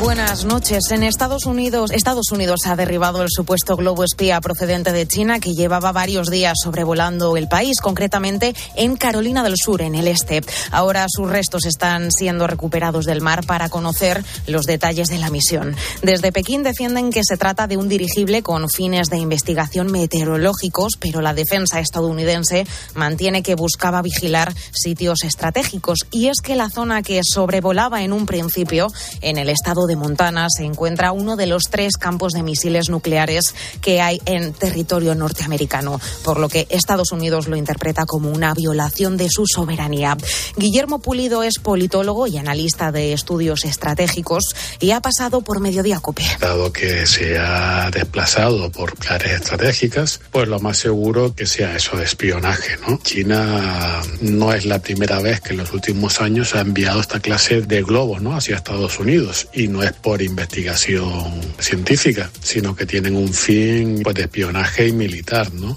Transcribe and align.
Buenas 0.00 0.44
noches. 0.44 0.90
En 0.90 1.04
Estados 1.04 1.46
Unidos, 1.46 1.92
Estados 1.92 2.32
Unidos 2.32 2.60
ha 2.66 2.74
derribado 2.74 3.22
el 3.22 3.28
supuesto 3.30 3.76
globo 3.76 4.02
espía 4.02 4.40
procedente 4.40 4.90
de 4.92 5.06
China 5.06 5.38
que 5.38 5.54
llevaba 5.54 5.92
varios 5.92 6.30
días 6.30 6.54
sobrevolando 6.62 7.36
el 7.36 7.46
país, 7.46 7.80
concretamente 7.80 8.54
en 8.74 8.96
Carolina 8.96 9.44
del 9.44 9.54
Sur, 9.56 9.82
en 9.82 9.94
el 9.94 10.08
este. 10.08 10.42
Ahora 10.72 11.06
sus 11.08 11.30
restos 11.30 11.64
están 11.64 12.10
siendo 12.10 12.48
recuperados 12.48 13.04
del 13.06 13.20
mar 13.20 13.46
para 13.46 13.68
conocer 13.68 14.24
los 14.48 14.66
detalles 14.66 15.08
de 15.08 15.18
la 15.18 15.30
misión. 15.30 15.76
Desde 16.02 16.32
Pekín 16.32 16.64
defienden 16.64 17.10
que 17.10 17.22
se 17.22 17.36
trata 17.36 17.68
de 17.68 17.76
un 17.76 17.88
dirigible 17.88 18.42
con 18.42 18.68
fines 18.68 19.08
de 19.08 19.18
investigación 19.18 19.92
meteorológicos, 19.92 20.94
pero 20.98 21.20
la 21.20 21.34
defensa 21.34 21.78
estadounidense 21.78 22.66
mantiene 22.94 23.44
que 23.44 23.54
buscaba 23.54 24.02
vigilar 24.02 24.52
sitios 24.72 25.22
estratégicos. 25.22 26.00
Y 26.10 26.28
es 26.28 26.40
que 26.42 26.56
la 26.56 26.68
zona 26.68 27.02
que 27.02 27.20
sobrevolaba 27.22 28.02
en 28.02 28.12
un 28.12 28.26
principio 28.26 28.88
en 29.20 29.38
el 29.38 29.48
estado 29.48 29.83
de 29.86 29.96
Montana 29.96 30.46
se 30.48 30.64
encuentra 30.64 31.12
uno 31.12 31.36
de 31.36 31.46
los 31.46 31.64
tres 31.70 31.96
campos 31.96 32.32
de 32.32 32.42
misiles 32.42 32.88
nucleares 32.88 33.54
que 33.80 34.00
hay 34.00 34.20
en 34.26 34.52
territorio 34.52 35.14
norteamericano, 35.14 36.00
por 36.24 36.38
lo 36.38 36.48
que 36.48 36.66
Estados 36.70 37.12
Unidos 37.12 37.48
lo 37.48 37.56
interpreta 37.56 38.06
como 38.06 38.30
una 38.30 38.54
violación 38.54 39.16
de 39.16 39.28
su 39.28 39.46
soberanía. 39.46 40.16
Guillermo 40.56 41.00
Pulido 41.00 41.42
es 41.42 41.58
politólogo 41.58 42.26
y 42.26 42.38
analista 42.38 42.92
de 42.92 43.12
estudios 43.12 43.64
estratégicos 43.64 44.54
y 44.80 44.90
ha 44.92 45.00
pasado 45.00 45.40
por 45.40 45.60
Mediodía 45.60 46.00
Cope. 46.00 46.24
Dado 46.40 46.72
que 46.72 47.06
se 47.06 47.38
ha 47.38 47.90
desplazado 47.90 48.70
por 48.70 48.94
áreas 49.08 49.42
estratégicas, 49.42 50.20
pues 50.30 50.48
lo 50.48 50.60
más 50.60 50.78
seguro 50.78 51.34
que 51.34 51.46
sea 51.46 51.76
eso 51.76 51.96
de 51.96 52.04
espionaje, 52.04 52.76
¿no? 52.86 52.98
China 53.02 54.02
no 54.20 54.52
es 54.52 54.64
la 54.66 54.80
primera 54.80 55.20
vez 55.20 55.40
que 55.40 55.50
en 55.50 55.58
los 55.58 55.72
últimos 55.72 56.20
años 56.20 56.54
ha 56.54 56.60
enviado 56.60 57.00
esta 57.00 57.20
clase 57.20 57.62
de 57.62 57.82
globos, 57.82 58.22
¿no? 58.22 58.36
Hacia 58.36 58.56
Estados 58.56 58.98
Unidos 58.98 59.48
y 59.52 59.68
no 59.74 59.82
es 59.82 59.92
por 59.92 60.22
investigación 60.22 61.40
científica, 61.58 62.30
sino 62.40 62.76
que 62.76 62.86
tienen 62.86 63.16
un 63.16 63.34
fin 63.34 64.00
pues, 64.04 64.14
de 64.14 64.22
espionaje 64.22 64.86
y 64.86 64.92
militar, 64.92 65.52
¿no? 65.52 65.76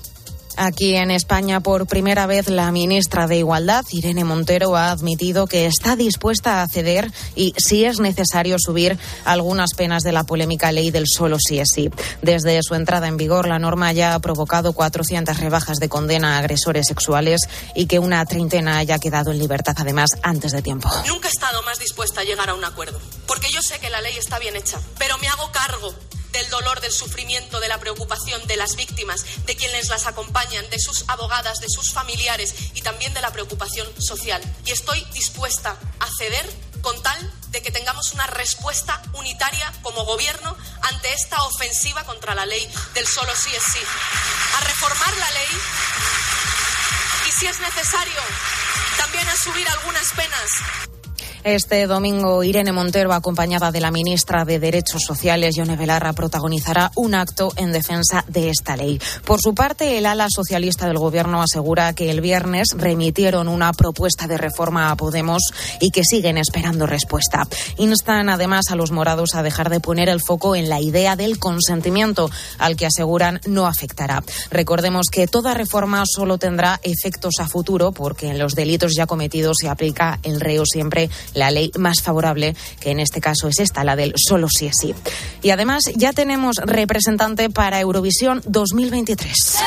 Aquí 0.58 0.96
en 0.96 1.12
España, 1.12 1.60
por 1.60 1.86
primera 1.86 2.26
vez, 2.26 2.50
la 2.50 2.72
ministra 2.72 3.28
de 3.28 3.38
Igualdad, 3.38 3.86
Irene 3.92 4.24
Montero, 4.24 4.76
ha 4.76 4.90
admitido 4.90 5.46
que 5.46 5.68
está 5.68 5.96
dispuesta 5.96 6.64
a 6.64 6.68
ceder 6.68 7.12
y, 7.36 7.54
si 7.58 7.86
es 7.86 8.00
necesario, 8.00 8.58
subir 8.58 8.98
algunas 9.24 9.76
penas 9.76 10.02
de 10.02 10.12
la 10.12 10.24
polémica 10.24 10.72
ley 10.72 10.90
del 10.90 11.06
solo 11.08 11.38
sí 11.40 11.60
es 11.60 11.68
sí. 11.72 11.92
Desde 12.24 12.60
su 12.64 12.74
entrada 12.74 13.08
en 13.08 13.18
vigor, 13.18 13.48
la 13.48 13.60
norma 13.60 13.94
ya 13.94 14.16
ha 14.16 14.20
provocado 14.20 14.74
400 14.74 15.40
rebajas 15.40 15.78
de 15.78 15.90
condena 15.90 16.36
a 16.36 16.40
agresores 16.40 16.88
sexuales 16.88 17.42
y 17.76 17.86
que 17.86 18.00
una 18.00 18.26
treintena 18.26 18.80
haya 18.80 18.98
quedado 18.98 19.32
en 19.32 19.38
libertad, 19.38 19.76
además, 19.78 20.10
antes 20.24 20.54
de 20.54 20.64
tiempo. 20.64 20.90
Nunca 21.08 21.28
he 21.28 21.32
estado 21.32 21.62
más 21.62 21.78
dispuesta 21.78 22.22
a 22.22 22.24
llegar 22.24 22.50
a 22.50 22.56
un 22.56 22.66
acuerdo, 22.66 23.00
porque 23.28 23.48
yo 23.52 23.62
sé 23.62 23.78
que 23.80 23.92
la 23.92 24.02
ley 24.02 24.18
está 24.18 24.40
bien 24.40 24.56
hecha, 24.56 24.80
pero 24.98 25.20
me 25.20 25.28
hago 25.28 25.52
cargo 25.52 25.94
del 26.38 26.50
dolor, 26.52 26.82
del 26.82 26.92
sufrimiento, 26.92 27.60
de 27.60 27.68
la 27.68 27.80
preocupación 27.80 28.46
de 28.46 28.58
las 28.58 28.76
víctimas, 28.76 29.26
de 29.48 29.56
quienes 29.56 29.90
las 29.90 30.06
acompañan, 30.06 30.70
de 30.70 30.80
sus 30.80 31.04
abogadas, 31.08 31.62
de 31.62 31.68
sus 31.68 31.92
familiares 31.92 32.54
y 32.76 32.82
también 32.82 33.12
de 33.16 33.22
la 33.22 33.32
preocupación 33.32 33.88
social. 34.00 34.40
Y 34.64 34.72
estoy 34.72 35.04
dispuesta 35.14 35.76
a 36.00 36.08
ceder 36.20 36.48
con 36.82 37.02
tal 37.02 37.34
de 37.50 37.64
que 37.64 37.72
tengamos 37.72 38.14
una 38.14 38.28
respuesta 38.28 39.02
unitaria 39.14 39.74
como 39.82 40.06
gobierno 40.06 40.56
ante 40.84 41.12
esta 41.12 41.42
ofensiva 41.44 42.04
contra 42.04 42.36
la 42.36 42.46
ley 42.46 42.70
del 42.94 43.08
solo 43.08 43.36
sí 43.36 43.50
es 43.56 43.64
sí. 43.74 43.80
A 44.58 44.62
reformar 44.62 45.18
la 45.18 45.32
ley 45.32 45.50
y, 47.28 47.32
si 47.32 47.48
es 47.48 47.60
necesario, 47.60 48.22
también 48.98 49.28
a 49.28 49.36
subir 49.36 49.68
algunas 49.70 50.08
penas 50.12 50.97
este 51.48 51.88
domingo, 51.88 52.44
Irene 52.44 52.74
Montero, 52.74 53.14
acompañada 53.14 53.72
de 53.72 53.80
la 53.80 53.90
ministra 53.90 54.44
de 54.44 54.60
Derechos 54.60 55.04
Sociales, 55.04 55.56
Yone 55.56 55.78
Belarra, 55.78 56.12
protagonizará 56.12 56.92
un 56.96 57.16
acto 57.16 57.54
en 57.56 57.72
defensa 57.72 58.26
de 58.28 58.50
esta 58.50 58.76
ley. 58.76 59.00
Por 59.26 59.40
su 59.40 59.56
parte, 59.56 59.98
el 59.98 60.06
ala 60.08 60.28
socialista 60.30 60.88
del 60.88 60.98
Gobierno 60.98 61.42
asegura 61.42 61.94
que 61.94 62.12
el 62.12 62.20
viernes 62.20 62.68
remitieron 62.76 63.48
una 63.48 63.72
propuesta 63.72 64.28
de 64.28 64.38
reforma 64.38 64.92
a 64.92 64.98
Podemos 64.98 65.42
y 65.80 65.92
que 65.92 66.04
siguen 66.04 66.38
esperando 66.38 66.86
respuesta. 66.86 67.48
Instan 67.78 68.28
además 68.28 68.66
a 68.70 68.76
los 68.76 68.92
morados 68.92 69.34
a 69.34 69.42
dejar 69.42 69.70
de 69.70 69.80
poner 69.80 70.10
el 70.10 70.22
foco 70.22 70.54
en 70.54 70.68
la 70.68 70.82
idea 70.82 71.16
del 71.16 71.40
consentimiento, 71.40 72.30
al 72.58 72.76
que 72.76 72.88
aseguran 72.88 73.40
no 73.48 73.68
afectará. 73.68 74.22
Recordemos 74.52 75.08
que 75.10 75.28
toda 75.28 75.54
reforma 75.54 76.04
solo 76.06 76.38
tendrá 76.38 76.82
efectos 76.84 77.36
a 77.40 77.48
futuro 77.48 77.94
porque 77.94 78.28
en 78.28 78.38
los 78.38 78.54
delitos 78.54 78.94
ya 78.98 79.06
cometidos 79.06 79.58
se 79.62 79.70
aplica 79.70 80.20
el 80.24 80.42
reo 80.42 80.64
siempre 80.66 81.10
la 81.38 81.52
ley 81.52 81.72
más 81.78 82.02
favorable, 82.02 82.56
que 82.80 82.92
en 82.92 83.00
este 83.00 83.22
caso 83.22 83.48
es 83.48 83.60
esta, 83.60 83.84
la 83.84 83.96
del 83.96 84.14
solo 84.16 84.48
sí 84.50 84.68
es 84.68 84.76
sí. 84.80 84.94
Y 85.42 85.52
además 85.52 85.84
ya 85.96 86.14
tenemos 86.14 86.58
representante 86.58 87.50
para 87.50 87.80
Eurovisión 87.80 88.42
2023. 88.46 89.58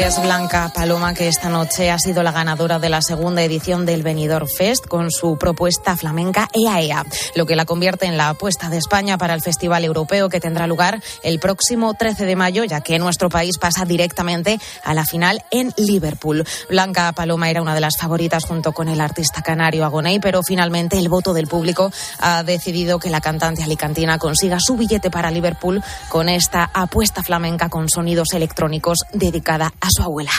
Es 0.00 0.20
Blanca 0.22 0.72
Paloma 0.74 1.12
que 1.12 1.28
esta 1.28 1.50
noche 1.50 1.90
ha 1.90 1.98
sido 1.98 2.22
la 2.22 2.32
ganadora 2.32 2.78
de 2.78 2.88
la 2.88 3.02
segunda 3.02 3.42
edición 3.42 3.84
del 3.84 4.02
Benidorm 4.02 4.48
Fest 4.48 4.86
con 4.86 5.10
su 5.10 5.36
propuesta 5.36 5.94
flamenca 5.94 6.48
EAEA, 6.54 7.04
lo 7.34 7.44
que 7.44 7.54
la 7.54 7.66
convierte 7.66 8.06
en 8.06 8.16
la 8.16 8.30
apuesta 8.30 8.70
de 8.70 8.78
España 8.78 9.18
para 9.18 9.34
el 9.34 9.42
Festival 9.42 9.84
Europeo 9.84 10.30
que 10.30 10.40
tendrá 10.40 10.66
lugar 10.66 11.02
el 11.22 11.38
próximo 11.38 11.92
13 11.92 12.24
de 12.24 12.34
mayo, 12.34 12.64
ya 12.64 12.80
que 12.80 12.98
nuestro 12.98 13.28
país 13.28 13.58
pasa 13.58 13.84
directamente 13.84 14.58
a 14.84 14.94
la 14.94 15.04
final 15.04 15.44
en 15.50 15.70
Liverpool. 15.76 16.46
Blanca 16.70 17.12
Paloma 17.12 17.50
era 17.50 17.60
una 17.60 17.74
de 17.74 17.82
las 17.82 17.98
favoritas 17.98 18.46
junto 18.46 18.72
con 18.72 18.88
el 18.88 19.02
artista 19.02 19.42
canario 19.42 19.84
Agoney, 19.84 20.18
pero 20.18 20.42
finalmente 20.42 20.98
el 20.98 21.10
voto 21.10 21.34
del 21.34 21.46
público 21.46 21.92
ha 22.20 22.42
decidido 22.42 22.98
que 22.98 23.10
la 23.10 23.20
cantante 23.20 23.62
alicantina 23.62 24.18
consiga 24.18 24.60
su 24.60 24.78
billete 24.78 25.10
para 25.10 25.30
Liverpool 25.30 25.84
con 26.08 26.30
esta 26.30 26.70
apuesta 26.72 27.22
flamenca 27.22 27.68
con 27.68 27.90
sonidos 27.90 28.32
electrónicos 28.32 29.00
dedicada 29.12 29.74
a 29.78 29.89
su 29.90 30.02
abuela. 30.02 30.32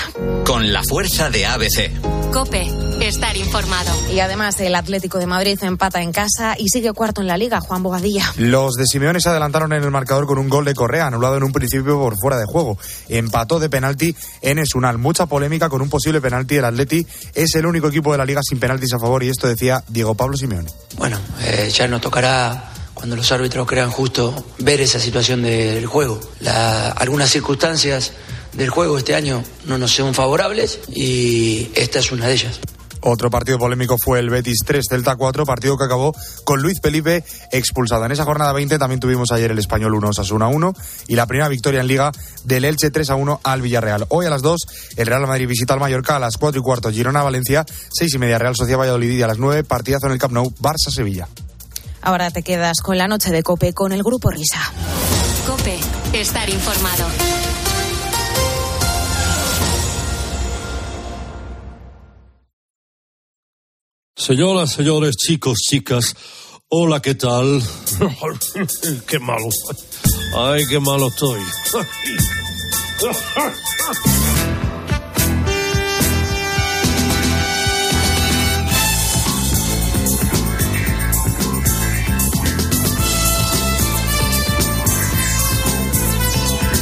Con 0.45 0.71
la 0.71 0.81
fuerza 0.83 1.29
de 1.29 1.45
ABC. 1.45 1.91
Cope, 2.31 2.65
estar 3.01 3.35
informado. 3.35 3.91
Y 4.13 4.19
además 4.19 4.59
el 4.59 4.73
Atlético 4.75 5.17
de 5.17 5.27
Madrid 5.27 5.59
empata 5.61 6.01
en 6.01 6.11
casa 6.11 6.55
y 6.57 6.69
sigue 6.69 6.93
cuarto 6.93 7.21
en 7.21 7.27
la 7.27 7.37
liga, 7.37 7.59
Juan 7.59 7.83
Bogadilla. 7.83 8.31
Los 8.37 8.75
de 8.75 8.85
Simeone 8.85 9.19
se 9.19 9.29
adelantaron 9.29 9.73
en 9.73 9.83
el 9.83 9.91
marcador 9.91 10.25
con 10.27 10.37
un 10.37 10.47
gol 10.47 10.63
de 10.65 10.73
Correa, 10.73 11.07
anulado 11.07 11.35
en 11.35 11.43
un 11.43 11.51
principio 11.51 11.99
por 11.99 12.15
fuera 12.17 12.37
de 12.37 12.45
juego. 12.45 12.77
Empató 13.09 13.59
de 13.59 13.69
penalti 13.69 14.15
en 14.41 14.59
Esunal. 14.59 14.97
Mucha 14.97 15.25
polémica 15.25 15.67
con 15.67 15.81
un 15.81 15.89
posible 15.89 16.21
penalti. 16.21 16.55
El 16.55 16.65
Atleti 16.65 17.05
es 17.33 17.53
el 17.55 17.65
único 17.65 17.89
equipo 17.89 18.11
de 18.11 18.17
la 18.17 18.25
liga 18.25 18.41
sin 18.43 18.59
penaltis 18.59 18.93
a 18.93 18.99
favor 18.99 19.23
y 19.23 19.29
esto 19.29 19.47
decía 19.47 19.83
Diego 19.87 20.15
Pablo 20.15 20.37
Simeone. 20.37 20.69
Bueno, 20.97 21.19
eh, 21.43 21.69
ya 21.73 21.87
nos 21.87 22.01
tocará 22.01 22.71
cuando 22.93 23.15
los 23.15 23.31
árbitros 23.31 23.67
crean 23.67 23.89
justo 23.89 24.45
ver 24.59 24.79
esa 24.79 24.99
situación 24.99 25.41
del 25.41 25.85
juego. 25.85 26.19
La, 26.39 26.89
algunas 26.91 27.29
circunstancias 27.29 28.13
del 28.53 28.69
juego 28.69 28.97
este 28.97 29.15
año 29.15 29.43
no 29.65 29.77
nos 29.77 29.91
son 29.91 30.13
favorables 30.13 30.79
y 30.89 31.69
esta 31.75 31.99
es 31.99 32.11
una 32.11 32.27
de 32.27 32.33
ellas. 32.33 32.59
Otro 33.03 33.31
partido 33.31 33.57
polémico 33.57 33.97
fue 33.97 34.19
el 34.19 34.29
Betis 34.29 34.59
3 34.63 34.85
Celta 34.87 35.15
4, 35.15 35.43
partido 35.43 35.75
que 35.75 35.85
acabó 35.85 36.13
con 36.43 36.61
Luis 36.61 36.79
Felipe 36.81 37.23
expulsado. 37.51 38.05
En 38.05 38.11
esa 38.11 38.25
jornada 38.25 38.53
20 38.53 38.77
también 38.77 38.99
tuvimos 38.99 39.31
ayer 39.31 39.49
el 39.49 39.57
Español 39.57 39.95
1 39.95 40.13
Sasuna 40.13 40.47
1 40.47 40.73
y 41.07 41.15
la 41.15 41.25
primera 41.25 41.49
victoria 41.49 41.81
en 41.81 41.87
Liga 41.87 42.11
del 42.43 42.63
Elche 42.63 42.91
3 42.91 43.09
a 43.09 43.15
1 43.15 43.41
al 43.43 43.61
Villarreal. 43.63 44.05
Hoy 44.09 44.27
a 44.27 44.29
las 44.29 44.43
2 44.43 44.59
el 44.97 45.07
Real 45.07 45.25
Madrid 45.25 45.47
visita 45.47 45.73
al 45.73 45.79
Mallorca 45.79 46.17
a 46.17 46.19
las 46.19 46.37
4 46.37 46.59
y 46.59 46.63
cuarto 46.63 46.91
Girona 46.91 47.23
Valencia, 47.23 47.65
6 47.91 48.13
y 48.13 48.17
media 48.19 48.37
Real 48.37 48.55
Sociedad 48.55 48.79
Valladolid 48.79 49.11
y 49.11 49.23
a 49.23 49.27
las 49.27 49.39
9 49.39 49.63
partidazo 49.63 50.05
en 50.05 50.13
el 50.13 50.19
Camp 50.19 50.33
Nou 50.33 50.53
Barça 50.61 50.91
Sevilla. 50.91 51.27
Ahora 52.03 52.29
te 52.29 52.43
quedas 52.43 52.81
con 52.81 52.97
la 52.97 53.07
noche 53.07 53.31
de 53.31 53.41
Cope 53.41 53.73
con 53.73 53.93
el 53.93 54.03
grupo 54.03 54.29
Risa. 54.29 54.61
Cope, 55.47 55.79
estar 56.13 56.47
informado. 56.49 57.40
Señoras, 64.21 64.73
señores, 64.73 65.15
chicos, 65.17 65.57
chicas, 65.67 66.15
Hola, 66.69 67.01
¿qué 67.01 67.15
tal? 67.15 67.59
qué 69.07 69.17
malo. 69.17 69.49
Ay, 70.37 70.63
qué 70.69 70.79
malo 70.79 71.07
estoy. 71.07 71.41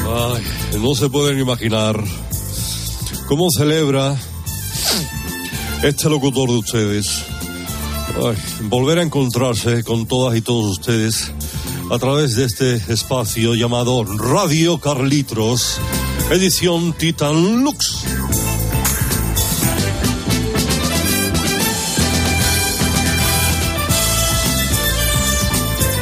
Ay, 0.06 0.80
no 0.82 0.94
se 0.94 1.10
pueden 1.10 1.40
imaginar 1.40 2.04
cómo 3.30 3.50
celebra 3.50 4.20
este 5.84 6.10
locutor 6.10 6.50
de 6.50 6.58
ustedes 6.58 7.26
volver 8.64 9.00
a 9.00 9.04
encontrarse 9.04 9.84
con 9.84 10.06
todas 10.06 10.36
y 10.36 10.42
todos 10.42 10.78
ustedes 10.78 11.31
a 11.90 11.98
través 11.98 12.36
de 12.36 12.46
este 12.46 12.76
espacio 12.92 13.56
llamado 13.56 14.04
Radio 14.04 14.78
Carlitos, 14.78 15.80
edición 16.31 16.94
Titan 16.94 17.64
Lux. 17.64 18.04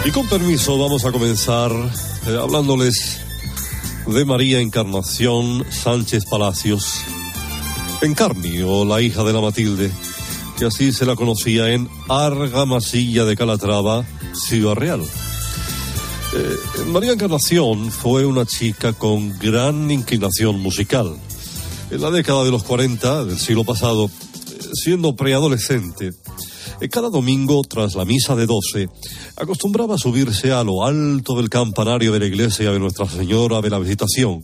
Y 0.05 0.11
con 0.11 0.27
permiso 0.27 0.77
vamos 0.77 1.05
a 1.05 1.11
comenzar 1.11 1.71
eh, 2.27 2.37
hablándoles 2.41 3.19
de 4.07 4.25
María 4.25 4.59
Encarnación 4.59 5.65
Sánchez 5.69 6.25
Palacios, 6.25 7.03
Encarni 8.01 8.61
o 8.61 8.85
la 8.85 9.01
hija 9.01 9.23
de 9.23 9.33
la 9.33 9.41
Matilde, 9.41 9.91
que 10.57 10.65
así 10.65 10.93
se 10.93 11.05
la 11.05 11.15
conocía 11.15 11.73
en 11.73 11.89
Argamasilla 12.07 13.25
de 13.25 13.35
Calatrava, 13.35 14.05
Ciudad 14.33 14.75
Real. 14.75 15.01
Eh, 15.01 16.85
María 16.87 17.13
Encarnación 17.13 17.91
fue 17.91 18.25
una 18.25 18.45
chica 18.45 18.93
con 18.93 19.37
gran 19.39 19.89
inclinación 19.89 20.59
musical. 20.59 21.15
En 21.89 22.01
la 22.01 22.11
década 22.11 22.43
de 22.43 22.51
los 22.51 22.63
40 22.63 23.25
del 23.25 23.39
siglo 23.39 23.63
pasado, 23.63 24.11
siendo 24.73 25.15
preadolescente, 25.15 26.11
eh, 26.79 26.89
cada 26.89 27.09
domingo, 27.09 27.63
tras 27.63 27.95
la 27.95 28.05
misa 28.05 28.35
de 28.35 28.45
12, 28.45 28.89
acostumbraba 29.37 29.97
subirse 29.97 30.51
a 30.51 30.63
lo 30.63 30.85
alto 30.85 31.35
del 31.35 31.49
campanario 31.49 32.11
de 32.11 32.19
la 32.19 32.27
iglesia 32.27 32.71
de 32.71 32.79
Nuestra 32.79 33.09
Señora 33.09 33.59
de 33.61 33.71
la 33.71 33.79
Visitación 33.79 34.43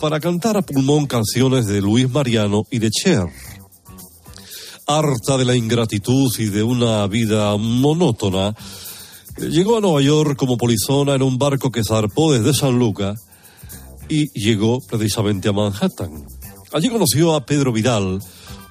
para 0.00 0.20
cantar 0.20 0.56
a 0.56 0.62
pulmón 0.62 1.06
canciones 1.06 1.66
de 1.66 1.80
Luis 1.80 2.08
Mariano 2.10 2.64
y 2.70 2.78
de 2.78 2.90
Cher. 2.90 3.26
Harta 4.86 5.36
de 5.36 5.44
la 5.44 5.54
ingratitud 5.54 6.32
y 6.38 6.46
de 6.46 6.62
una 6.62 7.06
vida 7.06 7.56
monótona, 7.56 8.54
eh, 9.36 9.48
llegó 9.50 9.76
a 9.76 9.80
Nueva 9.80 10.00
York 10.00 10.36
como 10.36 10.56
polizona 10.56 11.14
en 11.14 11.22
un 11.22 11.38
barco 11.38 11.70
que 11.70 11.84
zarpó 11.84 12.32
desde 12.32 12.54
San 12.54 12.78
Lucas 12.78 13.20
y 14.08 14.28
llegó 14.38 14.80
precisamente 14.80 15.48
a 15.48 15.52
Manhattan. 15.52 16.24
Allí 16.72 16.88
conoció 16.88 17.34
a 17.34 17.44
Pedro 17.44 17.72
Vidal, 17.72 18.20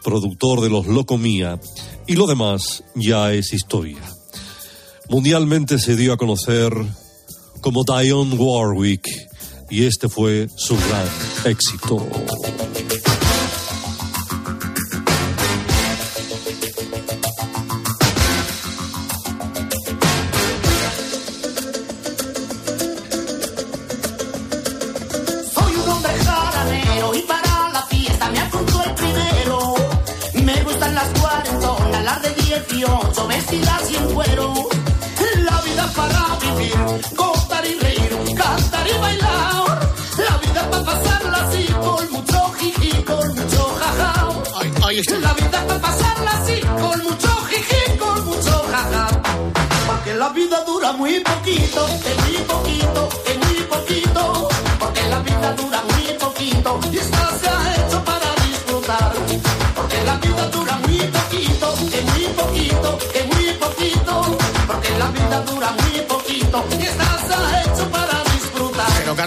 productor 0.03 0.61
de 0.61 0.69
los 0.69 0.87
Locomía, 0.87 1.59
y 2.07 2.15
lo 2.15 2.27
demás 2.27 2.83
ya 2.95 3.33
es 3.33 3.53
historia. 3.53 4.01
Mundialmente 5.09 5.79
se 5.79 5.95
dio 5.95 6.13
a 6.13 6.17
conocer 6.17 6.73
como 7.61 7.83
Dionne 7.83 8.35
Warwick 8.35 9.07
y 9.69 9.85
este 9.85 10.07
fue 10.09 10.47
su 10.55 10.75
gran 10.75 11.07
éxito. 11.45 11.97
Soy 25.53 25.73
un 25.75 25.89
hombre 25.89 26.13
jaranero 26.23 27.15
y 27.15 27.21
para 27.21 27.69
la 27.73 27.81
fiesta 27.89 28.31
me 28.31 28.39
apunto 28.39 28.83
el 28.83 28.93
primero. 28.95 29.75
Me 30.43 30.63
gustan 30.63 30.95
las 30.95 31.09
cuarentonas, 31.19 32.03
las 32.03 32.21
de 32.21 32.33
18, 32.33 33.27
vestidas 33.27 33.91
y 33.91 33.95
en 33.95 34.13
cuero. 34.13 34.53
La 35.43 35.61
vida 35.61 35.91
para 35.95 36.37
vivir, 36.41 36.75
gozar 37.15 37.65
y 37.65 37.73
reír, 37.79 38.06
cantar 38.37 38.87
y 38.87 38.97
bailar. 38.99 39.79
La 40.29 40.37
vida 40.37 40.69
para 40.71 40.83
pasarla 40.83 41.37
así, 41.47 41.65
con 41.85 42.11
mucho 42.11 42.51
jiji, 42.59 43.03
con 43.03 43.27
mucho 43.35 43.75
jaja. 43.79 44.13
La 45.21 45.33
vida 45.33 45.67
para 45.67 45.81
pasarla 45.81 46.31
así, 46.31 46.59
con 46.81 47.03
mucho 47.03 47.31
jiji, 47.49 47.97
con 47.97 48.25
mucho 48.25 48.55
jaja. 48.71 49.07
Porque 49.87 50.13
la 50.15 50.29
vida 50.29 50.63
dura 50.65 50.91
muy 50.93 51.19
poquito, 51.19 51.87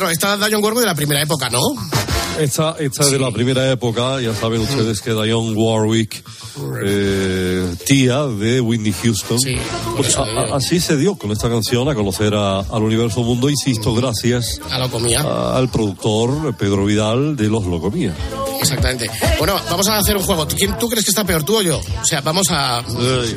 claro, 0.00 0.12
esta 0.12 0.35
es 0.35 0.47
Dion 0.49 0.62
Warwick 0.64 0.81
de 0.81 0.87
la 0.87 0.94
primera 0.94 1.23
época, 1.23 1.50
¿no? 1.50 1.61
Esta, 2.38 2.75
esta 2.79 3.02
es 3.02 3.11
de 3.11 3.19
la 3.19 3.31
primera 3.32 3.70
época, 3.70 4.19
ya 4.20 4.35
saben 4.35 4.62
ustedes 4.62 5.00
que 5.02 5.11
Dionne 5.12 5.52
Warwick, 5.52 6.25
eh, 6.82 7.75
tía 7.87 8.23
de 8.25 8.61
Whitney 8.62 8.94
Houston, 9.02 9.38
pues 9.97 10.17
a- 10.17 10.23
a- 10.23 10.56
así 10.56 10.81
se 10.81 10.97
dio 10.97 11.17
con 11.17 11.32
esta 11.32 11.50
canción 11.50 11.88
a 11.91 11.94
conocer 11.94 12.32
a- 12.35 12.61
al 12.61 12.82
universo 12.82 13.23
mundo, 13.23 13.50
insisto, 13.50 13.93
gracias 13.94 14.58
A 14.70 14.79
Locomía. 14.79 15.20
al 15.55 15.69
productor 15.69 16.55
Pedro 16.56 16.87
Vidal 16.87 17.37
de 17.37 17.49
Los 17.49 17.67
Locomía. 17.67 18.14
Exactamente. 18.60 19.10
Bueno, 19.38 19.60
vamos 19.70 19.88
a 19.88 19.98
hacer 19.98 20.16
un 20.16 20.22
juego. 20.22 20.46
¿Quién, 20.46 20.76
¿Tú 20.78 20.88
crees 20.88 21.04
que 21.04 21.10
está 21.10 21.24
peor, 21.24 21.42
tú 21.44 21.56
o 21.58 21.62
yo? 21.62 21.78
O 21.80 22.04
sea, 22.04 22.20
vamos 22.20 22.46
a. 22.50 22.82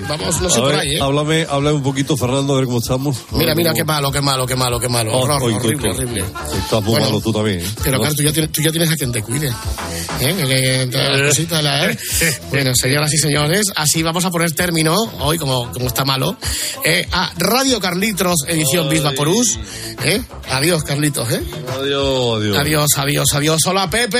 Vamos, 0.08 0.42
no 0.42 0.50
sé 0.50 0.60
por 0.60 0.76
ahí, 0.76 0.96
¿eh? 0.96 1.00
Háblame, 1.02 1.46
háblame 1.50 1.78
un 1.78 1.84
poquito, 1.84 2.16
Fernando, 2.18 2.54
a 2.54 2.58
ver 2.58 2.66
cómo 2.66 2.80
estamos. 2.80 3.18
Mira, 3.32 3.56
mira, 3.56 3.72
¿Cómo- 3.72 3.78
qué 3.78 3.84
malo, 3.86 4.12
qué 4.12 4.22
malo, 4.22 4.46
qué 4.48 4.56
malo, 4.56 4.80
qué 4.80 4.90
malo. 4.90 5.12
Oh, 5.14 5.22
Horror, 5.24 5.40
tú, 5.40 5.46
horrible, 5.56 5.90
tú. 5.90 5.96
horrible. 5.96 6.26
Estás 6.58 6.82
muy 6.84 6.92
Bueno, 6.92 7.06
malo 7.08 7.22
tú 7.22 7.32
también. 7.34 7.60
¿eh? 7.62 7.66
Pero 7.84 7.92
¿no? 7.98 8.00
claro, 8.02 8.16
tú 8.16 8.24
ya, 8.24 8.32
tienes, 8.34 8.52
tú 8.52 8.62
ya 8.62 8.70
tienes 8.72 8.92
a 8.92 8.96
quien 8.96 9.12
te 9.12 9.22
cuide. 9.22 9.52
¿Eh? 10.20 10.88
Todas 10.92 11.10
las 11.20 11.30
cositas, 11.30 11.64
la- 11.64 11.90
¿eh? 11.92 11.98
Bueno, 12.50 12.72
señoras 12.76 13.14
y 13.14 13.18
señores, 13.18 13.66
así 13.76 14.04
vamos 14.04 14.26
a 14.26 14.30
poner 14.30 14.52
término, 14.52 14.96
hoy 15.20 15.38
como, 15.38 15.72
como 15.72 15.88
está 15.88 16.04
malo, 16.06 16.36
eh, 16.84 17.08
a 17.12 17.32
Radio 17.38 17.80
Carlitos, 17.80 18.36
edición 18.48 18.90
Bisba 18.90 19.12
Porús. 19.12 19.58
¿eh? 20.04 20.22
Adiós, 20.52 20.84
Carlitos, 20.84 21.30
¿eh? 21.32 21.42
Adiós, 21.80 22.38
adiós. 22.42 22.58
Adiós, 22.58 22.88
adiós, 22.98 23.28
adiós. 23.34 23.62
Hola, 23.66 23.90
Pepe. 23.90 24.20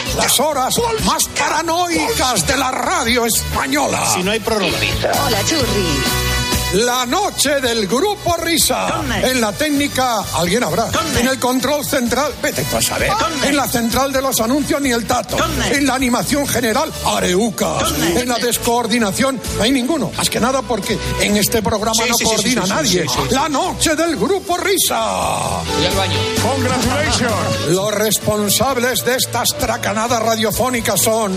Las 0.15 0.39
horas 0.39 0.73
más 1.05 1.27
paranoicas 1.29 2.45
de 2.45 2.57
la 2.57 2.71
radio 2.71 3.25
española. 3.25 4.05
Si 4.13 4.23
no 4.23 4.31
hay 4.31 4.39
prórroga. 4.39 4.77
Hola, 5.25 5.43
Churri. 5.45 6.30
La 6.73 7.05
noche 7.05 7.59
del 7.59 7.85
grupo 7.85 8.37
Risa. 8.37 9.01
En 9.23 9.41
la 9.41 9.51
técnica, 9.51 10.23
alguien 10.35 10.63
habrá. 10.63 10.87
En 11.19 11.27
el 11.27 11.37
control 11.37 11.85
central, 11.85 12.33
vete 12.41 12.63
tú 12.63 12.77
a 12.77 12.81
saber. 12.81 13.11
En 13.43 13.57
la 13.57 13.67
central 13.67 14.13
de 14.13 14.21
los 14.21 14.39
anuncios, 14.39 14.79
ni 14.81 14.91
el 14.91 15.05
tato. 15.05 15.35
En 15.69 15.85
la 15.85 15.95
animación 15.95 16.47
general, 16.47 16.91
Areuca. 17.05 17.79
En 18.15 18.29
la 18.29 18.35
descoordinación, 18.37 19.39
no 19.57 19.63
hay 19.63 19.71
ninguno. 19.71 20.11
Más 20.15 20.29
que 20.29 20.39
nada 20.39 20.61
porque 20.61 20.97
en 21.19 21.35
este 21.35 21.61
programa 21.61 21.91
Sí, 22.03 22.09
no 22.09 22.15
sí, 22.15 22.23
coordina 22.23 22.61
sí, 22.61 22.67
sí, 22.67 22.73
nadie. 22.73 23.01
sí, 23.03 23.07
sí, 23.09 23.19
sí. 23.29 23.35
La 23.35 23.49
noche 23.49 23.95
del 23.95 24.15
grupo 24.15 24.57
Risa. 24.57 25.61
Y 25.81 25.85
al 25.85 25.93
baño. 25.95 26.17
Congratulations. 26.41 27.67
Los 27.71 27.93
responsables 27.93 29.03
de 29.03 29.15
estas 29.17 29.49
tracanadas 29.57 30.21
radiofónicas 30.23 31.01
son, 31.01 31.33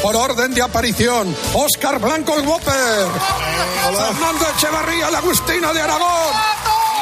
por 0.00 0.14
orden 0.14 0.54
de 0.54 0.62
aparición, 0.62 1.34
Óscar 1.54 1.98
Blanco 1.98 2.34
el 2.38 2.46
Whopper, 2.46 3.08
Fernando 3.96 4.46
Echevarría 4.76 5.10
la 5.10 5.18
Agustina 5.18 5.72
de 5.72 5.80
Aragón, 5.80 6.34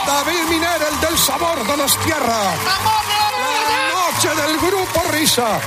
David 0.06 0.44
Miner 0.48 0.80
el 0.92 1.00
del 1.00 1.18
sabor 1.18 1.66
de 1.66 1.76
los 1.76 1.98
tierra. 2.04 2.54
La 2.64 4.12
noche 4.12 4.42
del 4.42 4.56
Grupo 4.58 5.02
Risa. 5.10 5.58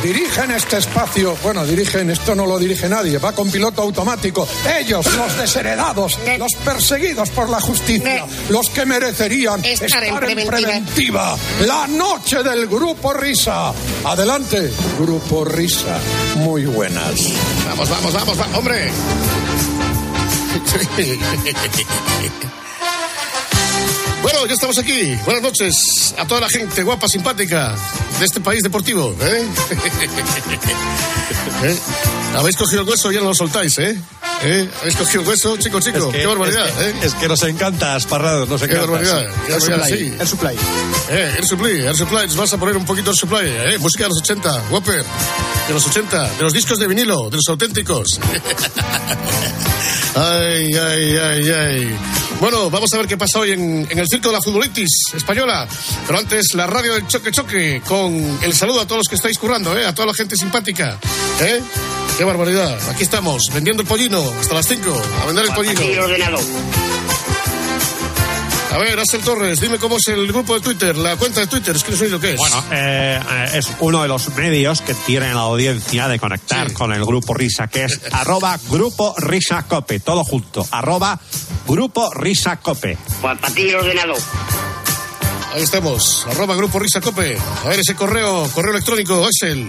Dirigen 0.00 0.52
este 0.52 0.78
espacio, 0.78 1.36
bueno, 1.42 1.66
dirigen, 1.66 2.10
esto 2.10 2.36
no 2.36 2.46
lo 2.46 2.60
dirige 2.60 2.88
nadie, 2.88 3.18
va 3.18 3.32
con 3.32 3.50
piloto 3.50 3.82
automático. 3.82 4.46
Ellos, 4.78 5.04
los 5.16 5.36
desheredados, 5.36 6.16
los 6.38 6.54
perseguidos 6.64 7.30
por 7.30 7.50
la 7.50 7.60
justicia, 7.60 8.24
los 8.50 8.70
que 8.70 8.86
merecerían 8.86 9.64
Estar 9.64 10.04
en 10.04 10.14
preventiva. 10.16 10.56
preventiva. 10.58 11.36
La 11.66 11.88
noche 11.88 12.44
del 12.44 12.68
Grupo 12.68 13.12
Risa. 13.14 13.72
Adelante, 14.04 14.72
Grupo 15.00 15.44
Risa. 15.44 15.98
Muy 16.36 16.66
buenas. 16.66 17.14
Vamos, 17.68 17.88
vamos, 17.90 18.12
vamos, 18.14 18.40
va- 18.40 18.56
hombre. 18.58 18.92
Bueno, 24.22 24.46
ya 24.46 24.54
estamos 24.54 24.76
aquí. 24.78 25.14
Buenas 25.24 25.42
noches 25.42 26.14
a 26.18 26.26
toda 26.26 26.40
la 26.42 26.48
gente 26.48 26.82
guapa, 26.82 27.08
simpática 27.08 27.74
de 28.18 28.24
este 28.26 28.40
país 28.40 28.62
deportivo. 28.62 29.14
¿eh? 29.20 29.46
¿Eh? 31.62 31.76
Habéis 32.36 32.56
cogido 32.56 32.82
el 32.82 32.88
hueso 32.88 33.10
y 33.10 33.14
ya 33.14 33.20
no 33.20 33.28
lo 33.28 33.34
soltáis, 33.34 33.76
¿eh? 33.78 33.98
¿Eh? 34.42 34.68
¿Habéis 34.80 34.96
cogido 34.96 35.22
el 35.22 35.28
hueso, 35.28 35.56
chico, 35.56 35.80
chico? 35.80 35.98
Es 35.98 36.04
que- 36.12 36.18
Qué 36.20 36.26
barbaridad, 36.26 36.68
es 36.68 36.74
que, 36.74 36.88
¿eh? 36.90 36.94
es 37.02 37.14
que 37.14 37.26
nos 37.28 37.42
encanta, 37.42 37.96
Asparrados, 37.96 38.48
nos 38.48 38.60
Qué 38.60 38.66
encanta. 38.66 38.86
barbaridad, 38.86 39.20
qué 39.46 39.52
El 39.54 39.58
barbaridad, 39.60 39.86
supply, 39.88 39.98
sí. 39.98 40.14
el 40.20 40.28
supply. 40.28 40.54
Eh, 41.10 41.32
Air 41.36 41.46
Supply, 41.46 41.80
Air 41.86 41.96
Supply, 41.96 42.26
nos 42.26 42.36
vas 42.36 42.52
a 42.52 42.58
poner 42.58 42.76
un 42.76 42.84
poquito 42.84 43.10
de 43.10 43.16
supply, 43.16 43.40
eh, 43.48 43.78
música 43.78 44.04
de 44.04 44.10
los 44.10 44.18
80, 44.18 44.62
Whopper, 44.70 45.04
de 45.66 45.74
los 45.74 45.84
80, 45.86 46.30
de 46.34 46.42
los 46.44 46.52
discos 46.52 46.78
de 46.78 46.86
vinilo, 46.86 47.28
de 47.30 47.36
los 47.36 47.48
auténticos. 47.48 48.20
ay, 50.14 50.74
ay, 50.74 51.16
ay, 51.16 51.50
ay. 51.50 51.98
Bueno, 52.40 52.70
vamos 52.70 52.92
a 52.92 52.98
ver 52.98 53.08
qué 53.08 53.16
pasa 53.16 53.40
hoy 53.40 53.50
en, 53.52 53.86
en 53.90 53.98
el 53.98 54.06
circo 54.08 54.28
de 54.28 54.34
la 54.34 54.40
futbolitis 54.42 54.90
española. 55.14 55.66
Pero 56.06 56.18
antes, 56.20 56.54
la 56.54 56.66
radio 56.68 56.94
del 56.94 57.06
choque 57.08 57.32
choque, 57.32 57.82
con 57.86 58.38
el 58.42 58.54
saludo 58.54 58.80
a 58.82 58.84
todos 58.86 58.98
los 58.98 59.08
que 59.08 59.16
estáis 59.16 59.38
currando, 59.38 59.76
eh, 59.76 59.84
a 59.84 59.92
toda 59.94 60.06
la 60.06 60.14
gente 60.14 60.36
simpática. 60.36 60.98
¿eh? 61.40 61.60
Qué 62.18 62.24
barbaridad. 62.24 62.76
Aquí 62.90 63.04
estamos, 63.04 63.44
vendiendo 63.54 63.80
el 63.82 63.88
pollino 63.88 64.20
hasta 64.40 64.52
las 64.52 64.66
5, 64.66 65.02
a 65.22 65.26
vender 65.26 65.44
el 65.44 65.52
pollino. 65.52 65.80
A 68.72 68.78
ver, 68.78 68.98
Axel 68.98 69.20
Torres, 69.20 69.60
dime 69.60 69.78
cómo 69.78 69.98
es 69.98 70.08
el 70.08 70.26
grupo 70.26 70.54
de 70.54 70.60
Twitter, 70.60 70.96
la 70.96 71.14
cuenta 71.14 71.38
de 71.38 71.46
Twitter, 71.46 71.76
es 71.76 71.84
que 71.84 71.92
no 71.92 71.96
sé 71.96 72.08
lo 72.08 72.18
que 72.18 72.32
es. 72.32 72.36
Bueno, 72.36 72.64
eh, 72.72 73.20
eh, 73.24 73.50
es 73.54 73.68
uno 73.78 74.02
de 74.02 74.08
los 74.08 74.34
medios 74.34 74.80
que 74.80 74.94
tiene 74.94 75.32
la 75.32 75.42
audiencia 75.42 76.08
de 76.08 76.18
conectar 76.18 76.72
con 76.72 76.92
el 76.92 77.04
grupo 77.04 77.34
Risa, 77.34 77.68
que 77.68 77.84
es 77.84 78.00
arroba 78.12 78.58
grupo 78.68 79.14
Risa 79.16 79.62
Cope, 79.68 80.00
todo 80.00 80.24
junto, 80.24 80.66
arroba 80.72 81.20
grupo 81.68 82.12
Risa 82.12 82.56
Cope. 82.56 82.98
Para 83.22 83.48
ti 83.50 83.68
el 83.68 83.76
ordenador. 83.76 84.18
Ahí 85.54 85.62
estamos, 85.62 86.26
arroba 86.28 86.56
grupo 86.56 86.80
Risa 86.80 87.00
Cope. 87.00 87.38
A 87.64 87.68
ver 87.68 87.78
ese 87.78 87.94
correo, 87.94 88.50
correo 88.52 88.72
electrónico, 88.72 89.24
Axel. 89.24 89.68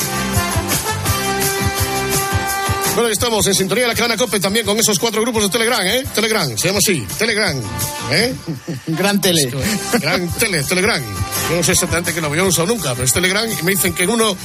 Bueno, 2.94 3.08
ahí 3.08 3.14
estamos 3.14 3.48
en 3.48 3.56
sintonía 3.56 3.86
de 3.86 3.88
la 3.88 3.96
cadena 3.96 4.18
COPE 4.18 4.40
también 4.40 4.68
con 4.68 4.80
esos 4.80 5.00
cuatro 5.00 5.20
grupos 5.24 5.42
de 5.44 5.50
Telegram, 5.50 5.84
¿eh? 5.84 6.04
Telegram, 6.14 6.56
se 6.56 6.68
llama 6.68 6.78
así, 6.78 7.04
Telegram, 7.18 7.60
¿eh? 8.12 8.36
Gran 8.88 9.20
tele. 9.20 9.52
Gran 10.00 10.32
tele, 10.34 10.64
Telegram. 10.64 11.02
Yo 11.50 11.56
no 11.56 11.64
sé 11.64 11.72
exactamente 11.72 12.14
qué 12.14 12.22
lo 12.22 12.34
yo 12.36 12.44
no 12.44 12.50
usado 12.50 12.68
nunca, 12.68 12.92
pero 12.92 13.04
es 13.04 13.12
Telegram 13.12 13.50
y 13.52 13.64
me 13.64 13.72
dicen 13.72 13.94
que 13.94 14.04
en 14.04 14.12
uno, 14.12 14.38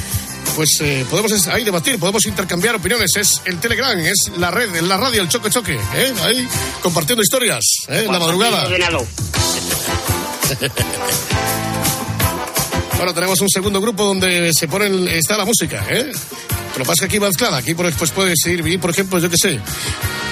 pues 0.56 0.80
eh, 0.80 1.04
podemos 1.10 1.46
ahí 1.48 1.62
debatir, 1.62 1.98
podemos 1.98 2.24
intercambiar 2.24 2.76
opiniones. 2.76 3.10
Es 3.16 3.42
el 3.44 3.60
Telegram, 3.60 3.98
es 3.98 4.30
la 4.38 4.50
red, 4.50 4.74
es 4.74 4.82
la 4.82 4.96
radio, 4.96 5.20
el 5.20 5.28
choque 5.28 5.50
choque, 5.50 5.74
¿eh? 5.74 6.14
Ahí 6.22 6.48
compartiendo 6.82 7.22
historias, 7.22 7.62
¿eh? 7.88 8.04
En 8.06 8.12
la 8.12 8.18
madrugada. 8.18 8.66
Bueno, 12.96 13.14
tenemos 13.14 13.40
un 13.40 13.48
segundo 13.48 13.80
grupo 13.80 14.04
donde 14.04 14.52
se 14.52 14.66
ponen, 14.66 15.06
está 15.06 15.36
la 15.36 15.44
música, 15.44 15.86
¿eh? 15.88 16.10
Lo 16.78 16.84
que 16.84 16.88
pasa 16.88 17.04
es 17.04 17.10
que 17.10 17.16
aquí 17.16 17.18
va 17.18 17.26
mezclada. 17.26 17.56
Aquí 17.56 17.74
pues, 17.74 17.94
pues 17.96 18.12
puedes 18.12 18.38
ir, 18.46 18.80
por 18.80 18.90
ejemplo, 18.90 19.18
yo 19.18 19.28
qué 19.28 19.36
sé, 19.36 19.60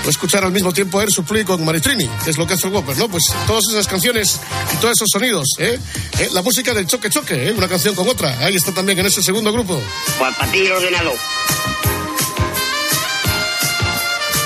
o 0.05 0.09
escuchar 0.09 0.45
al 0.45 0.53
mismo 0.53 0.73
tiempo 0.73 1.01
Air 1.01 1.11
Supply 1.11 1.45
con 1.45 1.65
Maritrini, 1.65 2.09
que 2.25 2.31
es 2.31 2.39
lo 2.39 2.47
que 2.47 2.55
hace 2.55 2.69
el 2.69 2.73
Whopper, 2.73 2.97
¿no? 2.97 3.09
Pues 3.09 3.25
todas 3.49 3.65
esas 3.69 3.89
canciones 3.89 4.39
y 4.73 4.77
todos 4.77 4.93
esos 4.97 5.09
sonidos, 5.13 5.49
¿eh? 5.59 5.79
¿Eh? 6.21 6.29
La 6.33 6.43
música 6.43 6.73
del 6.73 6.87
choque 6.87 7.11
choque, 7.11 7.49
¿eh? 7.49 7.53
Una 7.53 7.67
canción 7.67 7.97
con 7.97 8.09
otra. 8.09 8.39
Ahí 8.39 8.55
está 8.55 8.73
también 8.73 8.97
en 9.01 9.07
ese 9.07 9.23
segundo 9.23 9.53
grupo. 9.53 9.83
Para 10.21 10.51
ti 10.53 10.59
el 10.59 10.73
ordenador. 10.73 11.17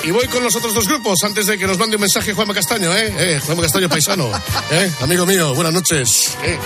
Y 0.03 0.11
voy 0.11 0.27
con 0.29 0.43
los 0.43 0.57
otros 0.57 0.73
dos 0.73 0.89
grupos 0.89 1.23
antes 1.23 1.47
de 1.47 1.59
que 1.59 1.67
nos 1.67 1.77
mande 1.77 1.97
un 1.97 2.01
mensaje 2.01 2.33
Juanma 2.33 2.55
Castaño, 2.55 2.91
¿eh? 2.97 3.15
¿Eh? 3.19 3.41
Juanma 3.45 3.63
Castaño 3.63 3.91
paisano, 3.91 4.31
¿eh? 4.71 4.91
Amigo 5.03 5.27
mío, 5.27 5.55
buenas 5.55 5.75
noches. 5.75 6.35
¿eh? 6.43 6.59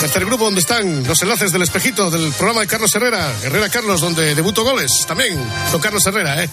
Tercer 0.00 0.24
grupo 0.24 0.44
donde 0.46 0.60
están 0.60 1.06
los 1.06 1.20
enlaces 1.20 1.52
del 1.52 1.60
espejito 1.60 2.10
del 2.10 2.32
programa 2.32 2.62
de 2.62 2.66
Carlos 2.66 2.94
Herrera, 2.94 3.34
Herrera 3.42 3.68
Carlos, 3.68 4.00
donde 4.00 4.34
debuto 4.34 4.64
goles 4.64 5.04
también 5.06 5.38
con 5.70 5.78
Carlos 5.78 6.06
Herrera, 6.06 6.42
¿eh? 6.42 6.48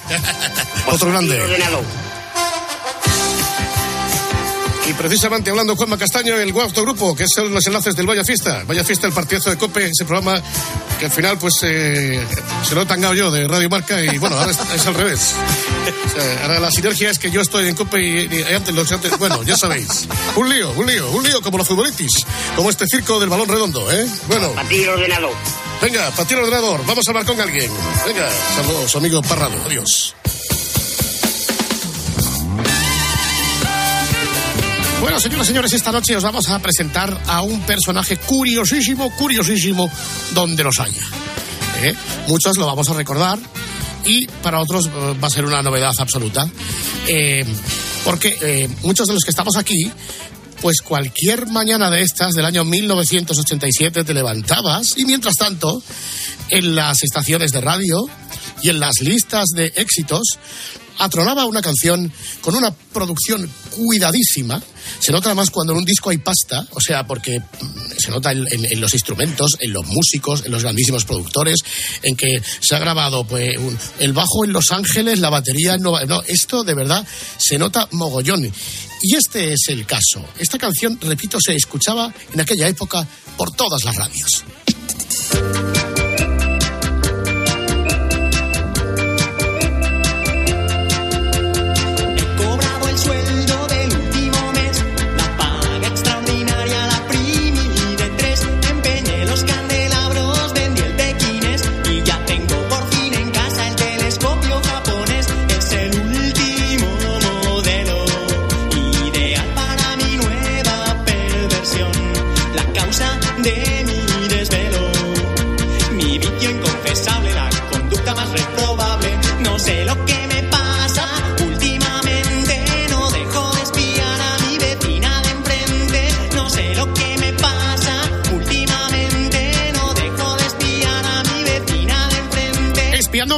Otro 0.87 1.09
grande. 1.09 1.39
Y 4.87 4.93
precisamente 4.93 5.49
hablando 5.49 5.73
de 5.73 5.77
Juanma 5.77 5.97
Castaño, 5.97 6.35
el 6.35 6.53
cuarto 6.53 6.81
grupo, 6.81 7.13
que 7.13 7.25
son 7.27 7.53
los 7.53 7.65
enlaces 7.67 7.93
del 7.95 8.05
Vaya 8.07 8.23
Fiesta. 8.23 8.63
Vaya 8.65 8.85
Fiesta, 8.85 9.05
el 9.05 9.13
partidazo 9.13 9.49
de 9.49 9.57
Cope, 9.57 9.85
ese 9.85 10.05
programa 10.05 10.41
que 10.97 11.05
al 11.05 11.11
final 11.11 11.37
pues 11.37 11.55
eh, 11.63 12.25
se 12.63 12.73
lo 12.73 12.81
he 12.81 12.85
tangado 12.85 13.13
yo 13.13 13.29
de 13.29 13.47
Radio 13.47 13.69
Marca 13.69 14.01
y 14.01 14.17
bueno, 14.17 14.37
ahora 14.37 14.51
es, 14.51 14.57
es 14.73 14.87
al 14.87 14.93
revés. 14.95 15.35
O 16.05 16.09
sea, 16.09 16.43
ahora 16.43 16.59
la 16.59 16.71
sinergia 16.71 17.11
es 17.11 17.19
que 17.19 17.29
yo 17.29 17.41
estoy 17.41 17.67
en 17.67 17.75
Cope 17.75 18.01
y, 18.01 18.29
y 18.33 18.53
antes 18.53 18.73
los 18.73 18.89
antes, 18.91 19.17
bueno, 19.19 19.43
ya 19.43 19.57
sabéis. 19.57 20.07
Un 20.35 20.49
lío, 20.49 20.71
un 20.71 20.87
lío, 20.87 21.11
un 21.11 21.23
lío 21.23 21.41
como 21.41 21.57
los 21.57 21.67
futbolitis, 21.67 22.25
como 22.55 22.69
este 22.69 22.87
circo 22.87 23.19
del 23.19 23.29
balón 23.29 23.49
redondo, 23.49 23.91
¿eh? 23.91 24.07
Bueno. 24.27 24.53
Para 24.53 24.69
ti 24.69 24.83
el 24.83 24.89
ordenador. 24.89 25.33
Venga, 25.81 26.09
para 26.11 26.27
ti 26.27 26.33
el 26.33 26.39
ordenador, 26.39 26.85
vamos 26.85 27.05
a 27.05 27.11
hablar 27.11 27.25
con 27.25 27.39
alguien. 27.41 27.69
Venga, 28.05 28.29
saludos, 28.55 28.95
amigo 28.95 29.21
Parrado, 29.21 29.61
adiós. 29.65 30.15
Bueno, 35.07 35.21
señoras 35.21 35.45
y 35.45 35.47
señores, 35.47 35.71
esta 35.71 35.93
noche 35.93 36.17
os 36.17 36.23
vamos 36.23 36.49
a 36.49 36.59
presentar 36.59 37.17
a 37.27 37.41
un 37.41 37.61
personaje 37.61 38.17
curiosísimo, 38.17 39.09
curiosísimo, 39.15 39.89
donde 40.33 40.65
los 40.65 40.77
haya. 40.81 41.01
¿Eh? 41.81 41.95
Muchos 42.27 42.57
lo 42.57 42.65
vamos 42.65 42.89
a 42.89 42.93
recordar 42.93 43.39
y 44.03 44.27
para 44.27 44.59
otros 44.59 44.87
eh, 44.87 44.89
va 45.23 45.27
a 45.27 45.31
ser 45.31 45.45
una 45.45 45.61
novedad 45.61 45.93
absoluta. 45.97 46.45
Eh, 47.07 47.45
porque 48.03 48.69
muchos 48.83 49.07
de 49.07 49.13
los 49.13 49.23
que 49.23 49.29
estamos 49.29 49.55
aquí, 49.55 49.89
pues 50.59 50.81
cualquier 50.81 51.47
mañana 51.47 51.89
de 51.89 52.01
estas 52.01 52.33
del 52.33 52.43
año 52.43 52.65
1987 52.65 54.03
te 54.03 54.13
levantabas 54.13 54.97
y 54.97 55.05
mientras 55.05 55.35
tanto, 55.35 55.81
en 56.49 56.75
las 56.75 57.01
estaciones 57.01 57.53
de 57.53 57.61
radio 57.61 58.09
y 58.61 58.71
en 58.71 58.81
las 58.81 58.99
listas 58.99 59.45
de 59.55 59.67
éxitos, 59.77 60.37
atronaba 60.99 61.45
una 61.45 61.61
canción 61.61 62.11
con 62.41 62.55
una 62.55 62.71
producción 62.71 63.49
cuidadísima. 63.71 64.61
Se 64.99 65.11
nota 65.11 65.29
además 65.29 65.51
cuando 65.51 65.73
en 65.73 65.79
un 65.79 65.85
disco 65.85 66.09
hay 66.09 66.17
pasta, 66.17 66.65
o 66.71 66.79
sea, 66.81 67.05
porque 67.05 67.39
mm, 67.39 67.43
se 67.99 68.09
nota 68.11 68.31
en 68.31 68.81
los 68.81 68.93
instrumentos, 68.93 69.57
en 69.59 69.73
los 69.73 69.85
músicos, 69.85 70.45
en 70.45 70.51
los 70.51 70.63
grandísimos 70.63 71.05
productores, 71.05 71.57
en 72.03 72.15
que 72.15 72.41
se 72.61 72.75
ha 72.75 72.79
grabado 72.79 73.23
pues, 73.25 73.57
un- 73.57 73.77
el 73.99 74.13
bajo 74.13 74.45
en 74.45 74.53
Los 74.53 74.71
Ángeles, 74.71 75.19
la 75.19 75.29
batería 75.29 75.73
en 75.75 75.81
Nueva 75.81 76.05
No, 76.05 76.21
esto 76.27 76.63
de 76.63 76.73
verdad 76.73 77.05
se 77.37 77.57
nota 77.57 77.87
mogollón. 77.91 78.51
Y 79.01 79.15
este 79.15 79.53
es 79.53 79.65
el 79.67 79.85
caso. 79.85 80.25
Esta 80.39 80.57
canción, 80.57 80.97
repito, 81.01 81.37
se 81.39 81.55
escuchaba 81.55 82.11
en 82.33 82.39
aquella 82.41 82.67
época 82.67 83.07
por 83.37 83.51
todas 83.51 83.83
las 83.83 83.95
radios. 83.95 84.43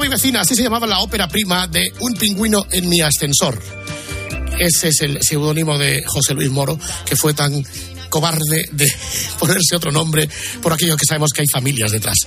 Vecina, 0.09 0.41
así 0.41 0.55
se 0.55 0.63
llamaba 0.63 0.87
la 0.87 0.99
ópera 0.99 1.27
prima 1.27 1.67
de 1.67 1.93
Un 1.99 2.13
pingüino 2.13 2.65
en 2.71 2.89
mi 2.89 3.01
ascensor. 3.01 3.61
Ese 4.59 4.89
es 4.89 5.01
el 5.01 5.21
seudónimo 5.21 5.77
de 5.77 6.03
José 6.05 6.33
Luis 6.33 6.49
Moro, 6.49 6.77
que 7.05 7.15
fue 7.15 7.33
tan 7.33 7.63
cobarde 8.09 8.65
de 8.71 8.87
ponerse 9.39 9.75
otro 9.75 9.91
nombre 9.91 10.29
por 10.61 10.73
aquello 10.73 10.97
que 10.97 11.05
sabemos 11.05 11.31
que 11.31 11.41
hay 11.41 11.47
familias 11.47 11.91
detrás. 11.91 12.17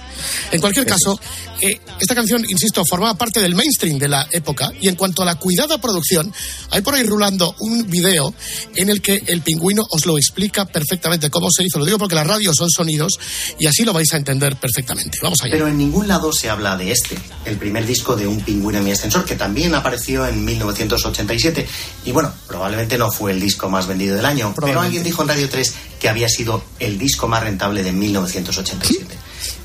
En 0.50 0.60
cualquier 0.60 0.86
caso, 0.86 1.18
eh, 1.60 1.78
esta 2.00 2.14
canción, 2.14 2.44
insisto, 2.48 2.84
formaba 2.84 3.14
parte 3.14 3.40
del 3.40 3.54
mainstream 3.54 3.98
de 3.98 4.08
la 4.08 4.26
época 4.32 4.72
y 4.80 4.88
en 4.88 4.96
cuanto 4.96 5.22
a 5.22 5.24
la 5.24 5.36
cuidada 5.36 5.80
producción, 5.80 6.32
hay 6.70 6.80
por 6.80 6.94
ahí 6.94 7.04
rulando 7.04 7.54
un 7.60 7.88
video 7.88 8.34
en 8.74 8.88
el 8.88 9.00
que 9.00 9.22
el 9.26 9.42
pingüino 9.42 9.84
os 9.90 10.06
lo 10.06 10.16
explica 10.16 10.64
perfectamente 10.64 11.30
cómo 11.30 11.48
se 11.50 11.64
hizo. 11.64 11.78
Lo 11.78 11.84
digo 11.84 11.98
porque 11.98 12.14
las 12.14 12.26
radios 12.26 12.56
son 12.56 12.70
sonidos 12.70 13.18
y 13.58 13.66
así 13.66 13.84
lo 13.84 13.92
vais 13.92 14.12
a 14.12 14.16
entender 14.16 14.56
perfectamente. 14.56 15.18
Vamos 15.22 15.40
allá. 15.42 15.52
Pero 15.52 15.68
en 15.68 15.78
ningún 15.78 16.08
lado 16.08 16.32
se 16.32 16.50
habla 16.50 16.76
de 16.76 16.92
este, 16.92 17.18
el 17.44 17.56
primer 17.56 17.86
disco 17.86 18.16
de 18.16 18.26
Un 18.26 18.40
pingüino 18.40 18.78
en 18.78 18.84
mi 18.84 18.92
ascensor, 18.92 19.24
que 19.24 19.36
también 19.36 19.74
apareció 19.74 20.26
en 20.26 20.44
1987. 20.44 21.66
Y 22.04 22.12
bueno, 22.12 22.32
probablemente 22.46 22.98
no 22.98 23.10
fue 23.10 23.32
el 23.32 23.40
disco 23.40 23.68
más 23.68 23.86
vendido 23.86 24.16
del 24.16 24.24
año, 24.24 24.54
pero 24.64 24.80
alguien 24.80 25.02
dijo 25.02 25.22
en 25.22 25.28
Radio 25.28 25.48
3 25.48 25.71
que 26.00 26.08
había 26.08 26.28
sido 26.28 26.62
el 26.78 26.98
disco 26.98 27.28
más 27.28 27.42
rentable 27.42 27.82
de 27.82 27.92
1987. 27.92 29.16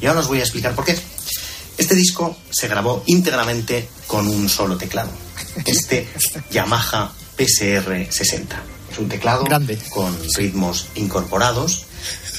Y 0.01 0.05
ahora 0.05 0.21
os 0.21 0.27
voy 0.27 0.39
a 0.39 0.43
explicar 0.43 0.75
por 0.75 0.85
qué. 0.85 0.97
Este 1.77 1.95
disco 1.95 2.37
se 2.49 2.67
grabó 2.67 3.03
íntegramente 3.05 3.87
con 4.07 4.27
un 4.27 4.49
solo 4.49 4.77
teclado. 4.77 5.11
Este 5.65 6.07
Yamaha 6.51 7.11
PSR 7.37 8.07
60. 8.09 8.63
Es 8.91 8.97
un 8.99 9.09
teclado 9.09 9.45
con 9.89 10.17
ritmos 10.35 10.87
incorporados 10.95 11.85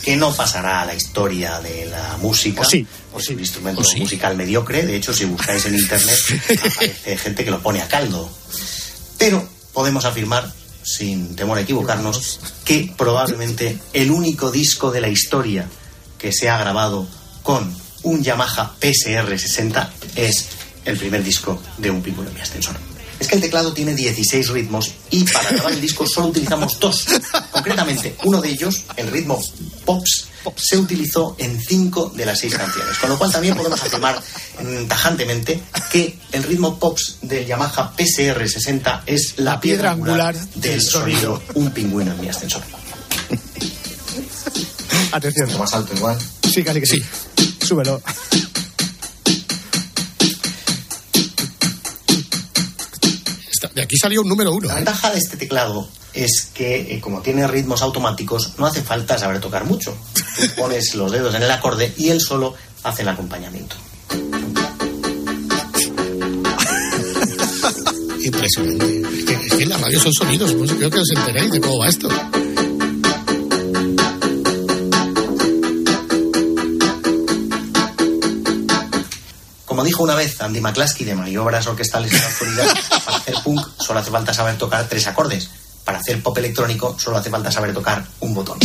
que 0.02 0.16
no 0.16 0.32
pasará 0.34 0.82
a 0.82 0.86
la 0.86 0.94
historia 0.94 1.60
de 1.60 1.86
la 1.86 2.16
música. 2.20 2.62
O 2.62 2.64
sí, 2.64 2.86
Es 3.16 3.28
un 3.28 3.40
instrumento 3.40 3.82
musical 3.96 4.36
mediocre. 4.36 4.86
De 4.86 4.96
hecho, 4.96 5.12
si 5.12 5.24
buscáis 5.24 5.64
en 5.66 5.74
internet, 5.74 6.18
aparece 6.66 7.16
gente 7.16 7.44
que 7.44 7.50
lo 7.50 7.60
pone 7.60 7.82
a 7.82 7.88
caldo. 7.88 8.30
Pero 9.18 9.46
podemos 9.72 10.04
afirmar, 10.04 10.52
sin 10.88 11.36
temor 11.36 11.58
a 11.58 11.62
equivocarnos, 11.62 12.40
que 12.64 12.92
probablemente 12.96 13.78
el 13.92 14.10
único 14.10 14.50
disco 14.50 14.90
de 14.90 15.00
la 15.00 15.08
historia 15.08 15.68
que 16.18 16.32
se 16.32 16.48
ha 16.48 16.58
grabado 16.58 17.06
con 17.42 17.74
un 18.02 18.22
Yamaha 18.22 18.74
PSR 18.80 19.38
60 19.38 19.92
es 20.16 20.48
el 20.84 20.96
primer 20.96 21.22
disco 21.22 21.60
de 21.76 21.90
un 21.90 22.02
pingüino 22.02 22.30
mi 22.32 22.40
ascensor. 22.40 22.76
Es 23.20 23.26
que 23.26 23.34
el 23.34 23.40
teclado 23.40 23.72
tiene 23.72 23.94
16 23.94 24.48
ritmos 24.48 24.92
y 25.10 25.24
para 25.24 25.50
grabar 25.50 25.72
el 25.72 25.80
disco 25.80 26.06
solo 26.06 26.28
utilizamos 26.28 26.78
dos. 26.78 27.06
Concretamente, 27.50 28.16
uno 28.24 28.40
de 28.40 28.50
ellos, 28.50 28.84
el 28.96 29.10
ritmo 29.10 29.42
Pops, 29.84 30.28
se 30.56 30.76
utilizó 30.76 31.36
en 31.38 31.60
cinco 31.60 32.10
de 32.14 32.26
las 32.26 32.38
seis 32.38 32.54
canciones. 32.54 32.98
Con 32.98 33.10
lo 33.10 33.18
cual 33.18 33.32
también 33.32 33.56
podemos 33.56 33.80
afirmar 33.82 34.20
mm, 34.62 34.86
tajantemente 34.86 35.62
que 35.90 36.18
el 36.32 36.42
ritmo 36.42 36.78
Pops 36.78 37.18
del 37.22 37.46
Yamaha 37.46 37.94
PSR 37.96 38.48
60 38.48 39.02
es 39.06 39.34
la, 39.38 39.60
piedra 39.60 39.92
angular 39.92 40.34
del 40.54 40.82
sonido 40.82 41.42
Un 41.54 41.70
pingüino 41.70 42.12
en 42.12 42.20
mi 42.20 42.28
ascensor. 42.28 42.62
Atención. 45.12 45.58
Más 45.58 45.72
alto 45.72 45.94
igual. 45.94 46.18
Sí, 46.52 46.62
casi 46.62 46.80
que 46.80 46.86
sí. 46.86 47.02
Súbelo. 47.64 48.00
Aquí 53.88 53.96
salió 53.96 54.20
un 54.20 54.28
número 54.28 54.52
uno. 54.52 54.68
La 54.68 54.74
ventaja 54.74 55.10
de 55.10 55.16
este 55.16 55.38
teclado 55.38 55.88
es 56.12 56.50
que, 56.52 56.94
eh, 56.94 57.00
como 57.00 57.22
tiene 57.22 57.46
ritmos 57.46 57.80
automáticos, 57.80 58.52
no 58.58 58.66
hace 58.66 58.82
falta 58.82 59.16
saber 59.16 59.40
tocar 59.40 59.64
mucho. 59.64 59.96
Tú 60.14 60.42
pones 60.58 60.94
los 60.94 61.10
dedos 61.10 61.34
en 61.34 61.42
el 61.42 61.50
acorde 61.50 61.94
y 61.96 62.10
él 62.10 62.20
solo 62.20 62.54
hace 62.82 63.00
el 63.00 63.08
acompañamiento. 63.08 63.76
Impresionante. 68.20 69.00
Es 69.18 69.24
que, 69.24 69.32
es 69.46 69.54
que 69.54 69.62
en 69.62 69.68
la 69.70 69.78
radio 69.78 69.98
son 69.98 70.12
sonidos, 70.12 70.52
pues 70.52 70.70
creo 70.72 70.90
que 70.90 70.98
os 70.98 71.10
enteréis 71.16 71.50
de 71.50 71.60
cómo 71.60 71.78
va 71.78 71.88
esto. 71.88 72.10
Como 79.78 79.86
dijo 79.86 80.02
una 80.02 80.16
vez 80.16 80.40
Andy 80.40 80.60
McCluskey 80.60 81.06
de 81.06 81.14
maniobras 81.14 81.64
orquestales 81.68 82.12
en 82.12 82.20
la 82.20 82.26
actualidad, 82.26 82.66
para 83.04 83.16
hacer 83.18 83.34
punk 83.44 83.64
solo 83.78 84.00
hace 84.00 84.10
falta 84.10 84.34
saber 84.34 84.58
tocar 84.58 84.88
tres 84.88 85.06
acordes. 85.06 85.48
Para 85.84 85.98
hacer 85.98 86.20
pop 86.20 86.36
electrónico 86.36 86.96
solo 86.98 87.18
hace 87.18 87.30
falta 87.30 87.52
saber 87.52 87.72
tocar 87.72 88.04
un 88.18 88.34
botón. 88.34 88.58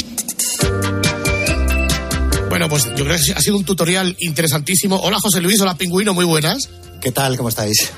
Bueno, 2.49 2.67
pues 2.67 2.86
yo 2.95 3.06
creo 3.06 3.15
que 3.15 3.32
ha 3.32 3.41
sido 3.41 3.58
un 3.58 3.63
tutorial 3.63 4.15
interesantísimo. 4.21 4.95
Hola 5.02 5.19
José 5.21 5.39
Luis, 5.39 5.62
hola 5.62 5.76
Pingüino, 5.76 6.15
muy 6.15 6.26
buenas. 6.26 6.67
¿Qué 6.99 7.12
tal? 7.12 7.38
¿Cómo 7.38 7.49
estáis? 7.49 7.78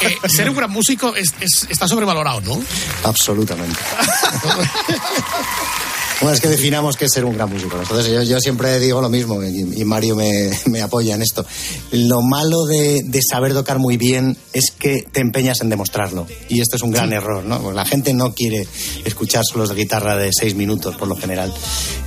Eh, 0.00 0.28
ser 0.28 0.48
un 0.50 0.56
gran 0.56 0.70
músico 0.70 1.14
es- 1.14 1.34
es- 1.40 1.66
está 1.70 1.86
sobrevalorado, 1.86 2.40
¿no? 2.40 2.60
Absolutamente. 3.04 3.78
Bueno, 6.20 6.34
es 6.34 6.40
que 6.40 6.48
definamos 6.48 6.96
qué 6.96 7.04
es 7.04 7.12
ser 7.12 7.24
un 7.24 7.34
gran 7.34 7.48
músico. 7.48 7.78
Entonces 7.80 8.12
yo, 8.12 8.22
yo 8.24 8.40
siempre 8.40 8.78
digo 8.80 9.00
lo 9.00 9.08
mismo 9.08 9.42
y, 9.44 9.80
y 9.80 9.84
Mario 9.84 10.16
me, 10.16 10.50
me 10.66 10.82
apoya 10.82 11.14
en 11.14 11.22
esto. 11.22 11.46
Lo 11.92 12.22
malo 12.22 12.64
de, 12.66 13.02
de 13.04 13.20
saber 13.22 13.52
tocar 13.54 13.78
muy 13.78 13.96
bien 13.96 14.36
es 14.52 14.72
que 14.76 15.04
te 15.12 15.20
empeñas 15.20 15.60
en 15.60 15.68
demostrarlo. 15.70 16.26
Y 16.48 16.60
esto 16.60 16.74
es 16.76 16.82
un 16.82 16.90
gran 16.90 17.12
error, 17.12 17.44
¿no? 17.44 17.60
Porque 17.60 17.76
la 17.76 17.84
gente 17.84 18.12
no 18.14 18.34
quiere 18.34 18.66
escuchar 19.04 19.44
solos 19.44 19.68
de 19.68 19.76
guitarra 19.76 20.16
de 20.16 20.30
seis 20.32 20.54
minutos 20.56 20.96
por 20.96 21.06
lo 21.06 21.14
general. 21.16 21.54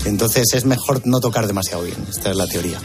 Entonces 0.06 0.47
es 0.54 0.65
mejor 0.65 1.02
no 1.06 1.19
tocar 1.21 1.47
demasiado 1.47 1.84
bien. 1.84 1.97
Esta 2.10 2.32
es 2.32 2.36
la 2.36 2.47
teoría. 2.47 2.80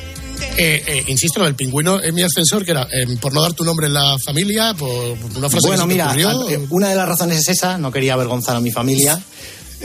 Eh, 0.59 0.83
eh, 0.87 1.05
insisto, 1.09 1.45
el 1.47 1.55
pingüino 1.55 2.01
en 2.03 2.15
mi 2.15 2.23
ascensor, 2.23 2.65
que 2.65 2.71
era 2.71 2.83
eh, 2.85 3.07
por 3.21 3.33
no 3.33 3.43
dar 3.43 3.53
tu 3.53 3.65
nombre 3.65 3.87
en 3.89 3.95
la 3.95 4.17
familia, 4.25 4.75
por 4.75 4.89
una 5.35 5.49
frase 5.51 5.65
que 5.65 5.77
Bueno, 5.77 5.83
se 5.83 5.89
te 5.89 5.95
mira, 5.95 6.07
ocurrió. 6.13 6.49
eh, 6.51 6.67
una 6.71 6.89
de 6.91 6.95
las 6.95 7.09
razones 7.09 7.41
es 7.41 7.49
esa, 7.49 7.79
no 7.79 7.91
quería 7.91 8.15
avergonzar 8.15 8.55
a 8.57 8.61
mi 8.61 8.71
familia. 8.71 9.21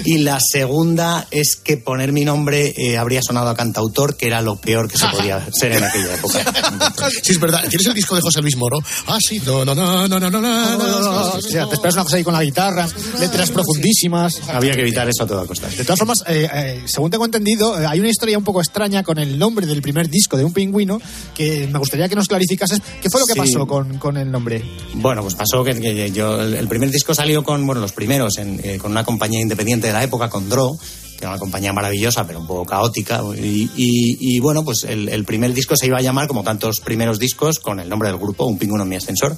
Y 0.05 0.19
la 0.19 0.39
segunda 0.39 1.27
es 1.31 1.55
que 1.55 1.77
poner 1.77 2.11
mi 2.11 2.25
nombre 2.25 2.73
eh, 2.77 2.97
habría 2.97 3.21
sonado 3.21 3.49
a 3.49 3.55
cantautor, 3.55 4.17
que 4.17 4.27
era 4.27 4.41
lo 4.41 4.55
peor 4.55 4.89
que 4.89 4.97
se 4.97 5.07
podía 5.07 5.45
ser 5.53 5.73
en 5.73 5.83
aquella 5.83 6.15
época. 6.15 6.39
Sí, 7.21 7.31
es 7.33 7.39
verdad. 7.39 7.61
¿Tienes 7.69 7.87
el 7.87 7.93
disco 7.93 8.15
de 8.15 8.21
José 8.21 8.41
Luis 8.41 8.55
Moro? 8.57 8.79
Ah, 9.07 9.17
sí. 9.19 9.41
No, 9.45 9.63
no, 9.65 9.75
no, 9.75 10.07
no, 10.07 10.19
no, 10.19 10.29
no, 10.29 10.41
no, 10.41 10.77
no. 10.77 11.21
O 11.33 11.41
sea, 11.41 11.67
te 11.67 11.75
esperas 11.75 11.95
una 11.95 12.03
cosa 12.03 12.17
ahí 12.17 12.23
con 12.23 12.33
la 12.33 12.43
guitarra, 12.43 12.87
letras 13.19 13.51
profundísimas. 13.51 14.41
Había 14.49 14.73
que 14.73 14.81
evitar 14.81 15.07
eso 15.09 15.23
a 15.23 15.27
toda 15.27 15.45
costa. 15.45 15.67
De 15.69 15.83
todas 15.83 15.99
formas, 15.99 16.23
eh, 16.27 16.47
eh, 16.53 16.81
según 16.85 17.09
tengo 17.11 17.25
entendido, 17.25 17.79
eh, 17.79 17.85
hay 17.87 17.99
una 17.99 18.09
historia 18.09 18.37
un 18.37 18.43
poco 18.43 18.61
extraña 18.61 19.03
con 19.03 19.17
el 19.19 19.37
nombre 19.37 19.65
del 19.65 19.81
primer 19.81 20.09
disco 20.09 20.37
de 20.37 20.43
un 20.45 20.53
pingüino 20.53 20.99
que 21.35 21.67
me 21.71 21.79
gustaría 21.79 22.07
que 22.09 22.15
nos 22.15 22.27
clarificases. 22.27 22.81
¿Qué 23.01 23.09
fue 23.09 23.19
lo 23.19 23.25
que 23.25 23.33
Sí. 23.33 23.39
pasó 23.39 23.65
con, 23.65 23.97
con 23.97 24.17
el 24.17 24.29
nombre? 24.31 24.63
Bueno, 24.95 25.21
pues 25.21 25.35
pasó 25.35 25.63
que, 25.63 25.79
que 25.79 26.11
yo, 26.11 26.41
el, 26.41 26.67
primer 26.67 26.91
disco 26.91 27.13
salió 27.13 27.43
con, 27.43 27.65
bueno, 27.65 27.81
los 27.81 27.91
primeros, 27.93 28.37
en, 28.37 28.59
eh, 28.63 28.77
con 28.77 28.91
una 28.91 29.03
compañía 29.03 29.41
independiente 29.41 29.90
de 29.91 29.97
la 29.99 30.03
época, 30.03 30.29
con 30.29 30.49
Draw, 30.49 30.77
que 30.77 31.25
era 31.25 31.29
una 31.29 31.39
compañía 31.39 31.71
maravillosa, 31.73 32.25
pero 32.25 32.39
un 32.39 32.47
poco 32.47 32.65
caótica. 32.65 33.21
Y, 33.37 33.69
y- 33.75 34.17
y, 34.35 34.39
bueno, 34.39 34.63
pues 34.63 34.83
el, 34.85 35.07
el 35.09 35.23
primer 35.25 35.53
disco 35.53 35.75
se 35.75 35.85
iba 35.87 35.97
a 35.97 36.01
llamar, 36.01 36.27
como 36.27 36.43
tantos 36.43 36.79
primeros 36.83 37.19
discos, 37.19 37.59
con 37.59 37.79
el 37.79 37.87
nombre 37.89 38.09
del 38.09 38.17
grupo, 38.17 38.45
Un 38.45 38.57
pingüino 38.57 38.83
en 38.83 38.89
mi 38.89 38.95
ascensor. 38.95 39.37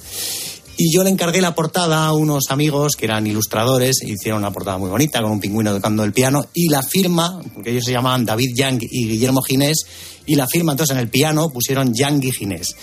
Y 0.76 0.92
yo 0.92 1.04
le 1.04 1.10
encargué 1.10 1.40
la 1.40 1.54
portada 1.54 2.04
a 2.06 2.12
unos 2.12 2.46
amigos 2.50 2.96
que 2.96 3.04
eran 3.04 3.24
ilustradores, 3.28 4.02
hicieron 4.02 4.40
una 4.40 4.50
portada 4.50 4.76
muy 4.76 4.90
bonita 4.90 5.22
con 5.22 5.30
un 5.30 5.38
pingüino 5.38 5.72
tocando 5.72 6.02
el 6.02 6.12
piano 6.12 6.46
y 6.52 6.68
la 6.68 6.82
firma, 6.82 7.40
porque 7.54 7.70
ellos 7.70 7.84
se 7.84 7.92
llamaban 7.92 8.24
David 8.24 8.56
Yang 8.56 8.80
y 8.82 9.06
Guillermo 9.06 9.40
Ginés, 9.40 9.86
y 10.26 10.34
la 10.34 10.48
firma 10.48 10.72
entonces 10.72 10.96
en 10.96 11.00
el 11.00 11.08
piano 11.10 11.50
pusieron 11.50 11.94
Yang 11.94 12.24
y 12.24 12.32
Ginés. 12.32 12.74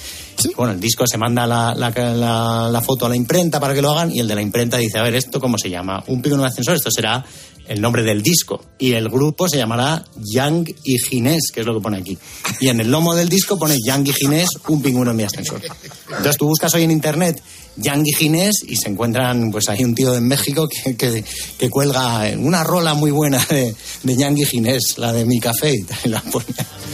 Bueno, 0.56 0.72
el 0.72 0.80
disco 0.80 1.06
se 1.06 1.18
manda 1.18 1.46
la, 1.46 1.76
la- 1.76 1.90
la- 2.16 2.70
la 2.72 2.82
foto 2.82 3.08
a 3.08 3.10
la 3.10 3.16
imprenta 3.18 3.60
para 3.60 3.74
que 3.74 3.82
lo 3.82 3.92
hagan 3.92 4.10
y 4.16 4.20
el 4.22 4.28
de 4.30 4.36
la 4.36 4.42
imprenta 4.42 4.78
dice, 4.78 4.98
a 4.98 5.04
ver, 5.04 5.16
¿esto 5.16 5.42
cómo 5.42 5.58
se 5.58 5.70
llama? 5.70 6.02
Un 6.08 6.22
pingüino 6.22 6.46
en 6.46 6.50
ascensor, 6.50 6.76
esto 6.76 6.92
será 6.92 7.26
el 7.72 7.80
nombre 7.80 8.04
del 8.04 8.22
disco. 8.22 8.62
Y 8.78 8.92
el 8.94 9.08
grupo 9.08 9.48
se 9.48 9.58
llamará 9.58 10.04
Yang 10.18 10.76
y 10.84 10.98
Ginés, 11.00 11.52
que 11.54 11.62
es 11.62 11.66
lo 11.66 11.74
que 11.74 11.80
pone 11.80 11.98
aquí. 11.98 12.18
Y 12.60 12.68
en 12.68 12.82
el 12.82 12.92
lomo 12.92 13.16
del 13.16 13.30
disco 13.30 13.58
pone 13.58 13.78
Yang 13.82 14.08
y 14.08 14.14
Ginés, 14.14 14.50
un 14.68 14.82
pingüino 14.82 15.12
en 15.12 15.18
mi 15.18 15.24
ascensor. 15.24 15.62
Entonces 16.10 16.36
tú 16.38 16.48
buscas 16.48 16.74
hoy 16.74 16.84
en 16.84 16.92
internet 16.92 17.42
Yang 17.78 18.04
y 18.08 18.14
Ginés 18.14 18.56
y 18.68 18.76
se 18.76 18.90
encuentran, 18.90 19.50
pues 19.52 19.70
hay 19.70 19.84
un 19.84 19.96
tío 19.96 20.16
en 20.16 20.28
México 20.28 20.68
que, 20.68 20.96
que, 20.98 21.24
que 21.58 21.70
cuelga 21.70 22.30
una 22.38 22.64
rola 22.64 22.94
muy 22.94 23.12
buena 23.12 23.44
de, 23.50 23.74
de 24.04 24.16
Yang 24.18 24.38
y 24.40 24.46
Ginés, 24.46 24.98
la 24.98 25.14
de 25.14 25.26
mi 25.26 25.40
café 25.40 25.74
y 25.74 25.84
tal, 25.84 25.98
y 26.06 26.10
la 26.10 26.22
pone. 26.22 26.46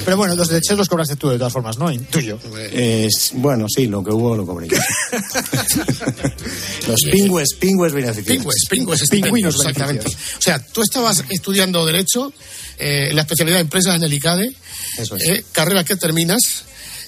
Pero 0.05 0.15
bueno, 0.17 0.35
los 0.35 0.47
derechos 0.47 0.77
los 0.77 0.87
cobraste 0.87 1.15
tú 1.15 1.29
de 1.29 1.37
todas 1.37 1.51
formas, 1.51 1.77
¿no? 1.77 1.91
Tuyo. 2.11 2.39
Es- 2.71 3.31
bueno, 3.33 3.65
sí, 3.67 3.87
lo 3.87 4.03
que 4.03 4.11
hubo 4.13 4.35
lo 4.35 4.45
cobré 4.45 4.67
yo. 4.69 4.77
Los 6.87 7.01
pingües, 7.11 7.49
pingües. 7.59 7.93
Pingües, 8.25 8.65
pingües, 8.69 9.01
pingüinos, 9.09 9.55
exactamente. 9.55 10.07
O 10.07 10.41
sea, 10.41 10.59
tú 10.59 10.81
estabas 10.81 11.23
estudiando 11.29 11.85
Derecho, 11.85 12.31
eh, 12.77 13.09
la 13.13 13.21
especialidad 13.21 13.57
de 13.57 13.61
empresas 13.61 13.95
en 13.97 14.03
el 14.03 14.13
ICADE, 14.13 14.53
Eso 14.97 15.15
es. 15.17 15.23
eh, 15.29 15.43
carrera 15.51 15.83
que 15.83 15.95
terminas, 15.97 16.39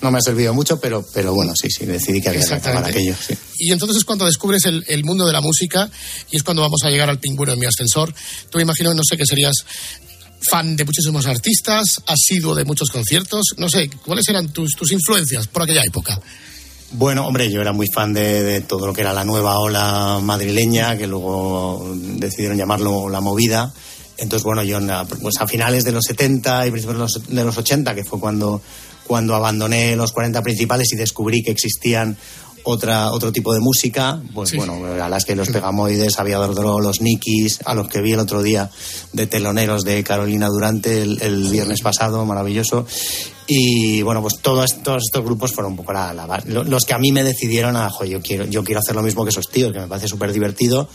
No 0.02 0.12
me 0.12 0.20
ha 0.20 0.22
servido 0.22 0.54
mucho, 0.54 0.80
pero, 0.80 1.06
pero 1.14 1.34
bueno, 1.34 1.54
sí, 1.56 1.70
sí, 1.70 1.86
decidí 1.86 2.22
que 2.22 2.30
había 2.30 2.46
que 2.46 2.54
acabar 2.54 2.86
aquello. 2.86 3.16
sí. 3.20 3.36
y 3.58 3.72
entonces 3.72 3.98
es 3.98 4.06
cuando 4.06 4.26
descubres 4.26 4.66
el, 4.66 4.86
el 4.88 5.04
mundo 5.04 5.26
de 5.26 5.34
la 5.34 5.42
música 5.42 5.90
y 6.32 6.38
es 6.38 6.44
cuando 6.44 6.62
vamos 6.62 6.82
a 6.84 6.90
llegar 6.90 7.10
al 7.10 7.20
pingüino 7.20 7.54
en 7.54 7.60
mi 7.60 7.66
ascensor. 7.66 8.14
Tú 8.50 8.58
me 8.58 8.64
imagino, 8.64 8.94
no 8.94 9.04
sé, 9.04 9.18
que 9.18 9.26
serías 9.26 9.66
fan 10.42 10.76
de 10.76 10.86
muchísimos 10.86 11.26
artistas, 11.26 12.02
asiduo 12.08 12.56
de 12.56 12.66
muchos 12.66 12.90
conciertos. 12.90 13.56
No 13.58 13.70
sé, 13.70 13.90
¿cuáles 14.06 14.28
eran 14.30 14.50
tus, 14.50 14.72
tus 14.72 14.92
influencias 14.92 15.48
por 15.48 15.64
aquella 15.64 15.82
época? 15.86 16.20
Bueno, 16.92 17.28
hombre, 17.28 17.52
yo 17.52 17.62
era 17.62 17.72
muy 17.72 17.88
fan 17.94 18.14
de, 18.14 18.42
de 18.42 18.62
todo 18.62 18.88
lo 18.88 18.94
que 18.94 19.02
era 19.02 19.14
la 19.14 19.24
nueva 19.24 19.60
ola 19.60 20.20
madrileña, 20.24 20.98
que 20.98 21.08
luego 21.08 21.94
decidieron 21.96 22.58
llamarlo 22.58 23.10
la 23.10 23.22
movida. 23.22 23.74
Entonces, 24.18 24.44
bueno, 24.44 24.64
yo 24.64 24.80
pues 25.22 25.36
a 25.40 25.48
finales 25.48 25.86
de 25.86 25.92
los 25.92 26.04
70 26.06 26.68
y 26.68 26.72
principios 26.72 26.98
de 26.98 27.00
los, 27.00 27.28
de 27.28 27.44
los 27.44 27.58
80, 27.58 27.96
que 27.96 28.04
fue 28.04 28.20
cuando, 28.20 28.62
cuando 29.10 29.34
abandoné 29.34 29.96
los 29.96 30.12
40 30.12 30.44
principales 30.44 30.94
y 30.94 30.96
descubrí 30.96 31.42
que 31.42 31.50
existían 31.50 32.16
otra, 32.64 33.12
otro 33.12 33.32
tipo 33.32 33.52
de 33.56 33.60
música, 33.60 34.22
pues 34.36 34.52
Sí. 34.52 34.58
bueno, 34.58 34.86
a 35.04 35.10
las 35.10 35.26
que 35.26 35.36
los 35.36 35.50
Pegamoides, 35.50 36.20
Aviador 36.20 36.54
Dro, 36.54 36.80
los 36.80 37.02
Nikis, 37.02 37.60
a 37.66 37.74
los 37.74 37.88
que 37.88 38.02
vi 38.02 38.12
el 38.12 38.20
otro 38.20 38.44
día 38.44 38.70
de 39.14 39.26
teloneros 39.26 39.84
de 39.84 40.04
Carolina 40.04 40.48
Durante 40.50 41.02
el, 41.02 41.20
el 41.24 41.50
viernes 41.50 41.82
pasado, 41.82 42.24
maravilloso. 42.28 42.86
Y 43.48 44.04
bueno, 44.04 44.22
pues 44.22 44.36
todos, 44.44 44.84
todos 44.84 45.02
estos 45.08 45.26
grupos 45.26 45.54
fueron 45.54 45.72
un 45.72 45.78
poco 45.78 45.94
la, 45.94 46.14
la 46.14 46.44
los 46.46 46.86
que 46.86 46.94
a 46.94 47.00
mí 47.00 47.12
me 47.12 47.24
decidieron 47.24 47.76
a, 47.76 47.90
"Jo, 47.90 48.06
yo 48.06 48.22
quiero, 48.22 48.46
yo 48.46 48.64
quiero 48.64 48.80
hacer 48.86 48.94
lo 48.96 49.02
mismo 49.02 49.24
que 49.24 49.32
esos 49.32 49.50
tíos, 49.50 49.74
que 49.74 49.80
me 49.80 49.88
parece 49.88 50.08
súper 50.08 50.32
divertido. 50.32 50.88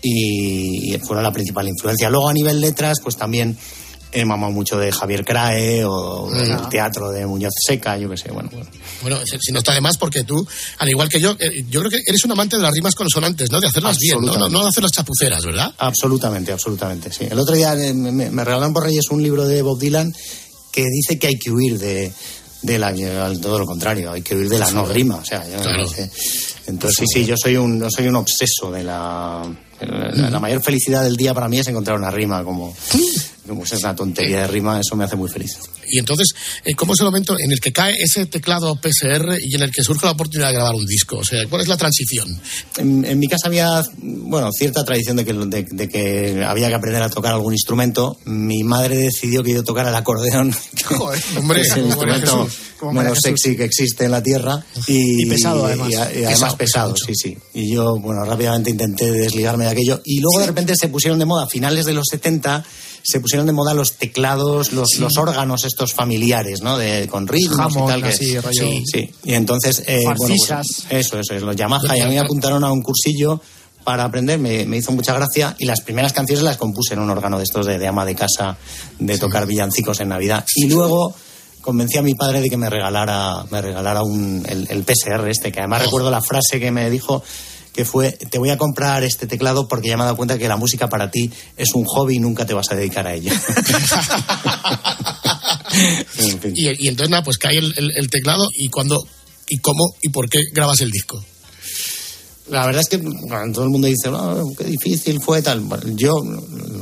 Y 0.00 0.96
fueron 1.06 1.24
la 1.24 1.32
principal 1.32 1.66
influencia. 1.66 2.08
Luego 2.08 2.28
a 2.28 2.32
nivel 2.32 2.60
letras, 2.60 2.98
pues 3.02 3.16
también 3.16 3.58
he 4.12 4.24
mamado 4.24 4.52
mucho 4.52 4.78
de 4.78 4.90
Javier 4.90 5.24
Crae 5.24 5.84
o 5.84 6.30
del 6.30 6.68
teatro 6.70 7.10
de 7.10 7.26
Muñoz 7.26 7.52
Seca, 7.66 7.96
yo 7.98 8.08
qué 8.08 8.16
sé, 8.16 8.30
bueno, 8.30 8.48
bueno. 8.52 8.66
Bueno, 9.02 9.18
si 9.40 9.52
no 9.52 9.58
está 9.58 9.72
de 9.74 9.80
más 9.80 9.96
porque 9.98 10.24
tú, 10.24 10.46
al 10.78 10.88
igual 10.88 11.08
que 11.08 11.20
yo, 11.20 11.32
eh, 11.38 11.50
yo 11.68 11.80
creo 11.80 11.90
que 11.90 12.00
eres 12.06 12.24
un 12.24 12.32
amante 12.32 12.56
de 12.56 12.62
las 12.62 12.72
rimas 12.72 12.94
consonantes, 12.94 13.50
¿no? 13.50 13.60
De 13.60 13.66
hacerlas 13.66 13.96
bien, 13.98 14.18
¿no? 14.20 14.48
No, 14.48 14.62
de 14.62 14.68
hacer 14.68 14.82
las 14.82 14.92
chapuceras, 14.92 15.44
¿verdad? 15.44 15.72
Absolutamente, 15.78 16.52
absolutamente, 16.52 17.12
sí. 17.12 17.26
El 17.30 17.38
otro 17.38 17.54
día 17.54 17.74
me, 17.74 17.92
me- 18.12 18.44
regalaron 18.44 18.72
por 18.72 18.84
Reyes 18.84 19.04
un 19.10 19.22
libro 19.22 19.46
de 19.46 19.60
Bob 19.62 19.78
Dylan 19.78 20.12
que 20.72 20.84
dice 20.90 21.18
que 21.18 21.26
hay 21.28 21.38
que 21.38 21.50
huir 21.50 21.78
de, 21.78 22.12
de 22.62 22.78
la, 22.78 22.88
al- 22.88 23.40
todo 23.40 23.58
lo 23.58 23.66
contrario, 23.66 24.10
hay 24.12 24.22
que 24.22 24.34
huir 24.34 24.48
de 24.48 24.58
la 24.58 24.70
no 24.70 24.86
rima, 24.86 25.16
o 25.16 25.24
sea, 25.24 25.44
yo 25.48 25.60
Claro. 25.60 25.82
no 25.82 25.88
sé. 25.88 26.10
entonces 26.66 27.06
sí, 27.12 27.20
sí, 27.20 27.26
yo 27.26 27.34
soy 27.36 27.56
un, 27.56 27.78
yo 27.80 27.88
soy 27.90 28.08
un 28.08 28.16
obseso 28.16 28.70
de 28.72 28.84
la, 28.84 29.42
la, 29.80 30.30
la 30.30 30.40
mayor 30.40 30.62
felicidad 30.62 31.04
del 31.04 31.16
día 31.16 31.32
para 31.34 31.48
mí 31.48 31.58
es 31.58 31.66
encontrar 31.68 31.96
una 31.98 32.10
rima 32.10 32.42
como, 32.44 32.74
como 33.48 33.64
es 33.64 33.72
una 33.72 33.96
tontería 33.96 34.42
de 34.42 34.46
rima, 34.46 34.80
eso 34.80 34.94
me 34.96 35.04
hace 35.04 35.16
muy 35.16 35.28
feliz. 35.28 35.58
Y 35.90 35.98
entonces, 35.98 36.28
eh, 36.64 36.74
¿cómo 36.74 36.92
es 36.92 37.00
el 37.00 37.06
momento 37.06 37.36
en 37.38 37.50
el 37.50 37.60
que 37.60 37.72
cae 37.72 37.94
ese 37.98 38.26
teclado 38.26 38.76
PSR 38.76 39.38
y 39.42 39.54
en 39.54 39.62
el 39.62 39.70
que 39.70 39.82
surge 39.82 40.06
la 40.06 40.12
oportunidad 40.12 40.48
de 40.48 40.54
grabar 40.54 40.74
un 40.74 40.86
disco? 40.86 41.18
O 41.18 41.24
sea, 41.24 41.46
¿cuál 41.48 41.62
es 41.62 41.68
la 41.68 41.76
transición? 41.76 42.28
En, 42.76 43.04
en 43.04 43.18
mi 43.18 43.26
casa 43.26 43.48
había, 43.48 43.82
bueno, 44.02 44.50
cierta 44.52 44.84
tradición 44.84 45.16
de 45.16 45.24
que, 45.24 45.32
de, 45.32 45.66
de 45.70 45.88
que 45.88 46.44
había 46.44 46.68
que 46.68 46.74
aprender 46.74 47.02
a 47.02 47.10
tocar 47.10 47.34
algún 47.34 47.54
instrumento. 47.54 48.18
Mi 48.24 48.62
madre 48.62 48.96
decidió 48.96 49.42
que 49.42 49.54
yo 49.54 49.64
tocara 49.64 49.88
el 49.90 49.96
acordeón. 49.96 50.54
Joder, 50.84 51.22
hombre, 51.36 51.62
es 51.62 51.72
el 51.76 51.86
instrumento 51.86 52.44
Jesús, 52.44 52.92
menos 52.92 53.04
Jesús. 53.04 53.18
sexy 53.22 53.56
que 53.56 53.64
existe 53.64 54.04
en 54.04 54.10
la 54.10 54.22
tierra. 54.22 54.64
Y, 54.86 55.22
Y 55.22 55.26
pesado, 55.26 55.64
además. 55.64 55.90
Y, 55.90 55.94
además 55.94 56.28
Pesado, 56.28 56.56
pesado, 56.56 56.94
pesado 56.94 56.96
sí, 56.96 57.14
sí. 57.14 57.38
Y 57.54 57.72
yo, 57.74 57.96
bueno, 57.98 58.24
rápidamente 58.24 58.70
intenté 58.70 59.10
desligarme 59.10 59.64
de 59.64 59.70
aquello. 59.70 60.00
Y 60.04 60.20
luego 60.20 60.40
de 60.40 60.46
repente 60.46 60.74
se 60.78 60.88
pusieron 60.88 61.18
de 61.18 61.24
moda, 61.24 61.44
a 61.44 61.48
finales 61.48 61.86
de 61.86 61.94
los 61.94 62.04
70, 62.10 62.64
se 63.10 63.20
pusieron 63.20 63.46
de 63.46 63.52
moda 63.52 63.72
los 63.74 63.92
teclados, 63.92 64.72
los, 64.72 64.96
los 64.98 65.16
órganos 65.16 65.64
estos 65.64 65.94
familiares, 65.94 66.60
¿no? 66.62 66.76
De, 66.76 67.08
con 67.08 67.26
ritmos 67.26 67.72
y 67.74 67.78
tal. 67.86 68.02
Que, 68.02 68.08
así, 68.08 68.36
rollo- 68.38 68.52
sí, 68.52 68.84
sí. 68.92 69.10
Y 69.24 69.34
entonces, 69.34 69.82
eh, 69.86 70.00
bueno, 70.04 70.16
pues, 70.18 70.30
eso, 70.90 71.18
eso 71.18 71.34
es, 71.34 71.42
los 71.42 71.56
Yamaha. 71.56 71.96
Y 71.96 72.00
a 72.00 72.06
mí 72.06 72.14
me 72.14 72.20
apuntaron 72.20 72.62
a 72.64 72.72
un 72.72 72.82
cursillo 72.82 73.40
para 73.84 74.04
aprender, 74.04 74.38
me, 74.38 74.66
me 74.66 74.76
hizo 74.76 74.92
mucha 74.92 75.14
gracia. 75.14 75.56
Y 75.58 75.64
las 75.64 75.80
primeras 75.80 76.12
canciones 76.12 76.44
las 76.44 76.58
compuse 76.58 76.92
en 76.94 77.00
un 77.00 77.08
órgano 77.08 77.38
de 77.38 77.44
estos 77.44 77.64
de, 77.64 77.78
de 77.78 77.86
ama 77.86 78.04
de 78.04 78.14
casa, 78.14 78.58
de 78.98 79.16
tocar 79.18 79.46
villancicos 79.46 80.00
en 80.00 80.08
Navidad. 80.10 80.44
Y 80.56 80.68
luego 80.68 81.14
convencí 81.62 81.96
a 81.98 82.02
mi 82.02 82.14
padre 82.14 82.40
de 82.42 82.48
que 82.50 82.56
me 82.56 82.68
regalara, 82.68 83.44
me 83.50 83.60
regalara 83.62 84.02
un, 84.02 84.44
el, 84.48 84.66
el 84.70 84.84
PSR 84.84 85.28
este, 85.28 85.50
que 85.52 85.60
además 85.60 85.82
recuerdo 85.84 86.10
la 86.10 86.20
frase 86.20 86.60
que 86.60 86.70
me 86.70 86.88
dijo 86.90 87.22
que 87.78 87.84
fue, 87.84 88.10
te 88.10 88.38
voy 88.38 88.50
a 88.50 88.58
comprar 88.58 89.04
este 89.04 89.28
teclado 89.28 89.68
porque 89.68 89.88
ya 89.88 89.96
me 89.96 90.02
he 90.02 90.06
dado 90.06 90.16
cuenta 90.16 90.36
que 90.36 90.48
la 90.48 90.56
música 90.56 90.88
para 90.88 91.12
ti 91.12 91.30
es 91.56 91.74
un 91.76 91.84
hobby 91.84 92.16
y 92.16 92.18
nunca 92.18 92.44
te 92.44 92.52
vas 92.52 92.66
a 92.72 92.74
dedicar 92.74 93.06
a 93.06 93.14
ella. 93.14 93.32
En 96.18 96.40
fin. 96.40 96.52
Y, 96.56 96.84
y 96.86 96.88
entonces, 96.88 97.10
nada, 97.10 97.22
pues 97.22 97.38
cae 97.38 97.56
el, 97.56 97.72
el- 97.76 97.92
el 97.94 98.10
teclado 98.10 98.48
y 98.52 98.68
cuándo, 98.68 99.00
y 99.48 99.58
cómo, 99.58 99.94
y 100.02 100.08
por 100.08 100.28
qué 100.28 100.40
grabas 100.52 100.80
el 100.80 100.90
disco. 100.90 101.22
La 102.48 102.66
verdad 102.66 102.80
es 102.80 102.88
que 102.88 102.96
bueno, 102.96 103.52
todo 103.52 103.62
el 103.64 103.70
mundo 103.70 103.86
dice, 103.86 104.10
"No, 104.10 104.42
qué 104.58 104.64
difícil 104.64 105.20
fue 105.22 105.40
tal. 105.42 105.62
Yo, 105.94 106.20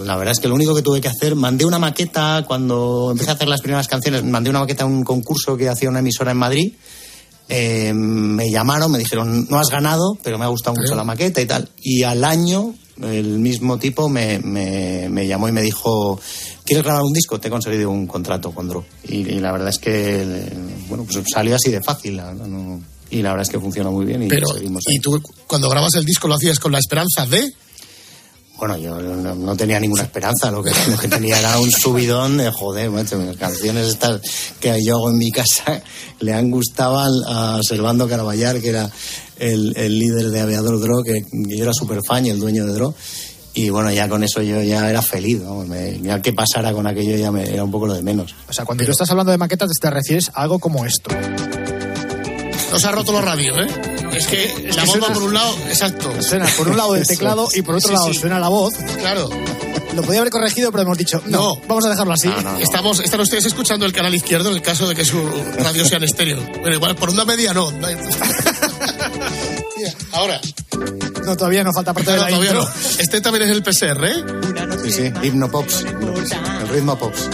la 0.05 0.17
verdad 0.17 0.33
es 0.33 0.41
que 0.41 0.49
lo 0.49 0.55
único 0.55 0.75
que 0.75 0.81
tuve 0.83 1.01
que 1.03 1.09
hacer, 1.09 1.35
mandé 1.35 1.65
una 1.67 1.79
maqueta 1.79 2.45
cuando 2.47 3.09
empecé 3.11 3.31
a 3.31 3.35
hacer 3.35 3.49
las 3.49 3.61
primeras 3.61 3.87
canciones, 3.89 4.25
mandé 4.25 4.49
una 4.49 4.61
maqueta 4.61 4.85
a 4.85 4.87
un 4.87 5.03
concurso 5.05 5.57
que 5.59 5.69
hacía 5.69 5.91
una 5.91 5.99
emisora 5.99 6.31
en 6.31 6.39
Madrid. 6.39 6.73
Eh, 7.49 7.93
me 7.95 8.51
llamaron, 8.51 8.91
me 8.91 8.99
dijeron, 8.99 9.47
no 9.49 9.59
has 9.59 9.69
ganado, 9.71 10.19
pero 10.23 10.39
me 10.39 10.45
ha 10.45 10.49
gustado 10.49 10.77
mucho 10.77 10.95
la 10.95 11.05
maqueta 11.05 11.41
y 11.41 11.47
tal. 11.47 11.69
Y 11.81 12.03
al 12.03 12.25
año, 12.25 12.75
el 13.03 13.39
mismo 13.39 13.79
tipo 13.79 14.09
me, 14.09 14.39
me- 14.41 15.09
me 15.09 15.27
llamó 15.27 15.49
y 15.49 15.53
me 15.53 15.63
dijo, 15.63 16.19
¿quieres 16.65 16.85
grabar 16.85 17.03
un 17.03 17.13
disco? 17.13 17.39
Te 17.39 17.49
he 17.49 17.51
conseguido 17.51 17.91
un 17.91 18.07
contrato 18.07 18.51
con 18.51 18.69
Dro. 18.69 18.85
Y, 19.05 19.17
y 19.19 19.39
la 19.41 19.53
verdad 19.53 19.69
es 19.69 19.79
que, 19.79 20.53
bueno, 20.89 21.05
pues 21.05 21.25
salió 21.33 21.55
así 21.55 21.71
de 21.71 21.83
fácil. 21.83 22.17
no- 22.17 22.81
y 23.09 23.23
la 23.23 23.31
verdad 23.31 23.43
es 23.43 23.51
que 23.51 23.61
funcionó 23.61 23.93
muy 23.93 24.05
bien 24.05 24.25
y 24.25 24.29
Pero, 24.29 24.49
seguimos 24.49 24.83
ahí. 24.89 24.97
y 24.97 24.99
tú, 24.99 25.23
cuando 25.47 25.69
grabas 25.71 25.95
el 25.95 26.05
disco, 26.05 26.27
lo 26.27 26.35
hacías 26.35 26.59
con 26.59 26.73
la 26.73 26.79
esperanza 26.81 27.25
de. 27.27 27.53
Bueno, 28.59 28.77
yo 28.79 28.99
no, 29.01 29.35
no 29.35 29.55
tenía 29.57 29.79
ninguna 29.79 30.03
esperanza, 30.05 30.51
lo 30.51 30.63
que, 30.63 30.71
lo 30.91 30.97
que 30.97 31.09
tenía 31.09 31.39
era 31.39 31.59
un 31.59 31.71
subidón 31.71 32.39
de 32.39 32.51
joder, 32.51 32.91
macho, 32.91 33.19
las 33.19 33.37
canciones 33.37 33.87
estas 33.89 34.21
que 34.61 34.83
yo 34.83 34.97
hago 34.97 35.11
en 35.11 35.19
mi 35.19 35.31
casa 35.31 35.83
le 36.21 36.33
han 36.33 36.51
gustado 36.51 36.99
al- 36.99 37.25
a 37.27 37.59
Servando 37.63 38.09
Caraballar, 38.09 38.59
que 38.61 38.71
era 38.71 38.91
el, 39.39 39.75
el 39.77 39.99
líder 39.99 40.31
de 40.31 40.41
Aviador 40.41 40.81
Dro, 40.81 41.03
que, 41.03 41.23
que 41.25 41.57
yo 41.57 41.65
era 41.65 41.73
súper 41.75 41.99
fan 42.07 42.25
y 42.25 42.31
el 42.31 42.41
dueño 42.41 42.65
de 42.67 42.73
Dro. 42.73 42.95
Y 43.53 43.71
bueno, 43.71 43.91
ya 43.91 44.07
con 44.09 44.23
eso 44.23 44.41
yo 44.43 44.63
ya 44.63 44.89
era 44.89 45.01
feliz, 45.03 45.41
¿no? 45.43 45.65
Me- 45.65 45.99
ya 46.01 46.21
que 46.23 46.33
pasara 46.33 46.73
con 46.73 46.87
aquello 46.87 47.17
ya 47.17 47.31
me, 47.31 47.49
era 47.49 47.63
un 47.65 47.71
poco 47.71 47.87
lo 47.87 47.95
de 47.95 48.03
menos. 48.03 48.35
O 48.49 48.53
sea, 48.55 48.65
cuando 48.65 48.85
tú 48.85 48.91
estás 48.91 49.11
hablando 49.11 49.33
de 49.33 49.39
maquetas, 49.39 49.71
te 49.81 49.91
refieres 49.91 50.31
a 50.35 50.43
algo 50.43 50.59
como 50.59 50.85
esto. 50.87 51.11
No 52.73 52.79
se 52.79 52.87
ha 52.87 52.91
roto 52.91 53.13
la 53.13 53.21
radio, 53.23 53.55
¿eh? 53.63 53.96
Es 54.17 54.27
que 54.27 54.47
la 54.75 54.83
que 54.83 54.89
bomba 54.89 55.07
suena- 55.07 55.07
por 55.15 55.23
un 55.23 55.35
lado, 55.35 55.57
exacto. 55.69 56.23
Suena 56.23 56.47
por 56.57 56.69
un 56.69 56.77
lado 56.77 56.93
del 56.95 57.07
teclado 57.07 57.49
y 57.55 57.63
por 57.63 57.77
otro 57.77 57.89
Sí, 57.89 57.95
lado 57.95 58.13
sí. 58.13 58.19
suena 58.19 58.39
la 58.41 58.49
voz. 58.49 58.75
Claro. 58.99 59.29
Lo 59.95 60.03
podía 60.03 60.21
haber 60.21 60.31
corregido, 60.31 60.71
pero 60.73 60.83
hemos 60.83 60.99
dicho, 60.99 61.23
no, 61.27 61.39
No. 61.55 61.61
vamos 61.69 61.85
a 61.87 61.89
dejarlo 61.89 62.13
así. 62.13 62.31
Estamos, 62.61 63.01
están 63.01 63.21
ustedes 63.21 63.47
escuchando 63.47 63.87
el 63.87 63.93
canal 63.93 64.15
izquierdo 64.15 64.51
en 64.51 64.57
el 64.57 64.63
caso 64.63 64.87
de 64.89 64.95
que 64.95 65.05
su 65.07 65.23
radio 65.59 65.85
sea 65.87 65.97
en 65.99 66.05
estéreo. 66.05 66.39
Pero 66.63 66.75
igual 66.75 66.97
por 66.97 67.09
una 67.11 67.25
media 67.25 67.55
no. 67.55 67.71
no 67.73 67.87
Ahora, 70.13 70.41
No, 71.25 71.37
todavía 71.37 71.63
no 71.65 71.73
falta 71.73 71.93
parte 71.95 72.11
de 72.11 72.17
no, 72.17 72.23
la 72.25 72.29
todavía 72.29 72.51
intro. 72.51 72.65
no. 72.65 72.71
Este 72.99 73.21
también 73.21 73.45
es 73.45 73.51
el 73.51 73.63
PCR, 73.63 74.05
¿eh? 74.05 74.25
Sí, 74.85 74.93
sí, 74.93 75.13
himno 75.23 75.51
pops, 75.51 75.81
el 75.83 76.69
ritmo 76.69 76.99
pops. 76.99 77.29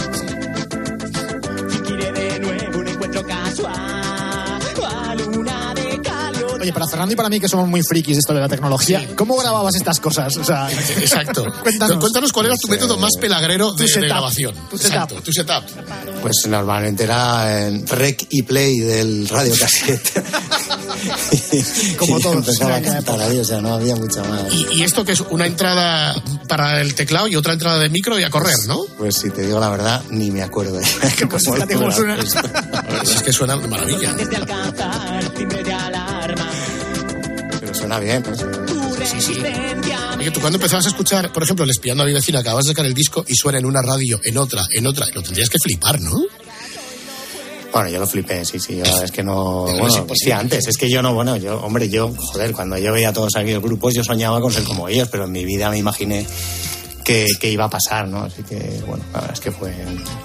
Oye, 6.63 6.71
para 6.71 6.87
Fernando 6.87 7.11
y 7.11 7.17
para 7.17 7.27
mí, 7.27 7.41
que 7.41 7.49
somos 7.49 7.67
muy 7.67 7.81
frikis 7.83 8.19
esto 8.19 8.33
de 8.33 8.39
la 8.39 8.47
tecnología, 8.47 9.05
¿cómo 9.17 9.35
grababas 9.35 9.75
estas 9.75 9.99
cosas? 9.99 10.37
O 10.37 10.45
sea, 10.45 10.71
Exacto. 10.71 11.45
Cuéntanos. 11.61 11.97
Cuéntanos 11.97 12.31
cuál 12.31 12.45
era 12.45 12.55
tu 12.55 12.69
método 12.69 12.95
más 12.97 13.11
pelagrero 13.19 13.73
de, 13.73 13.77
Tu 13.79 13.83
de 13.83 13.89
setup. 13.89 14.07
grabación. 14.07 14.55
Tu 14.69 14.77
Exacto, 14.77 15.15
tu 15.21 15.33
setup. 15.33 15.65
Pues 16.21 16.45
normalmente 16.47 17.03
era 17.03 17.67
en 17.67 17.85
rec 17.85 18.27
y 18.29 18.43
play 18.43 18.79
del 18.79 19.27
radio 19.27 19.53
cassette. 19.59 20.23
Como 21.97 22.17
todos 22.21 22.37
Empezaba 22.37 22.77
a 22.77 22.81
cantar 22.81 23.19
ahí, 23.19 23.39
o 23.39 23.43
sea, 23.43 23.59
no 23.59 23.73
había 23.73 23.97
mucha 23.97 24.23
más. 24.23 24.43
Y, 24.53 24.67
y 24.75 24.83
esto 24.83 25.03
que 25.03 25.11
es 25.11 25.19
una 25.19 25.45
entrada 25.45 26.15
para 26.47 26.79
el 26.79 26.95
teclado 26.95 27.27
y 27.27 27.35
otra 27.35 27.51
entrada 27.51 27.77
de 27.79 27.89
micro 27.89 28.17
y 28.17 28.23
a 28.23 28.29
correr, 28.29 28.55
¿no? 28.67 28.85
Pues 28.97 29.15
si 29.15 29.29
te 29.31 29.41
digo 29.41 29.59
la 29.59 29.67
verdad, 29.67 30.01
ni 30.11 30.31
me 30.31 30.43
acuerdo. 30.43 30.79
Pues 31.29 31.43
suena. 31.43 32.15
esto. 32.15 32.39
Es 33.03 33.21
que 33.21 33.33
suena 33.33 33.57
de 33.57 33.67
maravilla. 33.67 34.13
Suena 37.93 37.99
bien. 37.99 38.23
Sí, 39.05 39.21
sí. 39.21 39.43
Oye, 40.17 40.31
tú 40.31 40.39
cuando 40.39 40.57
empezabas 40.57 40.85
a 40.85 40.89
escuchar, 40.89 41.31
por 41.31 41.43
ejemplo, 41.43 41.65
el 41.65 41.71
espiando 41.71 42.03
a 42.03 42.05
mi 42.05 42.13
vecina, 42.13 42.39
acabas 42.39 42.65
de 42.65 42.71
sacar 42.71 42.85
el 42.85 42.93
disco 42.93 43.25
y 43.27 43.35
suena 43.35 43.59
en 43.59 43.65
una 43.65 43.81
radio, 43.81 44.19
en 44.23 44.37
otra, 44.37 44.63
en 44.71 44.87
otra, 44.87 45.05
lo 45.13 45.21
tendrías 45.21 45.49
que 45.49 45.59
flipar, 45.59 45.99
¿no? 45.99 46.23
Bueno, 47.73 47.89
yo 47.89 47.99
lo 47.99 48.07
flipé, 48.07 48.45
sí, 48.45 48.59
sí. 48.59 48.77
Yo, 48.77 49.03
es 49.03 49.11
que 49.11 49.23
no. 49.23 49.63
Pero 49.65 49.79
Bueno, 49.79 50.07
sí, 50.13 50.31
antes. 50.31 50.67
Es 50.67 50.77
que 50.77 50.89
yo 50.89 51.01
no, 51.01 51.13
bueno, 51.13 51.35
yo, 51.37 51.59
hombre, 51.59 51.89
yo, 51.89 52.13
joder, 52.15 52.53
cuando 52.53 52.77
yo 52.77 52.93
veía 52.93 53.09
a 53.09 53.13
todos 53.13 53.35
aquellos 53.35 53.63
grupos, 53.63 53.95
yo 53.95 54.03
soñaba 54.03 54.39
con 54.41 54.53
ser 54.53 54.63
como 54.63 54.87
ellos, 54.87 55.09
pero 55.11 55.25
en 55.25 55.31
mi 55.31 55.43
vida 55.43 55.69
me 55.71 55.79
imaginé 55.79 56.25
que, 57.03 57.27
que 57.39 57.51
iba 57.51 57.65
a 57.65 57.69
pasar, 57.69 58.07
¿no? 58.07 58.23
Así 58.23 58.43
que, 58.43 58.81
bueno, 58.87 59.03
la 59.13 59.19
verdad 59.19 59.33
es 59.33 59.39
que 59.39 59.51
fue, 59.51 59.73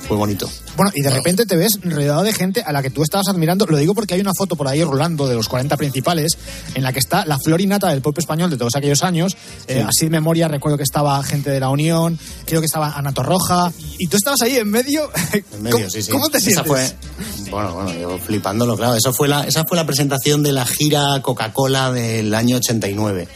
fue 0.07 0.17
bonito. 0.17 0.49
Bueno, 0.77 0.93
y 0.95 1.03
de 1.03 1.11
repente 1.11 1.45
te 1.45 1.57
ves 1.57 1.81
rodeado 1.83 2.23
de 2.23 2.33
gente 2.33 2.63
a 2.65 2.73
la 2.73 2.83
que 2.83 2.91
tú 2.91 3.03
estabas 3.03 3.29
admirando. 3.29 3.67
Lo 3.67 3.77
digo 3.77 3.95
porque 3.95 4.15
hay 4.15 4.21
una 4.21 4.33
foto 4.37 4.55
por 4.57 4.69
ahí 4.69 4.85
rolando 4.85 5.27
de 5.27 5.35
los 5.35 5.49
40 5.49 5.77
principales 5.77 6.39
en 6.75 6.83
la 6.83 6.93
que 6.93 7.01
está 7.01 7.25
la 7.27 7.39
florinata 7.39 7.89
del 7.89 8.01
pop 8.01 8.17
español 8.19 8.51
de 8.51 8.57
todos 8.57 8.77
aquellos 8.77 9.03
años. 9.03 9.37
Eh, 9.67 9.85
así 9.87 10.05
de 10.07 10.11
memoria 10.11 10.47
recuerdo 10.49 10.77
que 10.77 10.85
estaba 10.85 11.23
gente 11.25 11.51
de 11.51 11.61
la 11.61 11.71
Unión, 11.71 12.19
creo 12.47 12.61
que 12.61 12.67
estaba 12.67 12.93
Ana 12.93 13.13
Torroja. 13.13 13.73
Y 13.99 14.07
tú 14.07 14.17
estabas 14.17 14.41
ahí 14.43 14.57
en 14.57 14.71
medio. 14.71 15.11
En 15.53 15.63
medio, 15.63 15.77
¿Cómo, 15.79 15.91
sí, 15.91 16.03
sí. 16.03 16.13
¿Cómo 16.13 16.29
te 16.29 16.39
Esa 16.39 16.63
sientes? 16.63 16.67
fue, 16.67 17.51
bueno, 17.51 17.75
bueno, 17.75 17.93
yo 17.95 18.19
flipándolo, 18.19 18.77
claro. 18.77 18.95
Eso 18.95 19.13
fue 19.13 19.27
la, 19.27 19.45
esa 19.45 19.65
fue 19.65 19.77
la 19.77 19.87
presentación 19.87 20.43
de 20.43 20.53
la 20.53 20.65
gira 20.65 21.21
Coca-Cola 21.23 21.91
del 21.91 22.33
año 22.35 22.57
89. 22.57 23.27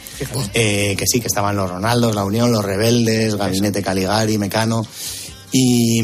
Eh, 0.53 0.95
que 0.97 1.05
sí, 1.07 1.19
que 1.19 1.27
estaban 1.27 1.55
los 1.57 1.69
Ronaldos, 1.69 2.15
la 2.15 2.23
Unión, 2.23 2.51
los 2.51 2.63
Rebeldes, 2.63 3.32
Gabinete 3.37 3.81
Caligari, 3.81 4.37
Mecano. 4.37 4.85
Y, 5.55 6.01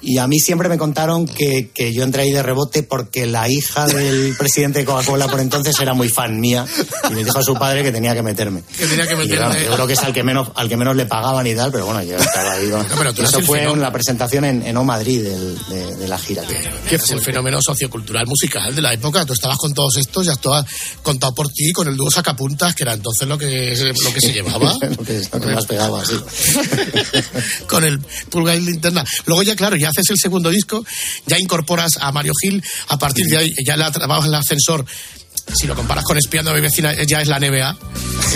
y 0.00 0.16
a 0.16 0.26
mí 0.26 0.40
siempre 0.40 0.66
me 0.70 0.78
contaron 0.78 1.26
que, 1.26 1.70
que 1.74 1.92
yo 1.92 2.04
entré 2.04 2.22
ahí 2.22 2.32
de 2.32 2.42
rebote 2.42 2.82
porque 2.82 3.26
la 3.26 3.46
hija 3.46 3.86
del 3.86 4.34
presidente 4.38 4.78
de 4.78 4.84
Coca-Cola 4.86 5.28
por 5.28 5.40
entonces 5.40 5.78
era 5.78 5.92
muy 5.92 6.08
fan 6.08 6.40
mía 6.40 6.64
y 7.10 7.12
me 7.12 7.22
dijo 7.22 7.38
a 7.38 7.42
su 7.42 7.52
padre 7.54 7.82
que 7.82 7.92
tenía 7.92 8.14
que 8.14 8.22
meterme. 8.22 8.62
Que 8.78 8.86
tenía 8.86 9.06
que 9.06 9.14
meterme. 9.14 9.36
claro, 9.36 9.60
yo 9.62 9.72
creo 9.74 9.86
que 9.86 9.92
es 9.92 9.98
al 10.02 10.14
que 10.14 10.22
menos 10.22 10.48
al 10.54 10.70
que 10.70 10.76
menos 10.78 10.96
le 10.96 11.04
pagaban 11.04 11.46
y 11.46 11.54
tal, 11.54 11.70
pero 11.70 11.84
bueno, 11.84 12.02
yo 12.02 12.16
estaba 12.16 12.52
ahí. 12.52 12.70
con- 12.70 12.86
pero 12.96 13.12
tú 13.12 13.22
eso 13.24 13.40
fue 13.42 13.62
en 13.64 13.78
la 13.80 13.92
presentación 13.92 14.46
en, 14.46 14.62
en 14.66 14.76
O 14.78 14.84
Madrid 14.84 15.22
del- 15.22 15.58
de, 15.68 15.96
de 15.96 16.08
la 16.08 16.18
gira. 16.18 16.42
que 16.88 16.94
es 16.96 17.10
el 17.10 17.20
fenómeno 17.20 17.58
sociocultural 17.60 18.26
musical 18.26 18.74
de 18.74 18.80
la 18.80 18.94
época. 18.94 19.26
Tú 19.26 19.34
estabas 19.34 19.58
con 19.58 19.74
todos 19.74 19.98
estos, 19.98 20.24
ya 20.24 20.32
estaba 20.32 20.64
contado 21.02 21.34
por 21.34 21.48
ti, 21.50 21.72
con 21.72 21.88
el 21.88 21.96
dúo 21.96 22.10
Sacapuntas, 22.10 22.74
que 22.74 22.84
era 22.84 22.94
entonces 22.94 23.28
lo 23.28 23.36
que, 23.36 23.76
lo 24.02 24.12
que 24.14 24.20
se 24.22 24.32
llevaba. 24.32 24.72
lo, 24.80 25.04
que, 25.04 25.20
lo 25.30 25.40
que 25.40 25.46
más 25.54 25.66
pegaba, 25.66 26.02
sí. 26.06 26.14
con 27.68 27.84
el 27.84 28.00
pulgar 28.30 28.56
y 28.56 28.77
linterna. 28.78 29.04
Luego 29.26 29.42
ya, 29.42 29.56
claro, 29.56 29.76
ya 29.76 29.88
haces 29.90 30.08
el 30.10 30.18
segundo 30.18 30.50
disco, 30.50 30.84
ya 31.26 31.38
incorporas 31.38 31.98
a 32.00 32.12
Mario 32.12 32.32
Gil, 32.40 32.62
a 32.88 32.98
partir 32.98 33.26
de 33.26 33.36
ahí 33.36 33.54
ya 33.66 33.76
la 33.76 33.90
trabajas 33.90 34.24
en 34.26 34.30
el 34.34 34.40
ascensor. 34.40 34.84
Si 35.54 35.66
lo 35.66 35.74
comparas 35.74 36.04
con 36.04 36.16
Espiando 36.18 36.50
a 36.50 36.54
mi 36.54 36.60
vecina, 36.60 36.92
ya 37.06 37.22
es 37.22 37.28
la 37.28 37.38
NBA. 37.40 37.76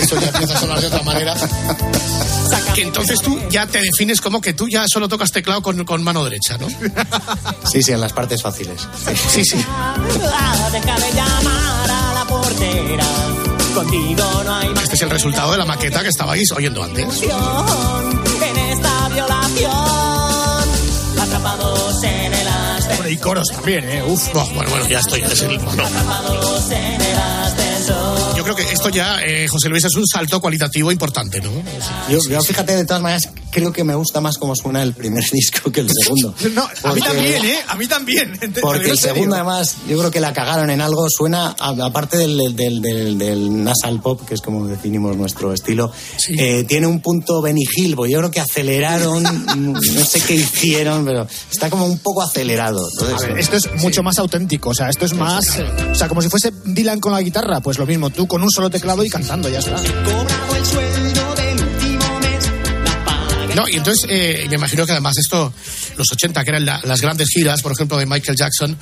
Eso 0.01 0.19
ya 0.19 0.27
empieza 0.29 0.57
a 0.57 0.59
sonar 0.59 0.81
de 0.81 0.87
otra 0.87 1.03
manera. 1.03 1.35
Que 2.73 2.81
entonces 2.81 3.21
tú 3.21 3.39
ya 3.51 3.67
te 3.67 3.79
defines 3.81 4.19
como 4.19 4.41
que 4.41 4.53
tú 4.53 4.67
ya 4.67 4.85
solo 4.87 5.07
tocas 5.07 5.31
teclado 5.31 5.61
con, 5.61 5.83
con 5.85 6.01
mano 6.03 6.23
derecha, 6.23 6.57
¿no? 6.57 6.67
Sí, 7.71 7.83
sí, 7.83 7.91
en 7.91 8.01
las 8.01 8.13
partes 8.13 8.41
fáciles. 8.41 8.81
Sí, 9.29 9.43
sí. 9.45 9.57
Deja 9.57 10.99
de 10.99 11.13
llamar 11.13 11.91
a 11.91 12.13
la 12.15 12.25
portera. 12.27 13.05
Contigo 13.75 14.41
no 14.43 14.55
hay 14.55 14.69
más 14.69 14.83
Este 14.83 14.95
es 14.95 15.01
el 15.03 15.09
resultado 15.11 15.51
de 15.51 15.57
la 15.59 15.65
maqueta 15.65 16.01
que 16.01 16.09
estabais 16.09 16.51
oyendo 16.51 16.83
antes. 16.83 17.21
en 17.21 18.57
esta 18.57 19.09
violación. 19.09 20.12
Atrapados 21.43 22.03
en 22.03 22.33
el 22.33 22.47
ascensor. 22.47 22.95
Bueno, 22.95 23.09
y 23.09 23.17
coros 23.17 23.47
también, 23.49 23.89
¿eh? 23.89 24.03
Uf. 24.03 24.33
bueno, 24.33 24.69
bueno, 24.69 24.87
ya 24.87 24.99
estoy. 24.99 25.21
Es 25.21 25.41
el, 25.41 25.57
no. 25.57 25.71
Atrapados 25.71 26.71
en 26.71 27.01
el 27.01 27.17
ascensor. 27.17 28.35
Yo 28.37 28.43
creo 28.43 28.55
que 28.55 28.63
esto 28.63 28.89
ya, 28.89 29.21
eh, 29.21 29.47
José 29.49 29.67
Luis, 29.67 29.83
es 29.83 29.95
un 29.95 30.07
salto 30.07 30.39
cualitativo 30.39 30.89
importante, 30.91 31.41
¿no? 31.41 31.51
Yo, 32.09 32.19
yo, 32.29 32.41
fíjate, 32.41 32.77
de 32.77 32.85
todas 32.85 33.01
maneras, 33.01 33.29
creo 33.53 33.71
que 33.71 33.83
me 33.83 33.95
gusta 33.95 34.19
más 34.21 34.37
cómo 34.37 34.55
suena 34.55 34.81
el 34.83 34.93
primer 34.93 35.23
disco 35.31 35.71
que 35.71 35.81
el 35.81 35.89
segundo. 36.03 36.33
No, 36.53 36.67
a 36.83 36.93
mí 36.93 37.01
también, 37.01 37.45
¿eh? 37.45 37.59
A 37.67 37.75
mí 37.75 37.87
también. 37.87 38.37
Porque 38.61 38.89
el 38.91 38.97
segundo, 38.99 39.35
además, 39.35 39.77
yo 39.87 39.97
creo 39.97 40.11
que 40.11 40.19
la 40.19 40.33
cagaron 40.33 40.69
en 40.69 40.81
algo. 40.81 41.05
Suena, 41.09 41.55
a- 41.59 41.75
aparte 41.85 42.17
del, 42.17 42.55
del, 42.55 42.81
del, 42.81 43.17
del 43.17 43.63
nasal 43.63 44.01
pop, 44.01 44.21
que 44.27 44.33
es 44.35 44.41
como 44.41 44.67
definimos 44.67 45.15
nuestro 45.17 45.53
estilo, 45.53 45.91
eh, 46.37 46.63
tiene 46.67 46.87
un 46.87 47.01
punto 47.01 47.41
Benny 47.41 47.63
Hill, 47.75 47.95
yo 48.09 48.19
creo 48.19 48.31
que 48.31 48.39
aceleraron, 48.39 49.23
no 49.23 50.05
sé 50.05 50.19
qué 50.21 50.35
hicieron, 50.35 51.05
pero 51.05 51.27
está 51.51 51.69
como 51.69 51.85
un 51.85 51.99
poco 51.99 52.21
acelerado. 52.21 52.87
Entonces, 52.91 53.23
A 53.23 53.27
ver, 53.29 53.39
esto 53.39 53.57
es 53.57 53.69
mucho 53.81 54.03
más 54.03 54.17
auténtico, 54.19 54.69
o 54.69 54.73
sea, 54.73 54.89
esto 54.89 55.05
es 55.05 55.13
más, 55.13 55.57
eh, 55.59 55.65
o 55.91 55.95
sea, 55.95 56.07
como 56.07 56.21
si 56.21 56.29
fuese 56.29 56.51
Dylan 56.65 56.99
con 56.99 57.11
la 57.13 57.21
guitarra, 57.21 57.59
pues 57.61 57.77
lo 57.77 57.85
mismo, 57.85 58.09
tú 58.09 58.27
con 58.27 58.41
un 58.43 58.49
solo 58.51 58.69
teclado 58.69 59.03
y 59.03 59.09
cantando, 59.09 59.49
ya 59.49 59.59
está. 59.59 59.75
No, 63.55 63.67
y 63.67 63.75
entonces 63.75 64.05
eh, 64.09 64.45
me 64.49 64.55
imagino 64.55 64.85
que 64.85 64.91
además 64.93 65.17
esto, 65.17 65.53
los 65.97 66.11
80, 66.11 66.43
que 66.43 66.49
eran 66.49 66.65
la- 66.65 66.81
las 66.85 67.01
grandes 67.01 67.27
giras, 67.29 67.61
por 67.61 67.71
ejemplo, 67.71 67.97
de 67.97 68.05
Michael 68.05 68.35
Jackson 68.37 68.75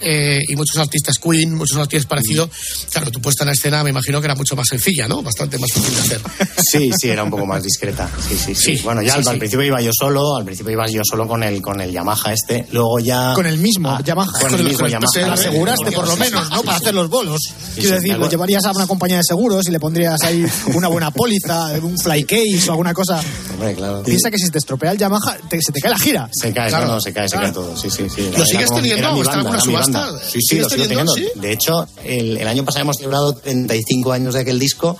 eh, 0.00 0.40
y 0.48 0.56
muchos 0.56 0.76
artistas 0.78 1.16
Queen, 1.18 1.54
muchos 1.54 1.76
artistas 1.76 2.06
parecidos, 2.06 2.50
claro, 2.90 3.10
tu 3.10 3.20
puesta 3.20 3.44
en 3.44 3.50
escena 3.50 3.84
me 3.84 3.90
imagino 3.90 4.20
que 4.20 4.26
era 4.26 4.34
mucho 4.34 4.56
más 4.56 4.66
sencilla, 4.68 5.06
¿no? 5.06 5.22
Bastante 5.22 5.58
más 5.58 5.70
fácil 5.72 5.94
de 5.94 6.00
hacer. 6.00 6.20
Sí, 6.66 6.90
sí, 6.98 7.08
era 7.08 7.22
un 7.22 7.30
poco 7.30 7.46
más 7.46 7.62
discreta. 7.62 8.10
Sí, 8.28 8.36
sí, 8.36 8.54
sí. 8.54 8.76
Sí, 8.76 8.82
bueno, 8.82 9.00
ya 9.02 9.12
sí, 9.12 9.18
al, 9.18 9.24
sí. 9.24 9.30
al 9.30 9.38
principio 9.38 9.64
iba 9.66 9.80
yo 9.80 9.90
solo, 9.96 10.36
al 10.36 10.44
principio 10.44 10.72
iba 10.72 10.86
yo 10.88 11.02
solo 11.08 11.28
con 11.28 11.42
el, 11.44 11.62
con 11.62 11.80
el 11.80 11.92
Yamaha 11.92 12.32
este, 12.32 12.66
luego 12.72 12.98
ya... 12.98 13.32
Con 13.34 13.46
el 13.46 13.58
mismo 13.58 13.90
Ah, 13.90 14.02
Yamaha. 14.04 14.32
Con 14.40 14.54
el 14.54 14.64
mismo 14.64 14.88
Yamaha. 14.88 15.10
Te 15.12 15.22
aseguraste 15.22 15.92
por 15.92 16.08
lo 16.08 16.16
menos, 16.16 16.50
¿no? 16.50 16.62
Para 16.62 16.78
hacer 16.78 16.94
los 16.94 17.08
bolos. 17.08 17.40
Quiero 17.76 17.94
decir, 17.94 18.16
lo 18.16 18.28
llevarías 18.28 18.64
a 18.64 18.72
una 18.72 18.86
compañía 18.86 19.18
de 19.18 19.22
seguros 19.24 19.66
y 19.68 19.70
le 19.70 19.78
pondrías 19.78 20.20
ahí 20.22 20.44
una 20.74 20.88
buena 20.88 21.10
póliza, 21.12 21.72
un 21.82 21.96
fly 21.98 22.24
case 22.24 22.64
o 22.68 22.72
alguna 22.72 22.92
cosa. 22.92 23.20
Hombre, 23.54 23.74
claro. 23.74 24.02
Piensa 24.16 24.30
que 24.30 24.38
si 24.38 24.50
te 24.50 24.58
estropea 24.58 24.92
el 24.92 24.98
Yamaha, 24.98 25.36
te- 25.48 25.60
se 25.62 25.72
te 25.72 25.80
cae 25.80 25.90
la 25.90 25.98
gira. 25.98 26.28
Se 26.32 26.52
cae, 26.52 26.68
Claro. 26.68 26.86
no, 26.86 26.94
no, 26.94 27.00
se 27.00 27.12
cae, 27.12 27.28
se 27.28 27.36
cae 27.36 27.52
todo. 27.52 27.76
Sí, 27.76 27.88
sí, 27.90 28.06
sí. 28.14 28.30
¿Lo 28.36 28.44
sigues 28.44 28.66
como- 28.66 28.80
teniendo? 28.80 29.12
mi 29.12 29.20
¿Está 29.20 29.40
en 29.40 29.52
mi 29.52 29.60
subasta? 29.60 30.10
Sí, 30.20 30.26
sí, 30.32 30.40
¿Sigues 30.48 30.62
lo 30.64 30.68
sigo 30.70 30.82
teniendo? 30.88 31.14
De 31.36 31.52
hecho, 31.52 31.86
el, 32.04 32.36
el 32.38 32.48
año 32.48 32.64
pasado 32.64 32.82
hemos 32.82 32.96
celebrado 32.96 33.34
35 33.34 34.12
años 34.12 34.34
de 34.34 34.40
aquel 34.40 34.58
disco 34.58 34.98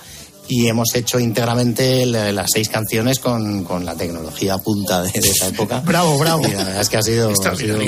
y 0.49 0.67
hemos 0.67 0.95
hecho 0.95 1.19
íntegramente 1.19 2.05
la- 2.05 2.31
las 2.31 2.49
seis 2.53 2.69
canciones 2.69 3.19
con, 3.19 3.65
con 3.65 3.83
la 3.83 3.95
tecnología 3.95 4.57
punta 4.59 5.03
de, 5.03 5.11
de 5.19 5.29
esa 5.29 5.47
época. 5.47 5.79
Bravo, 5.85 6.17
bravo. 6.17 6.47
Y 6.47 6.51
la 6.51 6.63
verdad 6.63 6.81
es 6.81 6.87
que 6.89 6.95
ha 6.97 7.01
sido, 7.01 7.29
ha 7.31 7.55
sido 7.55 7.77
muy 7.77 7.85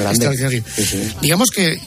grande. 0.00 0.10
Extraordinario. 0.26 0.64
Sí, 0.74 0.84
sí. 0.84 1.12
Digamos 1.22 1.50
que 1.50 1.80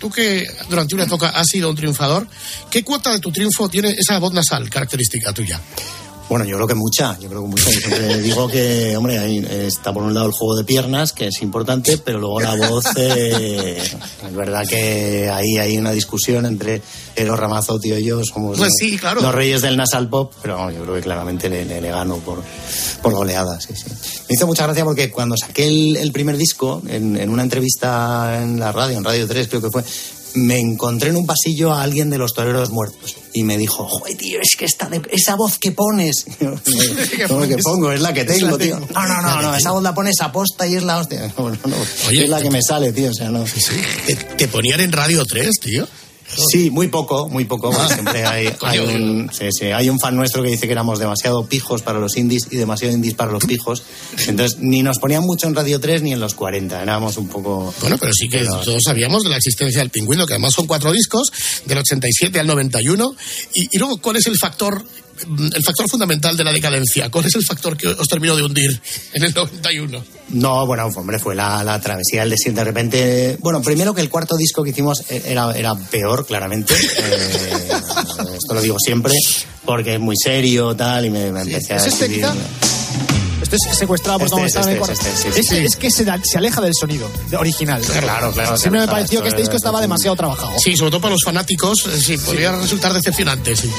tú 0.00 0.10
que 0.10 0.44
durante 0.68 0.94
una 0.96 1.04
época 1.04 1.28
has 1.28 1.46
sido 1.46 1.70
un 1.70 1.76
triunfador, 1.76 2.26
¿qué 2.70 2.82
cuota 2.82 3.12
de 3.12 3.20
tu 3.20 3.30
triunfo 3.30 3.68
tiene 3.68 3.90
esa 3.90 4.18
voz 4.18 4.32
nasal 4.32 4.68
característica 4.68 5.32
tuya? 5.32 5.60
Bueno, 6.28 6.44
yo 6.44 6.56
creo 6.56 6.66
que 6.68 6.74
mucha, 6.74 7.18
yo 7.18 7.28
creo 7.28 7.40
que 7.42 7.48
mucha. 7.48 7.64
Yo 7.70 7.80
siempre 7.80 8.20
digo 8.20 8.48
que, 8.48 8.94
hombre, 8.96 9.18
ahí 9.18 9.38
está 9.66 9.92
por 9.94 10.02
un 10.02 10.12
lado 10.12 10.26
el 10.26 10.32
juego 10.32 10.56
de 10.56 10.64
piernas, 10.64 11.12
que 11.14 11.28
es 11.28 11.40
importante, 11.40 11.96
pero 11.98 12.18
luego 12.18 12.40
la 12.40 12.54
voz, 12.54 12.84
eh, 12.96 13.78
es 13.80 14.34
verdad 14.34 14.66
que 14.68 15.30
ahí 15.32 15.56
hay 15.56 15.78
una 15.78 15.90
discusión 15.92 16.44
entre 16.44 16.82
los 17.16 17.38
Ramazotti 17.38 17.92
y 17.94 18.04
yo, 18.04 18.20
somos 18.24 18.58
Pues 18.58 18.68
los, 18.68 18.76
sí, 18.78 18.98
claro. 18.98 19.22
los 19.22 19.34
reyes 19.34 19.62
del 19.62 19.76
nasal 19.76 20.08
pop, 20.08 20.32
pero 20.42 20.70
yo 20.70 20.82
creo 20.82 20.94
que 20.96 21.00
claramente 21.00 21.48
le, 21.48 21.64
le- 21.64 21.80
le 21.80 21.90
gano 21.90 22.16
por, 22.18 22.42
por 23.02 23.12
goleada, 23.14 23.58
sí, 23.60 23.74
sí. 23.74 23.86
Me 24.28 24.34
hizo 24.36 24.46
mucha 24.46 24.64
gracia 24.64 24.84
porque 24.84 25.10
cuando 25.10 25.34
saqué 25.36 25.66
el, 25.66 25.96
el 25.96 26.12
primer 26.12 26.36
disco, 26.36 26.82
en, 26.88 27.16
en 27.16 27.30
una 27.30 27.42
entrevista 27.42 28.38
en 28.42 28.60
la 28.60 28.70
radio, 28.70 28.98
en 28.98 29.04
Radio 29.04 29.26
3 29.26 29.48
creo 29.48 29.62
que 29.62 29.70
fue, 29.70 29.82
me 30.34 30.58
encontré 30.58 31.10
en 31.10 31.16
un 31.16 31.26
pasillo 31.26 31.72
a 31.72 31.82
alguien 31.82 32.10
de 32.10 32.18
los 32.18 32.32
toreros 32.34 32.70
muertos 32.70 33.16
y 33.32 33.44
me 33.44 33.56
dijo, 33.58 33.86
joder, 33.88 34.16
tío, 34.16 34.38
es 34.40 34.56
que 34.56 34.64
esta 34.64 34.88
de- 34.88 35.02
esa 35.10 35.34
voz 35.36 35.58
que 35.58 35.72
pones, 35.72 36.26
no 36.40 36.60
que 37.48 37.56
pongo, 37.58 37.92
es 37.92 38.00
la 38.00 38.12
que 38.12 38.24
tengo, 38.24 38.56
tío. 38.58 38.78
No, 38.78 39.06
no, 39.06 39.22
no, 39.22 39.42
no, 39.42 39.54
esa 39.54 39.70
voz 39.72 39.82
la 39.82 39.94
pones 39.94 40.20
a 40.20 40.30
posta 40.32 40.66
y 40.66 40.74
es 40.76 40.82
la 40.82 40.98
hostia. 40.98 41.32
No, 41.38 41.50
no, 41.50 41.56
no, 41.66 41.76
Oye, 42.08 42.24
es 42.24 42.28
la 42.30 42.40
que 42.42 42.50
me 42.50 42.60
sale, 42.62 42.92
tío, 42.92 43.10
o 43.10 43.14
sea, 43.14 43.30
no. 43.30 43.44
¿Te, 44.06 44.14
te 44.14 44.48
ponían 44.48 44.80
en 44.80 44.92
Radio 44.92 45.24
3, 45.24 45.50
tío? 45.60 45.86
Sí, 46.50 46.70
muy 46.70 46.88
poco, 46.88 47.28
muy 47.28 47.44
poco. 47.44 47.70
porque 47.70 47.94
siempre 47.94 48.24
hay, 48.24 48.52
hay 48.62 48.78
un, 48.78 49.30
sí, 49.32 49.46
sí, 49.50 49.66
hay 49.66 49.88
un 49.88 49.98
fan 49.98 50.16
nuestro 50.16 50.42
que 50.42 50.50
dice 50.50 50.66
que 50.66 50.72
éramos 50.72 50.98
demasiado 50.98 51.46
pijos 51.46 51.82
para 51.82 51.98
los 51.98 52.16
indies 52.16 52.48
y 52.50 52.56
demasiado 52.56 52.94
indies 52.94 53.14
para 53.14 53.32
los 53.32 53.44
pijos. 53.44 53.82
Entonces, 54.26 54.58
ni 54.60 54.82
nos 54.82 54.98
ponían 54.98 55.22
mucho 55.22 55.46
en 55.46 55.54
Radio 55.54 55.80
3 55.80 56.02
ni 56.02 56.12
en 56.12 56.20
los 56.20 56.34
40. 56.34 56.82
Éramos 56.82 57.16
un 57.16 57.28
poco. 57.28 57.72
Bueno, 57.80 57.96
pero 57.98 58.12
sí 58.12 58.28
que 58.28 58.44
todos 58.44 58.82
sabíamos 58.84 59.22
de 59.22 59.30
la 59.30 59.36
existencia 59.36 59.80
del 59.80 59.90
pingüino, 59.90 60.26
que 60.26 60.34
además 60.34 60.54
son 60.54 60.66
cuatro 60.66 60.92
discos, 60.92 61.32
del 61.64 61.78
87 61.78 62.38
al 62.38 62.46
91. 62.46 63.14
Y, 63.54 63.76
y 63.76 63.78
luego, 63.78 63.98
¿cuál 63.98 64.16
es 64.16 64.26
el 64.26 64.36
factor, 64.36 64.84
el 65.22 65.62
factor 65.64 65.88
fundamental 65.88 66.36
de 66.36 66.44
la 66.44 66.52
decadencia? 66.52 67.10
¿Cuál 67.10 67.26
es 67.26 67.34
el 67.34 67.44
factor 67.44 67.76
que 67.76 67.88
os 67.88 68.06
terminó 68.06 68.36
de 68.36 68.42
hundir 68.44 68.80
en 69.14 69.22
el 69.24 69.34
91? 69.34 70.04
No, 70.30 70.66
bueno, 70.66 70.86
hombre, 70.94 71.18
fue 71.18 71.34
la, 71.34 71.64
la 71.64 71.80
travesía 71.80 72.20
del 72.20 72.30
desierto. 72.30 72.60
De 72.60 72.64
repente, 72.64 73.38
bueno, 73.40 73.62
primero 73.62 73.94
que 73.94 74.00
el 74.02 74.08
cuarto 74.10 74.36
disco 74.36 74.62
que 74.62 74.70
hicimos 74.70 75.02
eh, 75.08 75.22
era, 75.26 75.52
era 75.56 75.74
peor, 75.74 76.26
claramente. 76.26 76.74
Eh, 77.00 77.68
esto 78.34 78.54
lo 78.54 78.60
digo 78.60 78.76
siempre, 78.78 79.12
porque 79.64 79.94
es 79.94 80.00
muy 80.00 80.16
serio, 80.16 80.74
tal, 80.76 81.06
y 81.06 81.10
me, 81.10 81.30
me 81.32 81.42
empecé 81.42 81.74
a 81.74 81.76
¿Es 81.76 81.86
este, 81.86 82.06
escribir- 82.06 82.16
quizá? 82.16 82.34
Esto 83.42 83.56
es 83.70 83.78
secuestrado 83.78 84.18
por 84.18 84.26
Este 84.26 84.34
cómo 84.34 84.46
es, 84.46 84.54
estaba 84.54 84.70
en 84.70 84.76
el 84.76 84.82
este 84.82 85.08
es, 85.08 85.14
este 85.24 85.28
es, 85.28 85.34
sí, 85.34 85.42
sí. 85.42 85.56
Es- 85.58 85.64
es 85.72 85.76
que 85.76 85.90
se, 85.90 86.04
da- 86.04 86.20
se 86.22 86.38
aleja 86.38 86.60
del 86.60 86.72
sonido 86.78 87.08
original. 87.38 87.80
Claro, 87.82 88.32
claro, 88.32 88.56
Siempre 88.58 88.80
me 88.80 88.88
pareció 88.88 89.22
que 89.22 89.28
este 89.28 89.40
es- 89.42 89.46
disco 89.48 89.56
estaba 89.56 89.80
demasiado 89.80 90.16
trabajado. 90.16 90.52
Sí, 90.62 90.76
sobre 90.76 90.90
todo 90.90 91.00
para 91.00 91.12
los 91.12 91.22
fanáticos, 91.24 91.86
eh, 91.86 92.00
sí, 92.00 92.18
podría 92.18 92.52
resultar 92.52 92.92
decepcionante, 92.92 93.56
sí. 93.56 93.70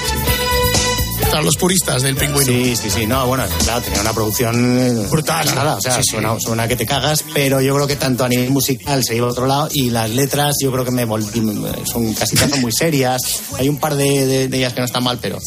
Para 1.32 1.44
los 1.44 1.58
puristas 1.58 2.02
del 2.02 2.16
pingüino. 2.16 2.46
Sí, 2.52 2.76
sí, 2.76 2.90
sí. 2.90 3.06
No, 3.06 3.28
bueno, 3.28 3.44
claro, 3.64 3.82
tenía 3.82 4.02
una 4.02 4.14
producción 4.14 5.08
Brutal. 5.12 5.46
Nada, 5.54 5.76
o 5.76 5.82
sea, 5.82 5.94
Sí, 5.98 6.02
sí. 6.04 6.12
Suena, 6.12 6.36
suena 6.40 6.68
que 6.68 6.76
te 6.76 6.86
cagas, 6.86 7.24
pero 7.34 7.62
yo 7.62 7.76
creo 7.76 7.88
que 7.88 7.96
tanto 7.96 8.24
a 8.26 8.30
nivel 8.30 8.50
musical 8.50 9.04
se 9.04 9.16
iba 9.16 9.28
a 9.28 9.32
otro 9.32 9.46
lado 9.46 9.70
y 9.72 9.90
las 9.92 10.10
letras 10.10 10.56
yo 10.62 10.72
creo 10.72 10.84
que 10.86 10.92
me 10.92 11.06
volví, 11.06 11.42
son 11.86 12.14
casi 12.14 12.36
todas 12.36 12.60
muy 12.60 12.72
serias. 12.72 13.22
Hay 13.58 13.70
un 13.70 13.78
par 13.78 13.96
de, 13.96 14.26
de- 14.26 14.48
de 14.48 14.58
ellas 14.58 14.74
que 14.74 14.80
no 14.80 14.86
están 14.86 15.04
mal, 15.04 15.20
pero 15.22 15.38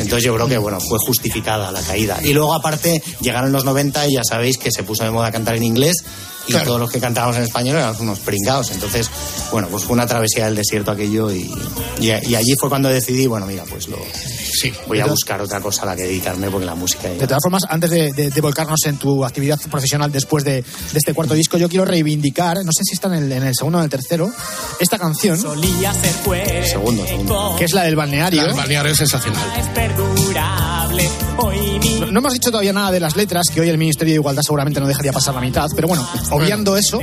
Entonces 0.00 0.24
yo 0.24 0.34
creo 0.34 0.48
que, 0.48 0.58
bueno, 0.58 0.78
fue 0.80 0.98
justificada 0.98 1.72
la 1.72 1.80
caída. 1.80 2.18
Y 2.22 2.34
luego, 2.34 2.52
aparte, 2.54 3.02
llegaron 3.20 3.52
los 3.52 3.64
90 3.64 4.06
y 4.08 4.14
ya 4.14 4.22
sabéis 4.28 4.58
que 4.58 4.70
se 4.70 4.82
puso 4.82 5.04
de 5.04 5.10
moda 5.10 5.32
cantar 5.32 5.56
en 5.56 5.62
inglés 5.64 5.96
y 6.48 6.52
todos 6.64 6.80
los 6.80 6.90
que 6.90 7.00
cantábamos 7.00 7.36
en 7.36 7.42
español 7.42 7.76
eran 7.76 7.94
unos 8.00 8.18
pringados. 8.20 8.70
Entonces, 8.70 9.10
bueno, 9.50 9.68
pues 9.68 9.84
fue 9.84 9.94
una 9.94 10.06
travesía 10.06 10.46
del 10.46 10.54
desierto 10.56 10.90
aquello 10.90 11.30
y, 11.32 11.50
y, 12.00 12.06
y 12.06 12.34
allí 12.34 12.54
fue 12.58 12.68
cuando 12.68 12.88
decidí, 12.88 13.26
bueno, 13.26 13.46
mira, 13.46 13.64
pues 13.68 13.88
lo 13.88 13.98
voy 14.86 15.00
a 15.00 15.06
buscar 15.06 15.40
otra 15.40 15.60
cosa 15.60 15.82
a 15.82 15.86
la 15.86 15.96
que 15.96 16.02
dedicarme 16.04 16.50
porque 16.50 16.66
la 16.66 16.74
música... 16.74 17.08
De 17.08 17.26
todas 17.26 17.42
formas, 17.42 17.62
antes 17.68 17.90
de, 17.90 18.12
de- 18.12 18.30
de 18.30 18.40
volcarnos 18.40 18.80
en 18.86 18.96
tu 18.96 19.24
actividad 19.24 19.58
profesional 19.70 20.10
después 20.12 20.44
de, 20.44 20.62
de 20.62 20.98
este 20.98 21.14
cuarto 21.14 21.34
disco, 21.34 21.58
yo 21.58 21.68
quiero 21.68 21.84
reivindicar, 21.84 22.56
no 22.64 22.72
sé 22.72 22.82
si 22.84 22.94
está 22.94 23.08
en 23.08 23.14
el, 23.24 23.32
en 23.32 23.42
el 23.44 23.54
segundo 23.54 23.78
o 23.78 23.80
en 23.80 23.84
el 23.84 23.90
tercero, 23.90 24.30
esta 24.80 24.98
canción, 24.98 25.38
Solía 25.40 25.92
ser 25.92 26.10
fuerte. 26.12 26.66
Segundo, 26.68 27.04
que 27.58 27.64
es 27.64 27.72
la 27.72 27.82
del 27.82 27.96
balneario. 27.96 28.42
El 28.46 28.54
balneario 28.54 28.92
es 28.92 28.98
sensacional. 28.98 29.42
No, 32.00 32.18
hemos 32.18 32.32
dicho 32.32 32.50
todavía 32.50 32.72
nada 32.72 32.90
de 32.90 33.00
las 33.00 33.16
letras, 33.16 33.46
que 33.52 33.60
hoy 33.60 33.68
el 33.68 33.78
Ministerio 33.78 34.12
de 34.12 34.16
Igualdad 34.16 34.42
seguramente 34.42 34.80
no 34.80 34.86
dejaría 34.86 35.12
pasar 35.12 35.34
la 35.34 35.40
mitad, 35.40 35.66
pero 35.74 35.88
bueno, 35.88 36.06
obviando 36.30 36.76
eso, 36.76 37.00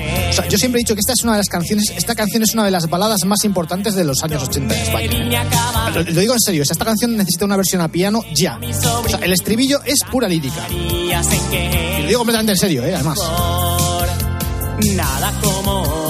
yo 0.50 0.58
siempre 0.58 0.80
he 0.80 0.84
dicho 0.84 0.94
que 0.94 1.00
esta 1.00 1.14
es 1.14 1.24
una 1.24 1.34
de 1.34 1.40
las 1.40 1.48
canciones, 1.48 1.92
esta 1.96 2.16
canción 2.16 2.44
es 2.44 2.54
una 2.54 2.66
de 2.66 2.72
las 2.72 2.90
baladas 2.90 3.26
más 3.26 3.44
importantes 3.44 3.96
de 3.96 4.04
los 4.04 4.24
años 4.24 4.44
80 4.44 4.76
en 4.76 4.82
España. 4.82 5.44
Lo, 5.94 6.04
digo 6.04 6.34
en 6.34 6.40
serio, 6.40 6.64
esta 6.64 6.86
canción 6.86 7.16
necesita 7.16 7.46
una 7.46 7.58
versión 7.58 7.82
a 7.82 7.88
piano 7.88 8.22
ya. 8.34 8.60
O 9.04 9.10
sea, 9.10 9.20
el 9.20 9.34
estribillo 9.34 9.82
es 9.84 10.00
pura 10.10 10.28
lírica. 10.28 10.68
Y 10.70 12.02
lo 12.02 12.08
digo 12.08 12.20
completamente 12.20 12.54
en 12.54 12.58
serio, 12.58 12.86
¿eh? 12.86 12.94
además. 12.94 13.20
Nada 14.96 15.32
como 15.42 16.03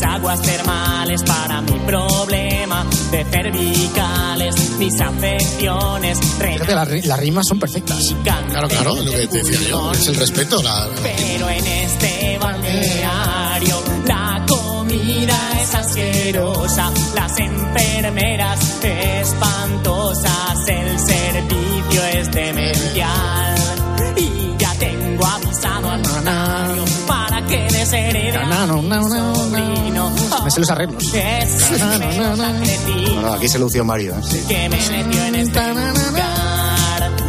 las 0.00 0.14
aguas 0.14 0.42
termales 0.42 1.22
para 1.22 1.60
mi 1.62 1.78
problema 1.80 2.84
de 3.10 3.24
cervicales, 3.24 4.70
mis 4.78 5.00
afecciones. 5.00 6.18
Fíjate, 6.38 6.74
las, 6.74 7.06
las 7.06 7.18
rimas 7.18 7.46
son 7.48 7.58
perfectas. 7.58 8.14
Claro, 8.22 8.68
claro, 8.68 8.94
lo 8.96 9.10
que 9.12 9.26
te 9.26 9.38
decía 9.42 9.68
yo, 9.68 9.92
es 9.92 10.06
el 10.08 10.16
respeto. 10.16 10.62
La, 10.62 10.88
Pero 11.02 11.48
en 11.48 11.66
este 11.66 12.38
balneario 12.38 13.82
la 14.06 14.44
comida 14.48 15.38
es 15.62 15.74
asquerosa, 15.74 16.92
las 17.14 17.38
enfermeras 17.38 18.84
espantosas, 18.84 20.68
el 20.68 20.98
servicio 20.98 22.04
es 22.12 22.30
demencial. 22.30 23.54
Y 24.16 24.54
ya 24.58 24.74
tengo 24.74 25.26
avisado 25.26 25.90
al 25.90 26.02
notario 26.02 26.84
para 27.06 27.44
que 27.46 27.68
desherede 27.70 28.36
a 28.36 28.66
No, 28.66 28.82
no, 28.82 29.00
no. 29.00 29.37
Me 30.48 30.52
sé 30.52 30.60
los 30.60 30.70
arreglos. 30.70 31.12
Es 31.12 31.80
No, 32.16 33.20
no, 33.20 33.32
aquí 33.34 33.48
se 33.50 33.58
lució 33.58 33.84
Mario. 33.84 34.14
¿eh? 34.14 34.44
que 34.48 34.68
me 34.70 34.78
metió 34.78 35.24
en 35.26 35.34
este. 35.34 35.60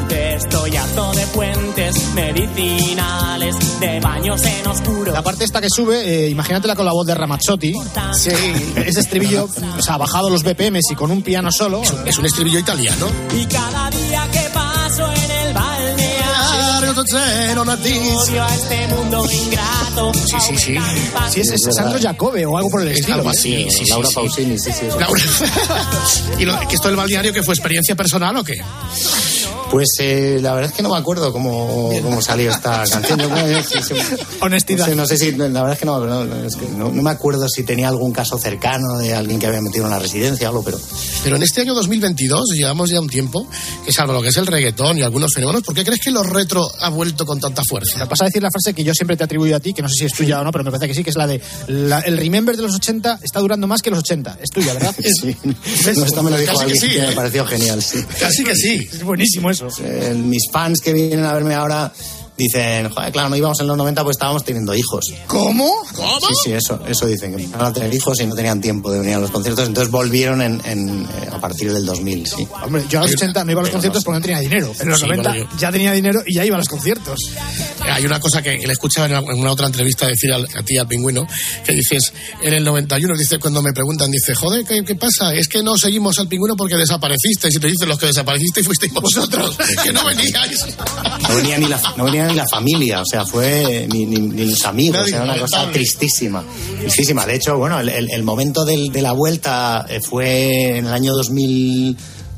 Estoy 0.10 0.78
harto 0.78 1.12
de 1.12 1.28
puentes 1.28 2.14
medicinales, 2.16 3.80
de 3.82 4.00
baños 4.00 4.42
en 4.46 4.68
oscuro. 4.68 5.12
La 5.12 5.22
parte 5.22 5.44
esta 5.44 5.60
que 5.60 5.68
sube, 5.70 6.00
eh, 6.00 6.30
imagínatela 6.30 6.78
con 6.78 6.86
la 6.86 6.94
voz 6.94 7.06
de 7.08 7.14
Ramazzotti. 7.14 7.74
Sí. 8.14 8.32
Ese 8.78 9.02
estribillo, 9.02 9.50
o 9.78 9.82
sea, 9.82 9.98
bajado 9.98 10.30
los 10.30 10.44
BPMs 10.44 10.90
y 10.92 10.96
con 10.96 11.12
un 11.12 11.22
piano 11.22 11.52
solo. 11.52 11.82
Es 12.06 12.18
un 12.18 12.26
estribillo 12.26 12.60
italiano. 12.60 13.08
Y 13.38 13.46
cada 13.48 13.90
día 13.90 14.28
que 14.32 14.50
paso 14.54 15.12
en 15.12 15.48
el 15.48 15.54
balneario, 15.54 16.19
odio 16.92 18.44
a 18.44 18.56
este 18.56 18.88
mundo 18.88 19.26
ingrato. 19.32 20.12
Sí, 20.14 20.36
sí, 20.40 20.58
sí. 20.58 20.76
Sí, 21.30 21.42
es, 21.42 21.52
es 21.52 21.76
Sandro 21.76 22.00
Jacobe 22.02 22.46
o 22.46 22.58
algo 22.58 22.70
por 22.70 22.82
el 22.82 22.90
Es 22.90 23.00
estilo. 23.00 23.18
algo 23.18 23.30
¿eh? 23.30 23.34
así, 23.38 23.68
sí, 23.70 23.86
sí, 23.86 23.90
Laura 23.92 24.08
sí. 24.08 24.16
Pausini, 24.16 24.58
sí, 24.60 24.72
sí. 24.72 24.86
Laura. 25.00 25.22
¿Y 26.40 26.46
lo, 26.46 26.60
que 26.68 26.76
esto 26.76 26.88
del 26.88 26.98
balneario 26.98 27.32
que 27.34 27.44
fue 27.44 27.54
experiencia 27.54 27.96
personal 27.96 28.36
o 28.38 28.44
qué? 28.44 28.56
Pues 29.70 29.88
eh, 30.00 30.40
la 30.42 30.54
verdad 30.54 30.72
es 30.72 30.76
que 30.76 30.82
no 30.84 30.90
me 30.90 30.98
acuerdo 30.98 31.32
cómo, 31.32 31.92
cómo 32.02 32.22
salió 32.22 32.50
esta 32.50 32.84
canción. 32.90 33.20
Yo, 33.20 33.30
bueno, 33.30 33.60
sí, 33.64 33.78
sí. 33.88 33.94
Honestidad. 34.42 34.80
No 34.88 34.92
sé, 34.92 34.96
no 34.96 35.06
sé 35.06 35.18
si, 35.18 35.32
la 35.34 35.48
verdad 35.48 35.74
es 35.74 35.80
que 35.80 35.86
no, 35.86 36.00
no, 36.06 36.36
es 36.46 36.56
que 36.56 36.68
no, 36.70 36.92
no 36.92 37.02
me 37.04 37.10
acuerdo 37.12 37.48
si 37.48 37.64
tenía 37.64 37.88
algún 37.88 38.12
caso 38.12 38.38
cercano 38.40 38.98
de 38.98 39.14
alguien 39.14 39.40
que 39.40 39.46
había 39.46 39.62
metido 39.62 39.86
en 39.86 39.92
la 39.92 40.00
residencia 40.00 40.48
o 40.48 40.52
algo, 40.52 40.64
pero 40.64 40.80
Pero 41.24 41.36
en 41.36 41.44
este 41.44 41.62
año 41.62 41.76
2022 41.76 42.50
llevamos 42.56 42.90
ya 42.90 43.00
un 43.00 43.10
tiempo 43.10 43.48
que 43.86 43.92
salvo 43.94 44.14
lo 44.14 44.22
que 44.22 44.30
es 44.30 44.38
el 44.38 44.48
reggaetón 44.48 44.98
y 44.98 45.04
algunos 45.04 45.34
fenómenos, 45.34 45.62
¿por 45.64 45.76
qué 45.76 45.84
crees 45.86 46.00
que 46.02 46.10
lo 46.12 46.24
retro 46.24 46.68
ha 46.80 46.90
vuelto 46.90 47.26
con 47.26 47.40
tanta 47.40 47.62
fuerza? 47.64 48.00
Me 48.00 48.08
pasa 48.08 48.24
a 48.24 48.28
decir 48.28 48.42
la 48.42 48.50
frase 48.50 48.74
que 48.74 48.84
yo 48.84 48.94
siempre 48.94 49.18
te 49.18 49.24
atribuyo 49.24 49.56
a 49.56 49.60
ti, 49.60 49.74
que 49.74 49.82
no 49.84 49.88
sé 49.90 49.96
si 50.00 50.06
es 50.06 50.14
tuya 50.14 50.42
o 50.42 50.44
no, 50.44 50.52
pero 50.52 50.64
me 50.64 50.72
parece 50.72 50.88
que 50.88 50.96
sí, 50.96 51.04
que 51.04 51.12
es 51.12 51.16
la 51.16 51.28
de 51.28 51.40
la- 51.68 52.00
el 52.00 52.18
Remember 52.18 52.56
de 52.56 52.64
los 52.64 52.74
80 52.76 53.20
está 53.22 53.40
durando 53.40 53.68
más 53.68 53.82
que 53.84 53.92
los 53.92 54.00
80. 54.00 54.40
Es 54.42 54.50
tuya, 54.50 54.74
¿verdad? 54.74 54.96
sí. 55.22 55.36
No, 55.44 56.06
esto 56.06 56.24
me 56.24 56.32
lo 56.32 56.38
dijo 56.38 56.54
Casi 56.54 56.66
que 56.66 56.72
alguien 56.72 56.82
sí, 56.82 56.90
que, 56.96 57.04
¿eh? 57.04 57.08
me 57.08 57.14
pareció 57.14 57.46
genial, 57.46 57.84
sí. 57.84 58.00
Casi 58.20 58.44
que 58.44 58.56
sí. 58.56 58.90
Es 58.92 59.04
buenísimo 59.04 59.52
eso. 59.52 59.59
Mis 60.16 60.50
fans 60.52 60.80
que 60.82 60.94
vienen 60.94 61.26
a 61.26 61.34
verme 61.34 61.56
ahora 61.56 61.92
dicen, 62.44 62.90
joder, 62.90 63.12
claro, 63.12 63.30
no 63.30 63.36
íbamos 63.36 63.60
en 63.60 63.68
los 63.68 63.78
90 63.78 64.04
pues 64.04 64.16
estábamos 64.16 64.44
teniendo 64.44 64.74
hijos. 64.74 65.06
¿Cómo? 65.28 65.72
¿Cómo? 65.96 66.20
Sí, 66.20 66.34
sí, 66.46 66.52
eso, 66.54 66.80
eso 66.88 67.06
dicen, 67.06 67.36
que 67.36 67.44
empezaron 67.44 67.68
a 67.68 67.74
tener 67.74 67.94
hijos 67.94 68.20
y 68.22 68.26
no 68.26 68.34
tenían 68.36 68.62
tiempo 68.62 68.92
de 68.92 69.00
venir 69.00 69.16
a 69.16 69.20
los 69.20 69.30
conciertos, 69.32 69.68
entonces 69.68 69.92
volvieron 69.92 70.42
en, 70.42 70.62
en, 70.66 71.04
eh, 71.04 71.30
a 71.32 71.40
partir 71.40 71.72
del 71.72 71.86
2000, 71.86 72.26
sí. 72.28 72.48
Hombre, 72.64 72.84
yo 72.90 73.00
a 73.00 73.04
los 73.04 73.12
80 73.14 73.44
no 73.44 73.52
iba 73.52 73.62
a 73.62 73.64
los 73.64 73.72
conciertos 73.72 74.04
porque 74.04 74.20
no 74.20 74.22
tenía 74.26 74.40
dinero. 74.40 74.72
En 74.80 74.90
los 74.90 75.00
Sí, 75.00 75.06
90 75.06 75.30
bueno, 75.30 75.50
ya 75.60 75.72
tenía 75.72 75.92
dinero 75.94 76.22
y 76.26 76.34
ya 76.36 76.46
iba 76.46 76.56
a 76.56 76.60
los 76.60 76.68
conciertos. 76.70 77.20
Hay 77.82 78.06
una 78.06 78.20
cosa 78.20 78.42
que, 78.42 78.58
le 78.58 78.72
escuchaba 78.74 79.08
en 79.08 79.14
una- 79.14 79.34
en 79.34 79.40
una 79.40 79.52
otra 79.52 79.68
entrevista 79.68 80.08
decir 80.08 80.32
al- 80.34 80.48
a 80.56 80.64
ti, 80.64 80.78
al 80.78 80.88
pingüino, 80.88 81.28
que 81.66 81.74
dices, 81.74 82.14
en 82.42 82.54
el 82.54 82.64
91, 82.64 83.16
dice, 83.18 83.38
cuando 83.40 83.62
me 83.62 83.74
preguntan, 83.74 84.10
dice, 84.12 84.34
joder, 84.36 84.66
¿qué, 84.66 84.84
qué 84.84 84.96
pasa? 84.96 85.34
Es 85.34 85.48
que 85.48 85.62
no 85.64 85.78
seguimos 85.78 86.18
al 86.20 86.28
pingüino 86.28 86.56
porque 86.56 86.76
desaparecisteis. 86.76 87.56
Y 87.56 87.60
te 87.60 87.68
dicen, 87.68 87.90
los 87.90 87.98
que 88.00 88.06
desaparecisteis 88.08 88.66
fuisteis 88.66 88.94
vosotros, 88.94 89.58
que 89.84 89.92
no 89.92 90.06
veníais. 90.06 90.66
No 91.28 91.36
venía 91.36 91.58
ni 91.58 91.68
la, 91.68 91.82
no 91.98 92.04
venía 92.06 92.28
ni 92.30 92.36
la 92.36 92.46
familia, 92.50 93.02
o 93.02 93.06
sea, 93.06 93.26
fue 93.26 93.88
ni, 93.92 94.06
ni, 94.06 94.20
ni 94.20 94.46
los 94.46 94.66
amigos, 94.66 95.08
era 95.10 95.24
una 95.24 95.38
cosa 95.38 95.70
tristísima. 95.72 96.44
Tristísima. 96.80 97.26
De 97.26 97.36
hecho, 97.36 97.58
bueno, 97.58 97.80
el, 97.80 97.90
el- 97.90 98.10
el 98.12 98.24
momento 98.24 98.64
del- 98.66 98.90
de 98.92 99.02
la 99.02 99.12
vuelta 99.12 99.86
eh, 99.90 100.00
fue 100.02 100.78
en 100.78 100.86
el 100.88 100.94
año 100.94 101.14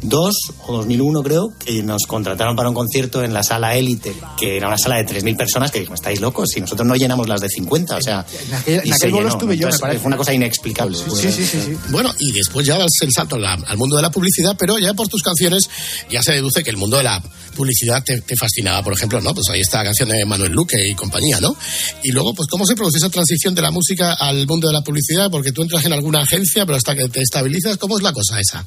2002 0.02 0.36
o 0.68 0.78
2001, 0.78 1.24
creo, 1.24 1.54
que 1.64 1.84
nos 1.84 2.04
contrataron 2.08 2.56
para 2.56 2.70
un 2.70 2.76
concierto 2.76 3.24
en 3.24 3.34
la 3.34 3.44
sala 3.44 3.76
Élite, 3.76 4.14
que 4.40 4.58
era 4.58 4.68
una 4.68 4.78
sala 4.78 4.98
de 4.98 5.06
3.000 5.06 5.38
personas, 5.38 5.72
que 5.72 5.80
dijimos, 5.80 6.00
estáis 6.00 6.20
locos, 6.20 6.50
si 6.50 6.60
nosotros 6.62 6.88
no 6.88 6.96
llenamos 6.96 7.28
las 7.28 7.42
de 7.42 7.50
50, 7.50 7.98
o 7.98 8.02
sea. 8.02 8.26
En 8.48 8.54
aquel- 8.54 8.82
en 8.86 8.98
se 8.98 9.08
estuve 9.08 9.58
yo, 9.58 9.68
me 9.70 9.78
parece. 9.78 10.00
Fue 10.00 10.08
una 10.08 10.18
cosa 10.18 10.34
inexplicable. 10.34 10.98
Sí, 10.98 11.32
sí, 11.32 11.46
sí, 11.46 11.60
sí. 11.66 11.78
Bueno, 11.90 12.12
y 12.20 12.32
después 12.32 12.66
ya 12.66 12.78
das 12.78 12.90
el 13.02 13.12
salto 13.12 13.36
al 13.36 13.78
mundo 13.78 13.96
de 13.96 14.02
la 14.02 14.12
publicidad, 14.12 14.56
pero 14.58 14.78
ya 14.80 14.94
por 14.94 15.08
tus 15.08 15.22
canciones 15.22 15.70
ya 16.10 16.22
se 16.24 16.34
deduce 16.34 16.64
que 16.64 16.70
el 16.70 16.78
mundo 16.78 16.98
de 16.98 17.04
la 17.04 17.22
publicidad 17.56 18.04
te, 18.04 18.22
te 18.22 18.36
fascinaba, 18.36 18.84
por 18.84 18.94
ejemplo, 18.94 19.22
¿no? 19.22 19.34
Pues 19.34 19.50
ahí 19.50 19.62
está 19.62 19.80
la 19.80 19.86
canción 19.86 20.10
de 20.10 20.26
Manuel 20.26 20.52
Luque 20.52 20.78
y 20.88 20.96
compañía, 20.96 21.40
¿no? 21.40 21.56
Y 22.04 22.12
luego, 22.12 22.34
pues, 22.34 22.48
¿cómo 22.50 22.66
se 22.66 22.76
produce 22.76 22.98
esa 22.98 23.10
transición 23.10 23.54
de 23.56 23.62
la 23.62 23.72
música 23.72 24.14
al 24.14 24.48
mundo 24.48 24.68
de 24.68 24.74
la 24.74 24.82
publicidad? 24.82 25.30
Porque 25.30 25.52
tú 25.52 25.62
entras 25.62 25.86
en 25.86 25.94
alguna 25.94 26.22
agencia, 26.22 26.66
pero 26.66 26.78
hasta 26.78 26.96
que 26.96 27.08
te 27.10 27.22
estabilizas, 27.22 27.78
¿cómo 27.78 27.98
es 27.98 28.04
la 28.04 28.14
cosa 28.14 28.40
esa? 28.40 28.66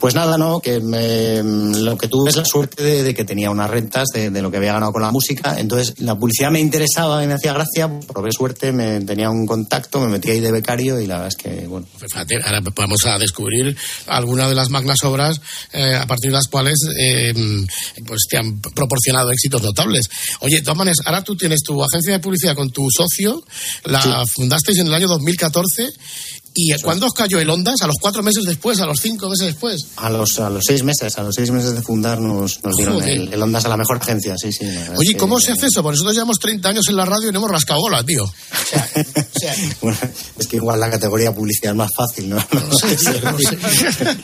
Pues 0.00 0.14
nada, 0.14 0.36
no, 0.36 0.60
que 0.60 0.80
me- 0.80 1.42
lo 1.42 1.96
que 1.96 2.08
tuve 2.08 2.28
es 2.30 2.36
la 2.36 2.44
suerte 2.44 2.82
de, 2.82 3.02
de 3.02 3.14
que 3.14 3.24
tenía 3.24 3.50
unas 3.50 3.70
rentas 3.70 4.08
de, 4.12 4.28
de 4.30 4.42
lo 4.42 4.50
que 4.50 4.58
había 4.58 4.74
ganado 4.74 4.92
con 4.92 5.00
la 5.00 5.10
música. 5.10 5.58
Entonces, 5.58 5.94
la 5.98 6.14
publicidad 6.18 6.50
me 6.50 6.60
interesaba 6.60 7.24
y 7.24 7.26
me 7.26 7.32
hacía 7.34 7.54
gracia. 7.54 7.88
Probé 8.12 8.30
suerte, 8.30 8.70
me 8.72 9.00
tenía 9.00 9.30
un 9.30 9.46
contacto, 9.46 10.00
me 10.00 10.08
metí 10.08 10.30
ahí 10.30 10.40
de 10.40 10.52
becario 10.52 11.00
y 11.00 11.06
la 11.06 11.14
verdad 11.20 11.28
es 11.28 11.42
que, 11.42 11.66
bueno. 11.66 11.86
Fíjate, 11.96 12.36
ahora 12.44 12.60
vamos 12.76 13.06
a 13.06 13.18
descubrir 13.18 13.74
algunas 14.06 14.48
de 14.50 14.54
las 14.54 14.68
magnas 14.68 14.98
obras 15.04 15.40
eh, 15.72 15.94
a 15.94 16.06
partir 16.06 16.30
de 16.30 16.36
las 16.36 16.48
cuales 16.48 16.78
eh, 16.98 17.32
pues 18.06 18.26
te 18.28 18.36
han 18.36 18.60
proporcionado 18.60 19.30
éxitos 19.30 19.62
notables. 19.62 20.08
Oye, 20.40 20.62
maneras, 20.74 20.98
ahora 21.06 21.22
tú 21.22 21.36
tienes 21.36 21.62
tu 21.62 21.82
agencia 21.82 22.12
de 22.12 22.18
publicidad 22.18 22.54
con 22.54 22.70
tu 22.70 22.88
socio, 22.90 23.42
la 23.84 24.24
fundasteis 24.26 24.78
en 24.78 24.88
el 24.88 24.94
año 24.94 25.08
2014. 25.08 25.88
¿Y 26.56 26.72
cuándo 26.82 27.06
os 27.06 27.12
cayó 27.12 27.40
el 27.40 27.50
Ondas? 27.50 27.82
¿A 27.82 27.86
los 27.88 27.96
cuatro 28.00 28.22
meses 28.22 28.44
después? 28.44 28.78
¿A 28.80 28.86
los 28.86 29.00
cinco 29.00 29.28
meses 29.28 29.46
después? 29.48 29.86
A 29.96 30.08
los, 30.08 30.38
a 30.38 30.48
los 30.50 30.62
seis 30.64 30.84
meses, 30.84 31.18
a 31.18 31.22
los 31.24 31.34
seis 31.34 31.50
meses 31.50 31.74
de 31.74 31.82
fundar 31.82 32.20
nos, 32.20 32.62
nos 32.62 32.76
dieron 32.76 33.02
el, 33.02 33.32
el 33.32 33.42
Ondas 33.42 33.64
a 33.64 33.68
la 33.68 33.76
mejor 33.76 33.96
agencia, 34.00 34.36
sí, 34.38 34.52
sí. 34.52 34.64
Oye, 34.64 34.92
es 34.94 35.10
¿y 35.10 35.12
que- 35.14 35.16
cómo 35.18 35.40
se 35.40 35.50
hace 35.52 35.66
eso? 35.66 35.82
Porque 35.82 35.94
nosotros 35.96 36.14
llevamos 36.14 36.38
30 36.38 36.68
años 36.68 36.84
en 36.88 36.96
la 36.96 37.04
radio 37.04 37.28
y 37.28 37.32
no 37.32 37.38
hemos 37.40 37.50
rascado 37.50 37.80
bola, 37.80 38.04
tío. 38.04 38.24
Bueno, 39.82 39.98
es 40.38 40.46
que 40.46 40.56
igual 40.56 40.80
la 40.80 40.90
categoría 40.90 41.34
publicidad 41.34 41.72
es 41.72 41.76
más 41.76 41.90
fácil, 41.94 42.30
¿no? 42.30 42.36
No 42.36 42.78
sé, 42.80 42.96
tío, 42.96 43.30
no 43.30 43.38
sé. 43.38 43.58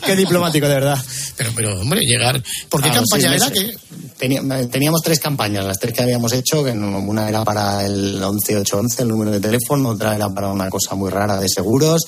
Qué 0.03 0.15
diplomático, 0.15 0.67
de 0.67 0.73
verdad. 0.73 0.97
Pero, 1.37 1.51
pero, 1.55 1.79
hombre, 1.81 2.01
llegar... 2.01 2.41
¿Por 2.69 2.81
qué 2.81 2.89
A 2.89 2.93
campaña 2.93 3.35
era 3.35 3.51
que...? 3.51 3.75
Tenía- 4.21 4.69
teníamos 4.69 5.01
tres 5.01 5.19
campañas, 5.19 5.65
las 5.65 5.79
tres 5.79 5.95
que 5.95 6.03
habíamos 6.03 6.31
hecho, 6.33 6.63
que 6.63 6.69
una 6.73 7.27
era 7.27 7.43
para 7.43 7.83
el 7.83 8.21
11811, 8.23 9.01
el 9.01 9.07
número 9.07 9.31
de 9.31 9.39
teléfono, 9.39 9.89
otra 9.89 10.13
era 10.15 10.29
para 10.29 10.49
una 10.49 10.69
cosa 10.69 10.93
muy 10.93 11.09
rara 11.09 11.37
de 11.39 11.49
seguros, 11.49 12.03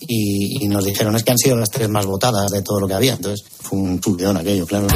y, 0.00 0.62
y 0.62 0.68
nos 0.68 0.84
dijeron, 0.84 1.16
es 1.16 1.22
que 1.24 1.30
han 1.30 1.38
sido 1.38 1.56
las 1.56 1.70
tres 1.70 1.88
más 1.88 2.04
votadas 2.04 2.50
de 2.50 2.60
todo 2.60 2.80
lo 2.80 2.86
que 2.86 2.92
había. 2.92 3.14
Entonces 3.14 3.42
fue 3.62 3.78
un 3.78 4.02
subidón 4.02 4.36
aquello, 4.36 4.66
claro. 4.66 4.86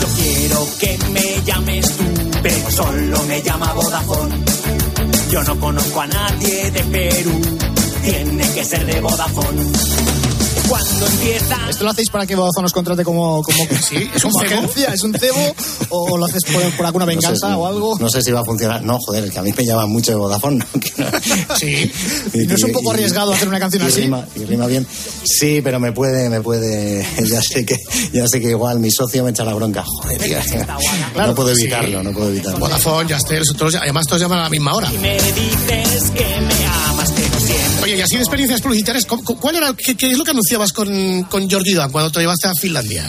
Yo 0.00 0.06
quiero 0.16 0.66
que 0.78 0.98
me 1.12 1.42
llames 1.44 1.96
tú, 1.96 2.04
pero 2.42 2.70
solo 2.70 3.22
me 3.24 3.42
llama 3.42 3.72
Vodafone. 3.72 4.34
Yo 5.30 5.42
no 5.42 5.58
conozco 5.60 6.00
a 6.00 6.06
nadie 6.06 6.70
de 6.70 6.80
Perú 6.84 7.40
tiene 8.10 8.48
que 8.52 8.64
ser 8.64 8.86
de 8.86 9.00
Vodafone. 9.00 9.62
Cuando 10.68 11.06
empieza 11.06 11.56
¿Esto 11.70 11.84
lo 11.84 11.90
hacéis 11.90 12.10
para 12.10 12.26
que 12.26 12.34
Vodafone 12.34 12.66
os 12.66 12.72
contrate 12.72 13.04
como, 13.04 13.40
como, 13.40 13.56
Sí, 13.88 14.10
es 14.12 14.24
un 14.24 14.32
cebo. 14.32 14.44
agencia? 14.44 14.88
¿Es 14.92 15.02
un 15.04 15.14
cebo? 15.14 15.54
¿O 15.90 16.16
lo 16.18 16.24
haces 16.26 16.42
por, 16.44 16.60
por 16.76 16.86
alguna 16.86 17.04
venganza 17.04 17.48
no 17.50 17.54
sé, 17.54 17.60
o 17.60 17.66
algo? 17.68 17.96
No 18.00 18.08
sé 18.08 18.20
si 18.20 18.32
va 18.32 18.40
a 18.40 18.44
funcionar. 18.44 18.82
No, 18.82 18.98
joder, 18.98 19.24
es 19.24 19.30
que 19.30 19.38
a 19.38 19.42
mí 19.42 19.52
me 19.56 19.64
llaman 19.64 19.88
mucho 19.90 20.10
de 20.10 20.16
Vodafone. 20.16 20.58
¿no? 20.74 20.80
Que 20.80 20.92
no- 20.98 21.56
Sí. 21.56 21.92
¿Y 22.34 22.46
no 22.46 22.54
es 22.56 22.62
un 22.64 22.72
poco 22.72 22.90
arriesgado 22.90 23.32
hacer 23.32 23.46
una 23.46 23.60
canción 23.60 23.84
y 23.84 23.86
así? 23.86 24.00
Rima, 24.02 24.26
y 24.34 24.44
rima 24.44 24.66
bien. 24.66 24.84
Sí, 25.24 25.60
pero 25.62 25.78
me 25.78 25.92
puede, 25.92 26.28
me 26.30 26.40
puede. 26.40 27.06
Ya 27.26 27.40
sé 27.42 27.64
que, 27.64 27.76
ya 28.12 28.26
sé 28.26 28.40
que 28.40 28.50
igual 28.50 28.80
mi 28.80 28.90
socio 28.90 29.22
me 29.24 29.30
echa 29.30 29.44
la 29.44 29.54
bronca. 29.54 29.84
Joder, 29.86 30.18
tío, 30.20 30.38
no 31.16 31.34
puedo 31.34 31.50
evitarlo, 31.50 32.02
no 32.02 32.12
puedo 32.12 32.28
evitarlo. 32.30 32.58
Vodafone, 32.58 33.08
Yastel, 33.08 33.42
todos, 33.56 33.74
además 33.76 34.06
todos 34.06 34.20
llaman 34.22 34.40
a 34.40 34.42
la 34.44 34.50
misma 34.50 34.74
hora. 34.74 34.90
me 35.00 35.14
dices 35.14 36.10
que 36.10 36.24
me 36.40 36.66
amas, 36.66 37.12
pero 37.14 37.35
siempre. 37.35 37.35
Oye, 37.86 37.96
y 37.96 38.00
así 38.00 38.16
de 38.16 38.22
experiencias 38.22 38.60
publicitarias, 38.60 39.06
¿cu- 39.06 39.22
cu- 39.22 39.36
¿cuál 39.38 39.56
era, 39.56 39.72
qué, 39.74 39.94
qué 39.96 40.10
es 40.10 40.18
lo 40.18 40.24
que 40.24 40.32
anunciabas 40.32 40.72
con, 40.72 41.22
con 41.24 41.48
Jordi 41.48 41.74
Dan 41.74 41.92
cuando 41.92 42.10
te 42.10 42.18
llevaste 42.20 42.48
a 42.48 42.52
Finlandia? 42.54 43.04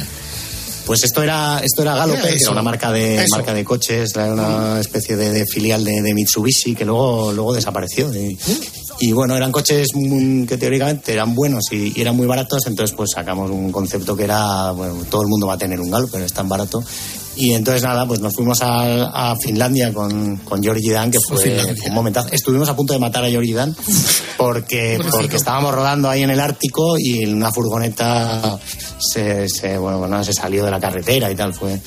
Pues 0.86 1.04
esto 1.04 1.22
era, 1.24 1.60
esto 1.64 1.82
era 1.82 1.96
Galope, 1.96 2.20
Era 2.20 2.30
que 2.30 2.42
era 2.44 2.52
una 2.52 2.62
marca 2.62 2.92
de, 2.92 3.16
Eso. 3.16 3.36
marca 3.36 3.54
de 3.54 3.66
coches, 3.66 4.12
era 4.16 4.32
una 4.32 4.80
especie 4.80 5.18
de, 5.18 5.32
de 5.34 5.46
filial 5.46 5.84
de, 5.84 6.02
de 6.02 6.14
Mitsubishi 6.14 6.76
que 6.76 6.86
luego, 6.86 7.34
luego 7.34 7.54
desapareció. 7.54 8.14
Y, 8.16 8.38
y 9.02 9.12
bueno, 9.12 9.36
eran 9.36 9.52
coches 9.52 9.88
que 10.48 10.58
teóricamente 10.58 11.12
eran 11.12 11.36
buenos 11.36 11.66
y, 11.72 11.92
y 11.94 12.02
eran 12.02 12.16
muy 12.16 12.26
baratos, 12.26 12.68
entonces 12.68 12.96
pues 12.96 13.10
sacamos 13.14 13.52
un 13.52 13.70
concepto 13.72 14.16
que 14.16 14.24
era, 14.24 14.72
bueno, 14.72 14.94
todo 15.10 15.24
el 15.24 15.28
mundo 15.28 15.48
va 15.48 15.56
a 15.56 15.58
tener 15.58 15.82
un 15.82 15.90
Galope, 15.92 16.12
pero 16.14 16.26
es 16.26 16.32
tan 16.34 16.48
barato. 16.48 16.82
Y 17.38 17.54
entonces 17.54 17.84
nada, 17.84 18.06
pues 18.08 18.20
nos 18.20 18.34
fuimos 18.34 18.62
a, 18.62 19.32
a 19.32 19.36
Finlandia 19.36 19.94
con, 19.94 20.38
con 20.38 20.62
Georgie 20.62 20.92
Dan, 20.92 21.12
que 21.12 21.20
fue, 21.20 21.42
Finlandia. 21.42 21.84
un 21.88 21.94
momentazo. 21.94 22.30
Estuvimos 22.32 22.68
a 22.70 22.76
punto 22.76 22.94
de 22.94 23.00
matar 23.00 23.24
a 23.24 23.30
Georgie 23.30 23.54
Dan 23.54 23.76
porque, 24.38 25.00
porque 25.12 25.38
estábamos 25.38 25.74
rodando 25.74 26.10
ahí 26.10 26.24
en 26.24 26.30
el 26.30 26.40
Ártico 26.40 26.98
y 26.98 27.26
una 27.26 27.52
furgoneta 27.52 28.60
se, 29.00 29.48
se, 29.50 29.78
bueno, 29.78 30.00
bueno, 30.00 30.24
se 30.24 30.34
salió 30.34 30.66
de 30.66 30.72
la 30.72 30.80
carretera 30.80 31.32
y 31.32 31.36
tal. 31.36 31.54
Fue, 31.54 31.80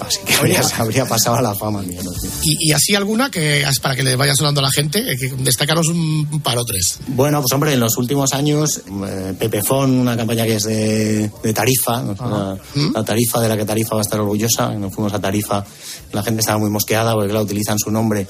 así 0.00 0.18
que 0.24 0.34
habría, 0.34 0.62
habría 0.78 1.06
pasado 1.06 1.36
a 1.36 1.42
la 1.42 1.54
fama. 1.54 1.82
no 1.82 2.12
sé. 2.12 2.28
Y, 2.44 2.68
y 2.70 2.72
así 2.72 2.94
alguna 2.94 3.30
que 3.30 3.64
para 3.80 3.94
que 3.96 4.02
le 4.02 4.16
vaya 4.16 4.34
sonando 4.34 4.60
a 4.60 4.64
la 4.64 4.70
gente, 4.70 4.98
eh, 5.00 5.16
que 5.16 5.28
destacaros 5.38 5.88
un 5.88 6.40
par 6.42 6.58
o 6.58 6.64
tres. 6.64 6.98
Bueno, 7.08 7.40
pues 7.40 7.52
hombre, 7.52 7.72
en 7.72 7.80
los 7.80 7.96
últimos 7.96 8.32
años, 8.32 8.82
eh, 9.06 9.34
Pepefon, 9.38 9.90
una 10.00 10.16
campaña 10.16 10.44
que 10.44 10.56
es 10.56 10.62
de, 10.64 11.30
de 11.42 11.52
Tarifa, 11.52 12.02
¿no? 12.02 12.14
la, 12.14 12.56
la 12.94 13.04
Tarifa 13.04 13.40
de 13.40 13.48
la 13.48 13.56
que 13.56 13.64
Tarifa 13.64 13.94
va 13.94 14.00
a 14.00 14.02
estar 14.02 14.20
orgullosa. 14.20 14.72
Fuimos 14.90 15.12
a 15.12 15.20
Tarifa, 15.20 15.64
la 16.12 16.22
gente 16.22 16.40
estaba 16.40 16.58
muy 16.58 16.70
mosqueada 16.70 17.12
porque, 17.14 17.28
claro, 17.28 17.44
utilizan 17.44 17.78
su 17.78 17.90
nombre 17.90 18.26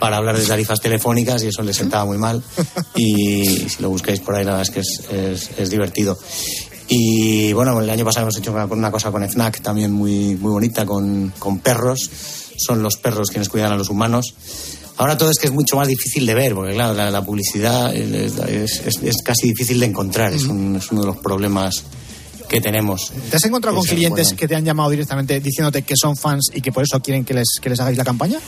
para 0.00 0.16
hablar 0.16 0.36
de 0.36 0.44
tarifas 0.44 0.80
telefónicas 0.80 1.42
y 1.44 1.48
eso 1.48 1.62
les 1.62 1.76
sentaba 1.76 2.04
muy 2.04 2.18
mal. 2.18 2.42
Y 2.96 3.44
si 3.68 3.80
lo 3.82 3.90
busquéis 3.90 4.20
por 4.20 4.34
ahí, 4.34 4.44
la 4.44 4.56
verdad 4.56 4.68
es 4.68 4.70
que 4.70 4.80
es, 4.80 5.00
es- 5.12 5.50
es 5.58 5.70
divertido. 5.70 6.18
Y 6.88 7.52
bueno, 7.52 7.80
el 7.80 7.88
año 7.88 8.04
pasado 8.04 8.24
hemos 8.26 8.36
hecho 8.36 8.52
una, 8.52 8.66
una 8.66 8.90
cosa 8.90 9.10
con 9.10 9.22
FNAC 9.28 9.60
también 9.62 9.92
muy, 9.92 10.34
muy 10.36 10.50
bonita, 10.50 10.84
con, 10.84 11.32
con 11.38 11.58
perros. 11.60 12.10
Son 12.58 12.82
los 12.82 12.96
perros 12.96 13.28
quienes 13.30 13.48
cuidan 13.48 13.72
a 13.72 13.76
los 13.76 13.88
humanos. 13.88 14.34
Ahora 14.98 15.16
todo 15.16 15.30
es 15.30 15.38
que 15.38 15.46
es 15.46 15.52
mucho 15.52 15.76
más 15.76 15.88
difícil 15.88 16.26
de 16.26 16.34
ver, 16.34 16.54
porque 16.54 16.74
claro, 16.74 16.92
la, 16.94 17.10
la 17.10 17.24
publicidad 17.24 17.94
es, 17.94 18.36
es- 18.84 19.02
es 19.02 19.16
casi 19.24 19.48
difícil 19.48 19.80
de 19.80 19.86
encontrar, 19.86 20.32
es, 20.34 20.44
un- 20.44 20.76
es 20.76 20.90
uno 20.92 21.00
de 21.02 21.06
los 21.06 21.16
problemas 21.18 21.82
que 22.52 22.60
tenemos. 22.60 23.10
¿Te 23.30 23.36
has 23.36 23.44
encontrado 23.44 23.76
con 23.76 23.84
clientes 23.86 24.34
que 24.34 24.46
te 24.46 24.54
han 24.54 24.64
llamado 24.64 24.90
directamente 24.90 25.40
diciéndote 25.40 25.82
que 25.82 25.94
son 25.96 26.16
fans 26.16 26.50
y 26.54 26.60
que 26.60 26.70
por 26.70 26.84
eso 26.84 27.00
quieren 27.00 27.24
que 27.24 27.34
les, 27.34 27.48
que 27.60 27.70
les 27.70 27.80
hagáis 27.80 27.96
la 27.98 28.04
campaña? 28.04 28.38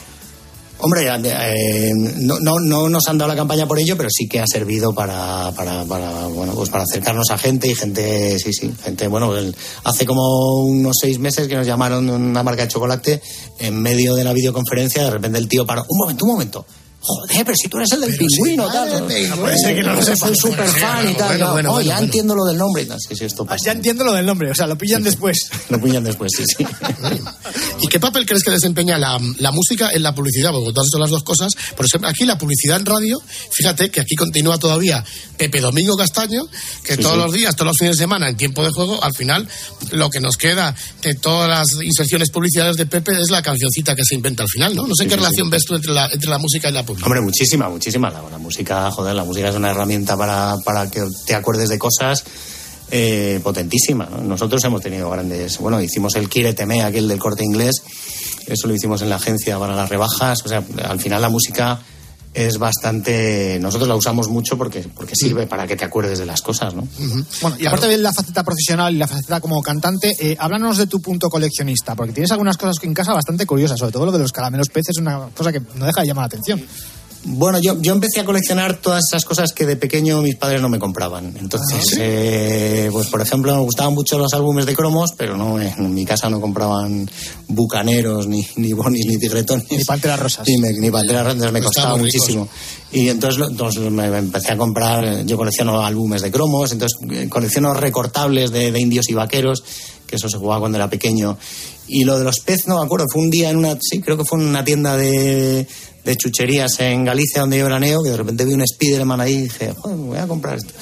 Hombre, 0.80 1.06
eh, 1.08 1.92
no, 1.94 2.40
no, 2.40 2.58
no 2.60 2.88
nos 2.90 3.08
han 3.08 3.16
dado 3.16 3.28
la 3.30 3.36
campaña 3.36 3.66
por 3.66 3.78
ello, 3.78 3.96
pero 3.96 4.10
sí 4.10 4.26
que 4.28 4.40
ha 4.40 4.46
servido 4.46 4.92
para, 4.92 5.50
para, 5.56 5.84
para, 5.84 6.26
bueno, 6.26 6.52
pues 6.52 6.68
para 6.68 6.82
acercarnos 6.84 7.30
a 7.30 7.38
gente 7.38 7.68
y 7.68 7.74
gente, 7.74 8.38
sí, 8.38 8.52
sí, 8.52 8.70
gente, 8.82 9.06
bueno, 9.08 9.34
el- 9.34 9.56
hace 9.84 10.04
como 10.04 10.64
unos 10.64 10.96
seis 11.00 11.18
meses 11.18 11.48
que 11.48 11.54
nos 11.56 11.66
llamaron 11.66 12.10
una 12.10 12.42
marca 12.42 12.62
de 12.62 12.68
chocolate 12.68 13.22
en 13.60 13.80
medio 13.80 14.14
de 14.14 14.24
la 14.24 14.32
videoconferencia, 14.34 15.04
de 15.04 15.10
repente 15.10 15.38
el 15.38 15.48
tío 15.48 15.64
paró, 15.64 15.86
un 15.88 15.96
momento, 15.96 16.24
un 16.26 16.32
momento. 16.32 16.66
Joder, 17.06 17.44
pero 17.44 17.54
si 17.54 17.68
tú 17.68 17.76
eres 17.76 17.92
el 17.92 18.00
del 18.00 18.16
pingüino, 18.16 18.66
tal. 18.72 18.88
pingüino. 19.06 19.36
Puede 19.36 19.58
ser 19.58 19.74
que 19.74 19.82
no 19.82 19.94
lo 19.94 20.02
soy 20.02 20.34
súper 20.34 20.66
fan 20.68 21.10
y 21.10 21.14
tal. 21.14 21.36
bueno, 21.36 21.46
¿no? 21.62 21.72
bueno, 21.74 21.80
ya 21.82 21.98
entiendo 21.98 22.34
lo 22.34 22.44
del 22.46 22.56
nombre 22.56 22.82
y 22.82 22.86
tal. 22.86 22.98
Sí, 22.98 23.14
sí, 23.14 23.26
esto 23.26 23.44
pasa. 23.44 23.62
Ya 23.66 23.72
entiendo 23.72 24.04
lo 24.04 24.14
del 24.14 24.24
nombre, 24.24 24.50
o 24.50 24.54
sea, 24.54 24.66
lo 24.66 24.78
pillan 24.78 25.02
después. 25.02 25.38
Lo 25.68 25.80
pillan 25.80 26.04
después, 26.04 26.30
sí, 26.36 26.44
sí. 26.46 26.64
¿Y 27.80 27.88
qué 27.88 27.98
papel 27.98 28.26
crees 28.26 28.42
que 28.42 28.50
desempeña 28.50 28.96
la, 28.96 29.18
la 29.38 29.50
música 29.50 29.90
en 29.92 30.02
la 30.02 30.14
publicidad? 30.14 30.52
Porque 30.52 30.72
tú 30.72 30.80
has 30.80 30.86
hecho 30.86 30.98
las 30.98 31.10
dos 31.10 31.22
cosas. 31.22 31.52
Por 31.76 31.86
ejemplo, 31.86 32.08
aquí 32.08 32.24
la 32.24 32.38
publicidad 32.38 32.78
en 32.78 32.86
radio, 32.86 33.20
fíjate 33.50 33.90
que 33.90 34.00
aquí 34.00 34.14
continúa 34.14 34.58
todavía 34.58 35.04
Pepe 35.36 35.60
Domingo 35.60 35.96
Castaño, 35.96 36.46
que 36.84 36.96
Sí, 36.96 37.02
todos 37.02 37.18
los 37.18 37.32
días, 37.32 37.56
todos 37.56 37.68
los 37.68 37.76
fines 37.78 37.96
de 37.96 38.02
semana, 38.02 38.28
en 38.28 38.36
tiempo 38.36 38.62
de 38.62 38.70
juego, 38.70 39.02
al 39.02 39.14
final, 39.14 39.48
lo 39.90 40.10
que 40.10 40.20
nos 40.20 40.36
queda 40.36 40.74
de 41.02 41.14
todas 41.14 41.48
las 41.48 41.82
inserciones 41.84 42.30
publicitarias 42.30 42.76
de 42.76 42.86
Pepe 42.86 43.12
es 43.20 43.30
la 43.30 43.42
cancioncita 43.42 43.94
que 43.94 44.04
se 44.04 44.14
inventa 44.14 44.42
al 44.42 44.48
final, 44.48 44.74
¿no? 44.74 44.86
No 44.86 44.94
sé 44.94 45.06
qué 45.06 45.16
relación 45.16 45.50
ves 45.50 45.64
tú 45.64 45.74
entre 45.74 45.92
la, 45.92 46.08
entre 46.12 46.30
la 46.30 46.38
música 46.38 46.68
y 46.68 46.72
la 46.72 46.82
publicidad. 46.82 46.93
Hombre, 47.02 47.20
muchísima, 47.20 47.68
muchísima. 47.68 48.10
La, 48.10 48.22
la 48.22 48.38
música, 48.38 48.90
joder, 48.90 49.14
la 49.14 49.24
música 49.24 49.48
es 49.48 49.56
una 49.56 49.70
herramienta 49.70 50.16
para, 50.16 50.56
para 50.64 50.90
que 50.90 51.02
te 51.26 51.34
acuerdes 51.34 51.68
de 51.68 51.78
cosas 51.78 52.24
eh, 52.90 53.40
potentísima. 53.42 54.06
¿no? 54.06 54.22
Nosotros 54.22 54.62
hemos 54.64 54.80
tenido 54.82 55.10
grandes. 55.10 55.58
Bueno, 55.58 55.80
hicimos 55.80 56.14
el 56.16 56.28
Kire 56.28 56.54
Teme, 56.54 56.82
aquel 56.82 57.08
del 57.08 57.18
corte 57.18 57.44
inglés. 57.44 57.82
Eso 58.46 58.68
lo 58.68 58.74
hicimos 58.74 59.02
en 59.02 59.08
la 59.08 59.16
agencia 59.16 59.58
para 59.58 59.74
las 59.74 59.88
rebajas. 59.88 60.38
O 60.44 60.48
sea, 60.48 60.62
al 60.84 61.00
final 61.00 61.22
la 61.22 61.28
música 61.28 61.80
es 62.34 62.58
bastante. 62.58 63.58
Nosotros 63.60 63.88
la 63.88 63.94
usamos 63.94 64.28
mucho 64.28 64.58
porque, 64.58 64.80
porque 64.94 65.14
sirve 65.14 65.46
para 65.46 65.66
que 65.66 65.76
te 65.76 65.84
acuerdes 65.84 66.18
de 66.18 66.26
las 66.26 66.42
cosas, 66.42 66.74
¿no? 66.74 66.86
Bueno, 67.40 67.56
y 67.58 67.66
aparte 67.66 67.86
de 67.86 67.98
la 67.98 68.12
faceta 68.12 68.42
profesional 68.42 68.92
y 68.92 68.98
la 68.98 69.06
faceta 69.06 69.40
como 69.40 69.62
cantante, 69.62 70.12
eh, 70.18 70.36
háblanos 70.38 70.76
de 70.76 70.88
tu 70.88 71.00
punto 71.00 71.30
coleccionista, 71.30 71.94
porque 71.94 72.12
tienes 72.12 72.32
algunas 72.32 72.56
cosas 72.56 72.82
en 72.82 72.92
casa 72.92 73.14
bastante 73.14 73.46
curiosas, 73.46 73.78
sobre 73.78 73.92
todo 73.92 74.06
lo 74.06 74.12
de 74.12 74.18
los 74.18 74.32
caramelos 74.32 74.68
peces, 74.68 74.96
es 74.96 75.00
una 75.00 75.28
cosa 75.34 75.52
que 75.52 75.60
no 75.60 75.86
deja 75.86 76.00
de 76.00 76.08
llamar 76.08 76.22
la 76.22 76.26
atención. 76.26 76.62
Bueno, 77.26 77.58
yo, 77.58 77.80
yo 77.80 77.94
empecé 77.94 78.20
a 78.20 78.24
coleccionar 78.24 78.76
todas 78.76 79.04
esas 79.08 79.24
cosas 79.24 79.52
que 79.52 79.64
de 79.64 79.76
pequeño 79.76 80.20
mis 80.20 80.36
padres 80.36 80.60
no 80.60 80.68
me 80.68 80.78
compraban. 80.78 81.34
Entonces, 81.38 81.96
eh, 81.98 82.90
pues 82.92 83.06
por 83.08 83.22
ejemplo, 83.22 83.54
me 83.54 83.62
gustaban 83.62 83.94
mucho 83.94 84.18
los 84.18 84.32
álbumes 84.34 84.66
de 84.66 84.74
cromos, 84.74 85.12
pero 85.16 85.34
no 85.36 85.58
en 85.60 85.94
mi 85.94 86.04
casa 86.04 86.28
no 86.28 86.40
compraban 86.40 87.08
bucaneros, 87.48 88.26
ni, 88.26 88.46
ni 88.56 88.72
bonis, 88.74 89.06
ni 89.06 89.16
tigretones. 89.18 89.70
Ni 89.70 89.84
panteras 89.84 90.20
rosas. 90.20 90.46
Ni, 90.46 90.58
me- 90.58 90.72
ni 90.74 90.90
panteras 90.90 91.24
rosas, 91.34 91.50
me 91.52 91.62
costaba 91.62 91.96
muchísimo. 91.96 92.48
Y 92.92 93.08
entonces, 93.08 93.42
entonces 93.50 93.90
me 93.90 94.06
empecé 94.06 94.52
a 94.52 94.56
comprar, 94.58 95.04
eh, 95.04 95.22
yo 95.26 95.36
colecciono 95.36 95.84
álbumes 95.84 96.20
de 96.22 96.30
cromos, 96.30 96.72
entonces 96.72 96.98
eh, 97.10 97.28
colecciono 97.28 97.72
recortables 97.74 98.50
de, 98.50 98.70
de 98.70 98.80
indios 98.80 99.08
y 99.08 99.14
vaqueros, 99.14 99.64
que 100.06 100.16
eso 100.16 100.28
se 100.28 100.36
jugaba 100.36 100.60
cuando 100.60 100.76
era 100.76 100.90
pequeño. 100.90 101.38
Y 101.88 102.04
lo 102.04 102.18
de 102.18 102.24
los 102.24 102.40
pez, 102.40 102.66
no 102.66 102.78
me 102.78 102.84
acuerdo, 102.84 103.06
fue 103.12 103.22
un 103.22 103.30
día 103.30 103.50
en 103.50 103.56
una, 103.56 103.78
sí, 103.80 104.00
creo 104.00 104.16
que 104.16 104.24
fue 104.24 104.38
en 104.40 104.46
una 104.48 104.62
tienda 104.64 104.96
de, 104.96 105.66
de 106.04 106.16
chucherías 106.16 106.78
en 106.80 107.04
Galicia 107.04 107.40
donde 107.40 107.58
yo 107.58 107.64
veraneo, 107.64 108.02
que 108.02 108.10
de 108.10 108.16
repente 108.16 108.44
vi 108.44 108.54
un 108.54 108.66
Spiderman 108.66 109.20
ahí 109.20 109.34
y 109.34 109.40
dije, 109.42 109.74
joder, 109.76 109.96
me 109.96 110.06
voy 110.06 110.18
a 110.18 110.26
comprar 110.26 110.56
esto. 110.56 110.72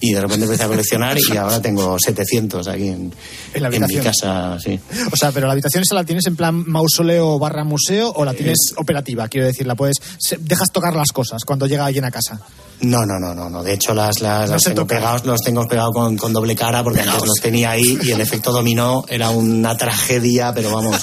Y 0.00 0.12
de 0.12 0.20
repente 0.20 0.44
empecé 0.44 0.62
a 0.62 0.68
coleccionar 0.68 1.18
y 1.18 1.36
ahora 1.36 1.60
tengo 1.60 1.96
700 1.98 2.68
aquí 2.68 2.88
en, 2.88 3.12
En 3.52 3.62
la 3.62 3.68
en 3.68 3.86
mi 3.86 3.96
casa, 3.96 4.56
sí. 4.60 4.78
O 5.10 5.16
sea, 5.16 5.32
pero 5.32 5.48
la 5.48 5.54
habitación 5.54 5.82
esa 5.82 5.96
la 5.96 6.04
tienes 6.04 6.24
en 6.26 6.36
plan 6.36 6.64
mausoleo 6.68 7.38
barra 7.40 7.64
museo 7.64 8.12
o 8.14 8.24
la 8.24 8.32
tienes 8.32 8.74
operativa, 8.76 9.26
quiero 9.26 9.48
decir, 9.48 9.66
la 9.66 9.74
puedes, 9.74 9.96
dejas 10.38 10.68
tocar 10.72 10.94
las 10.94 11.08
cosas 11.08 11.42
cuando 11.44 11.66
llega 11.66 11.84
alguien 11.84 12.04
a 12.04 12.12
casa. 12.12 12.40
No, 12.80 13.04
no, 13.04 13.18
no, 13.18 13.34
no, 13.34 13.50
no. 13.50 13.62
De 13.62 13.72
hecho, 13.74 13.92
las, 13.94 14.20
las, 14.20 14.46
No 14.48 14.54
las 14.54 14.62
se 14.62 14.70
tengo 14.70 14.86
pegados, 14.86 15.24
los 15.24 15.40
tengo 15.40 15.66
pegados 15.66 15.92
con, 15.92 16.16
con 16.16 16.32
doble 16.32 16.54
cara 16.54 16.82
porque 16.84 17.00
antes 17.00 17.26
los 17.26 17.40
tenía 17.40 17.70
ahí 17.72 17.98
y 18.02 18.10
el 18.12 18.20
efecto 18.20 18.52
dominó 18.52 19.04
era 19.08 19.30
una 19.30 19.76
tragedia, 19.76 20.52
pero 20.54 20.72
vamos. 20.74 20.96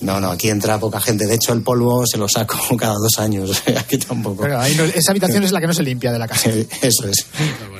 No, 0.00 0.20
no, 0.20 0.30
aquí 0.30 0.48
entra 0.48 0.78
poca 0.78 1.00
gente. 1.00 1.26
De 1.26 1.34
hecho, 1.34 1.52
el 1.52 1.62
polvo 1.62 2.04
se 2.06 2.18
lo 2.18 2.28
saco 2.28 2.58
cada 2.78 2.94
dos 2.94 3.18
años. 3.18 3.62
Aquí 3.78 3.98
tampoco. 3.98 4.42
Pero 4.42 4.60
ahí 4.60 4.74
no- 4.74 4.84
esa 4.84 5.12
habitación 5.12 5.42
es 5.44 5.52
la 5.52 5.60
que 5.60 5.66
no 5.66 5.74
se 5.74 5.82
limpia 5.82 6.12
de 6.12 6.18
la 6.18 6.28
casa. 6.28 6.50
Eso 6.82 7.08
es. 7.08 7.26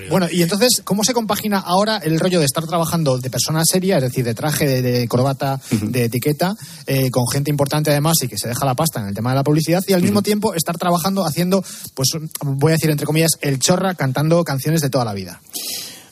Bueno, 0.08 0.28
y 0.30 0.42
entonces, 0.42 0.82
¿cómo 0.84 1.02
se 1.02 1.12
compagina 1.12 1.58
ahora 1.58 1.98
el 1.98 2.20
rollo 2.20 2.38
de 2.38 2.46
estar 2.46 2.64
trabajando 2.64 3.18
de 3.18 3.28
persona 3.28 3.62
seria, 3.64 3.96
es 3.96 4.02
decir, 4.04 4.24
de 4.24 4.34
traje, 4.34 4.66
de, 4.66 4.80
de 4.82 5.08
corbata, 5.08 5.60
de 5.70 6.04
etiqueta, 6.04 6.54
eh, 6.86 7.10
con 7.10 7.24
gente 7.32 7.50
importante 7.50 7.90
además 7.90 8.14
y 8.22 8.28
que 8.28 8.38
se 8.38 8.46
deja 8.48 8.64
la 8.64 8.74
pasta 8.76 9.00
en 9.00 9.08
el 9.08 9.14
tema 9.14 9.30
de 9.30 9.36
la 9.36 9.42
publicidad, 9.42 9.82
y 9.88 9.94
al 9.94 10.02
mismo 10.02 10.22
tiempo 10.22 10.54
estar 10.54 10.76
trabajando 10.78 11.24
haciendo, 11.26 11.64
pues 11.94 12.10
voy 12.44 12.70
a 12.70 12.74
decir 12.76 12.88
entre 12.90 13.04
comillas, 13.04 13.15
el 13.40 13.58
chorra 13.58 13.94
cantando 13.94 14.42
canciones 14.44 14.80
de 14.80 14.90
toda 14.90 15.04
la 15.04 15.12
vida? 15.14 15.40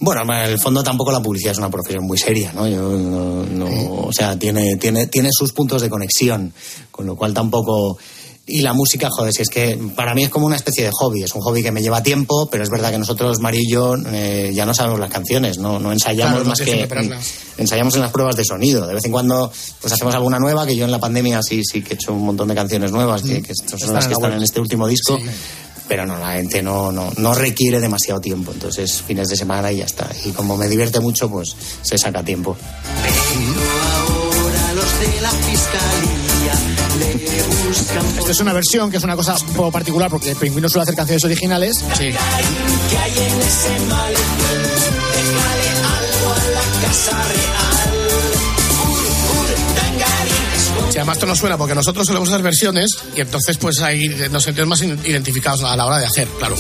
Bueno, 0.01 0.23
en 0.23 0.51
el 0.51 0.59
fondo 0.61 0.83
tampoco 0.83 1.13
la 1.13 1.21
publicidad 1.23 1.53
es 1.53 1.59
una 1.59 1.71
profesión 1.71 2.05
muy 2.05 2.19
seria, 2.19 2.53
¿no? 2.53 2.67
Yo 2.69 2.91
no, 2.91 3.45
no- 3.45 3.93
o 4.07 4.13
sea, 4.13 4.39
tiene, 4.39 4.77
tiene, 4.77 5.07
tiene 5.07 5.31
sus 5.33 5.53
puntos 5.53 5.81
de 5.83 5.89
conexión, 5.89 6.53
con 6.91 7.07
lo 7.07 7.17
cual 7.17 7.33
tampoco... 7.33 7.97
Y 8.47 8.61
la 8.61 8.75
música, 8.75 9.09
joder, 9.11 9.33
si 9.33 9.41
es 9.41 9.49
que 9.49 9.79
para 9.97 10.15
mí 10.15 10.25
es 10.25 10.29
como 10.29 10.45
una 10.45 10.57
especie 10.57 10.85
de 10.85 10.91
hobby, 10.93 11.23
es 11.23 11.35
un 11.35 11.41
hobby 11.41 11.63
que 11.63 11.73
me 11.73 11.81
lleva 11.81 12.03
tiempo, 12.03 12.47
pero 12.51 12.63
es 12.63 12.69
verdad 12.69 12.91
que 12.91 12.99
nosotros, 12.99 13.41
Mario 13.41 13.61
y 13.65 13.71
yo, 13.73 13.95
eh, 14.13 14.53
ya 14.55 14.67
no 14.67 14.75
sabemos 14.75 15.01
las 15.01 15.11
canciones, 15.11 15.57
no, 15.57 15.79
no 15.79 15.91
ensayamos 15.93 16.43
Claro, 16.43 16.49
más 16.51 16.59
que... 16.61 16.87
que 16.87 17.19
ensayamos 17.57 17.95
en 17.95 18.03
las 18.03 18.11
pruebas 18.11 18.37
de 18.37 18.45
sonido. 18.45 18.87
De 18.87 18.93
vez 18.93 19.05
en 19.07 19.13
cuando 19.13 19.51
pues 19.81 19.91
hacemos 19.95 20.15
alguna 20.15 20.39
nueva, 20.39 20.67
que 20.67 20.77
yo 20.77 20.85
en 20.85 20.91
la 20.91 20.99
pandemia 21.01 21.41
sí, 21.43 21.63
sí 21.65 21.81
que 21.81 21.95
he 21.95 21.97
hecho 21.97 22.13
un 22.13 22.27
montón 22.27 22.49
de 22.49 22.55
canciones 22.55 22.93
nuevas, 22.93 23.23
que, 23.23 23.41
que 23.41 23.53
estas 23.53 23.81
son 23.81 23.95
las 23.95 24.07
que 24.07 24.13
están 24.13 24.35
en 24.35 24.43
este 24.43 24.61
último 24.61 24.87
disco. 24.89 25.19
Pero 25.89 26.07
normalmente 26.07 26.63
no, 26.63 26.91
no, 26.93 27.11
no 27.17 27.35
requiere 27.35 27.81
demasiado 27.81 28.21
tiempo. 28.21 28.53
Entonces, 28.53 29.03
fines 29.03 29.29
de 29.29 29.37
semana 29.37 29.71
y 29.73 29.79
ya 29.79 29.85
está. 29.85 30.09
Y 30.25 30.31
como 30.31 30.57
me 30.57 30.69
divierte 30.69 31.01
mucho, 31.01 31.29
pues 31.31 31.55
se 31.83 31.99
saca 31.99 32.23
tiempo. 32.23 32.57
Ahora 33.77 34.73
los 34.75 35.01
de 35.01 35.21
la 35.21 35.31
fiscalía 35.31 36.55
le 36.99 37.69
buscan 37.69 38.07
Esto 38.19 38.31
es 38.31 38.41
una 38.41 38.53
versión 38.53 38.91
que 38.91 38.97
es 38.99 39.05
una 39.05 39.17
cosa 39.17 39.37
un 39.49 39.55
poco 39.55 39.73
particular 39.73 40.11
porque 40.11 40.31
el 40.31 40.37
pingüino 40.37 40.69
suele 40.69 40.83
hacer 40.85 40.95
canciones 40.95 41.25
originales. 41.25 41.79
que 41.99 42.05
hay 42.05 43.19
en 43.19 43.41
ese 43.41 43.81
malecón. 43.89 44.25
Déjale 45.15 45.69
algo 45.71 46.33
a 46.33 46.51
la 46.51 46.89
casa 46.89 47.11
real. 47.11 47.74
Sí, 50.95 50.99
además 50.99 51.17
esto 51.17 51.27
nos 51.27 51.41
suena 51.41 51.59
porque 51.59 51.75
nosotros 51.75 52.07
solemos 52.07 52.29
hacer 52.29 52.41
versiones 52.41 52.89
y 53.17 53.21
entonces 53.21 53.57
pues 53.57 53.81
ahí 53.81 54.07
nos 54.31 54.45
sentimos 54.45 54.69
más 54.69 54.83
identificados 54.83 55.65
a 55.65 55.75
la 55.75 55.87
hora 55.87 55.99
de 55.99 56.07
hacer, 56.07 56.29
claro. 56.39 56.55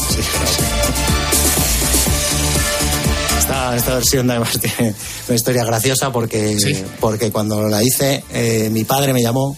Esta, 3.38 3.76
esta 3.76 3.94
versión 3.94 4.28
además 4.28 4.58
tiene 4.60 4.92
una 5.28 5.36
historia 5.36 5.64
graciosa 5.64 6.10
porque, 6.10 6.84
porque 6.98 7.30
cuando 7.30 7.68
la 7.68 7.80
hice, 7.84 8.24
eh, 8.32 8.70
mi 8.72 8.82
padre 8.82 9.12
me 9.12 9.22
llamó. 9.22 9.56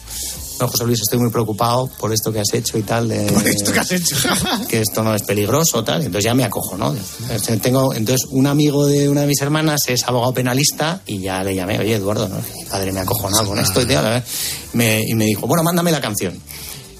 No, 0.61 0.69
José 0.69 0.85
Luis, 0.85 1.01
estoy 1.01 1.19
muy 1.19 1.31
preocupado 1.31 1.89
por 1.99 2.13
esto 2.13 2.33
que 2.33 2.41
has 2.41 2.53
hecho 2.55 2.79
y 2.79 2.83
tal. 2.83 3.09
De, 3.09 3.31
Por 3.31 3.47
esto 3.47 3.73
que 3.73 3.79
has 3.79 3.93
hecho. 3.93 4.17
que 4.69 4.81
esto 4.81 5.03
no 5.03 5.15
es 5.15 5.23
peligroso, 5.23 5.85
tal. 5.85 6.01
Entonces 6.03 6.25
ya 6.25 6.35
me 6.35 6.45
acojo, 6.45 6.77
¿no? 6.77 6.95
Entonces, 7.23 7.61
Tengo, 7.61 7.93
entonces, 7.93 8.27
un 8.31 8.47
amigo 8.47 8.87
de 8.87 9.09
una 9.09 9.23
de 9.23 9.27
mis 9.27 9.41
hermanas 9.41 9.83
es 9.89 10.05
abogado 10.05 10.33
penalista 10.33 11.03
y 11.07 11.21
ya 11.21 11.43
le 11.45 11.55
llamé, 11.55 11.79
oye, 11.79 11.95
Eduardo, 11.95 12.29
¿no? 12.29 12.37
Mi 12.37 12.65
padre 12.65 12.93
me 12.93 13.01
acojonado 13.01 13.47
con 13.47 13.59
esto 13.59 13.83
y 13.83 13.87
tal. 13.87 14.25
Me, 14.73 15.03
y 15.07 15.15
me 15.15 15.27
dijo, 15.27 15.47
bueno, 15.47 15.63
mándame 15.63 15.91
la 15.91 16.01
canción. 16.01 16.41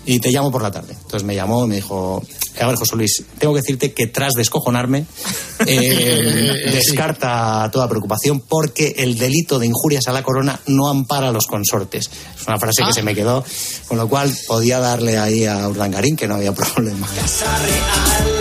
Y 0.05 0.21
te 0.21 0.31
llamo 0.31 0.51
por 0.53 0.63
la 0.63 0.71
tarde. 0.71 0.93
Entonces 0.93 1.25
me 1.25 1.35
llamó 1.35 1.65
y 1.65 1.69
me 1.69 1.75
dijo, 1.77 2.23
a 2.61 2.67
ver, 2.67 2.77
José 2.77 2.97
Luis, 2.97 3.25
tengo 3.39 3.55
que 3.55 3.61
decirte 3.61 3.93
que 3.93 4.07
tras 4.07 4.33
descojonarme, 4.35 5.05
eh, 5.67 6.71
descarta 6.73 7.69
toda 7.73 7.89
preocupación 7.89 8.41
porque 8.41 8.95
el 8.99 9.19
delito 9.19 9.59
de 9.59 9.67
injurias 9.67 10.07
a 10.09 10.13
la 10.13 10.23
corona 10.23 10.61
no 10.67 10.89
ampara 10.89 11.29
a 11.29 11.33
los 11.33 11.47
consortes. 11.47 12.11
Es 12.41 12.47
una 12.47 12.59
frase 12.59 12.83
Ah. 12.83 12.89
que 12.89 12.93
se 12.95 13.03
me 13.03 13.15
quedó, 13.15 13.45
con 13.89 13.99
lo 13.99 14.09
cual 14.09 14.33
podía 14.47 14.79
darle 14.79 15.19
ahí 15.19 15.45
a 15.45 15.69
Urdangarín 15.69 16.17
que 16.17 16.27
no 16.29 16.35
había 16.37 16.53
problema. 16.55 17.07
casa 17.09 17.47
real. 17.59 18.36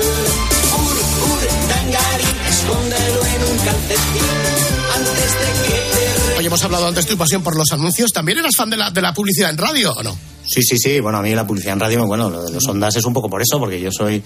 Hemos 6.47 6.63
hablado 6.63 6.87
antes 6.87 7.05
de 7.05 7.11
tu 7.11 7.17
pasión 7.17 7.41
por 7.43 7.55
los 7.55 7.71
anuncios. 7.71 8.11
¿También 8.11 8.37
eras 8.39 8.55
fan 8.55 8.69
de 8.69 8.77
la, 8.77 8.89
de 8.91 9.01
la 9.01 9.13
publicidad 9.13 9.49
en 9.49 9.57
radio 9.57 9.91
o 9.93 10.03
no? 10.03 10.15
Sí, 10.47 10.61
sí, 10.61 10.77
sí. 10.77 10.99
Bueno, 10.99 11.17
a 11.17 11.21
mí 11.21 11.33
la 11.33 11.45
publicidad 11.47 11.73
en 11.73 11.79
radio, 11.79 12.05
bueno, 12.05 12.29
lo 12.29 12.43
de 12.43 12.51
los 12.51 12.65
ondas 12.67 12.95
es 12.95 13.03
un 13.05 13.13
poco 13.13 13.29
por 13.29 13.41
eso, 13.41 13.59
porque 13.59 13.79
yo 13.81 13.89
soy, 13.91 14.21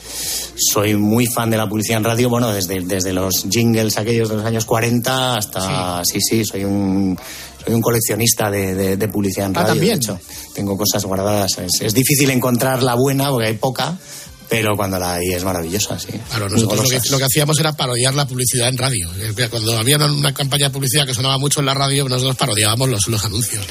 soy 0.56 0.96
muy 0.96 1.26
fan 1.28 1.50
de 1.50 1.58
la 1.58 1.68
publicidad 1.68 1.98
en 2.00 2.04
radio, 2.04 2.30
bueno, 2.30 2.52
desde, 2.52 2.82
desde 2.82 3.14
los 3.14 3.46
jingles 3.50 3.98
aquellos 3.98 4.30
de 4.30 4.36
los 4.36 4.46
años 4.46 4.66
40 4.66 5.36
hasta, 5.36 6.02
sí, 6.04 6.20
sí, 6.20 6.44
soy 6.44 6.66
un, 6.66 7.18
soy 7.64 7.74
un 7.74 7.82
coleccionista 7.82 8.52
de, 8.52 8.76
de- 8.76 8.98
de 8.98 9.08
publicidad 9.08 9.48
en 9.48 9.58
Ah, 9.58 9.62
radio. 9.62 9.74
también. 9.74 10.00
De 10.00 10.06
hecho, 10.06 10.20
tengo 10.54 10.78
cosas 10.78 11.06
guardadas. 11.06 11.58
Es, 11.60 11.82
es 11.82 11.94
difícil 11.94 12.30
encontrar 12.32 12.84
la 12.84 12.96
buena 12.96 13.30
porque 13.30 13.48
hay 13.48 13.58
poca, 13.58 13.98
pero 14.50 14.76
cuando 14.76 14.98
la 15.00 15.14
hay 15.16 15.34
es 15.34 15.44
maravillosa, 15.44 16.00
sí. 16.00 16.08
Claro, 16.30 16.50
nosotros 16.50 16.84
lo 16.84 16.90
que, 16.90 17.10
lo 17.12 17.18
que 17.20 17.24
hacíamos 17.26 17.60
era 17.60 17.74
parodiar 17.74 18.14
la 18.16 18.26
publicidad 18.26 18.68
en 18.70 18.78
radio. 18.78 19.10
Eh, 19.20 19.48
Cuando 19.50 19.78
había 19.78 19.98
una 19.98 20.34
campaña 20.34 20.66
de 20.68 20.72
publicidad 20.74 21.06
que 21.06 21.14
sonaba 21.14 21.38
mucho 21.38 21.60
en 21.60 21.68
la 21.68 21.74
radio, 21.74 22.08
nosotros 22.10 22.36
parodiábamos 22.36 22.90
los, 22.90 23.08
los 23.08 23.24
anuncios. 23.26 23.66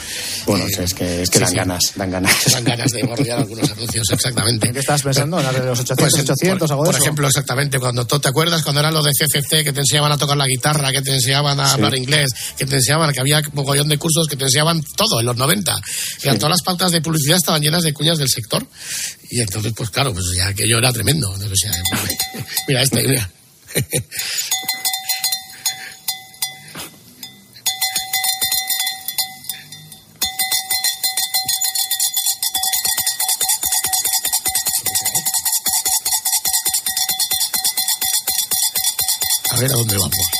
Bueno, 0.46 0.64
es 0.66 0.94
que, 0.94 1.22
es 1.22 1.30
que 1.30 1.38
sí, 1.38 1.40
dan 1.40 1.48
sí. 1.50 1.56
ganas, 1.56 1.92
dan 1.96 2.10
ganas. 2.10 2.34
Dan 2.54 2.64
ganas 2.64 2.92
de 2.92 3.00
parodiar 3.06 3.38
algunos 3.38 3.70
anuncios, 3.70 4.06
exactamente. 4.10 4.68
¿En 4.68 4.72
qué 4.74 4.80
estabas 4.80 5.02
pensando? 5.02 5.38
¿En 5.38 5.44
la 5.46 5.52
de 5.52 5.66
los 5.66 5.80
800, 5.80 5.96
Pues, 6.12 6.14
800, 6.30 6.70
algo 6.70 6.82
de 6.84 6.86
por 6.86 6.94
eso? 6.94 7.02
ejemplo, 7.04 7.26
exactamente, 7.28 7.78
cuando 7.78 8.06
tú 8.06 8.18
te 8.20 8.28
acuerdas 8.28 8.62
cuando 8.62 8.80
era 8.80 8.90
lo 8.90 9.02
de 9.02 9.10
CCC, 9.12 9.64
que 9.64 9.72
te 9.72 9.80
enseñaban 9.80 10.12
a 10.12 10.16
tocar 10.16 10.36
la 10.36 10.46
guitarra, 10.46 10.90
que 10.92 11.02
te 11.02 11.12
enseñaban 11.14 11.58
a 11.60 11.66
Sí. 11.68 11.74
hablar 11.74 11.94
inglés, 11.96 12.30
que 12.56 12.66
te 12.66 12.76
enseñaban, 12.76 13.12
que 13.12 13.20
había 13.20 13.38
un 13.38 13.44
mogollón 13.54 13.88
de 13.88 13.98
cursos 13.98 14.26
que 14.28 14.36
te 14.36 14.44
enseñaban 14.44 14.82
todo 14.96 15.20
en 15.20 15.26
los 15.26 15.36
90. 15.36 15.74
Que 16.22 16.34
todas 16.34 16.50
las 16.50 16.62
pautas 16.62 16.92
de 16.92 17.00
publicidad 17.00 17.36
estaban 17.36 17.60
llenas 17.62 17.82
de 17.82 17.92
cuñas 17.92 18.18
del 18.18 18.28
sector. 18.28 18.66
Y 19.30 19.40
entonces, 19.40 19.72
pues 19.76 19.90
claro, 19.90 20.12
pues 20.12 20.24
ya 20.36 20.48
aquello 20.48 20.78
era 20.78 20.92
tremendo. 20.92 21.34
Mira 22.68 22.82
este, 22.82 23.02
mira. 23.06 23.30
A 39.50 39.60
ver 39.60 39.72
a 39.72 39.74
dónde 39.74 39.96
vamos. 39.96 40.37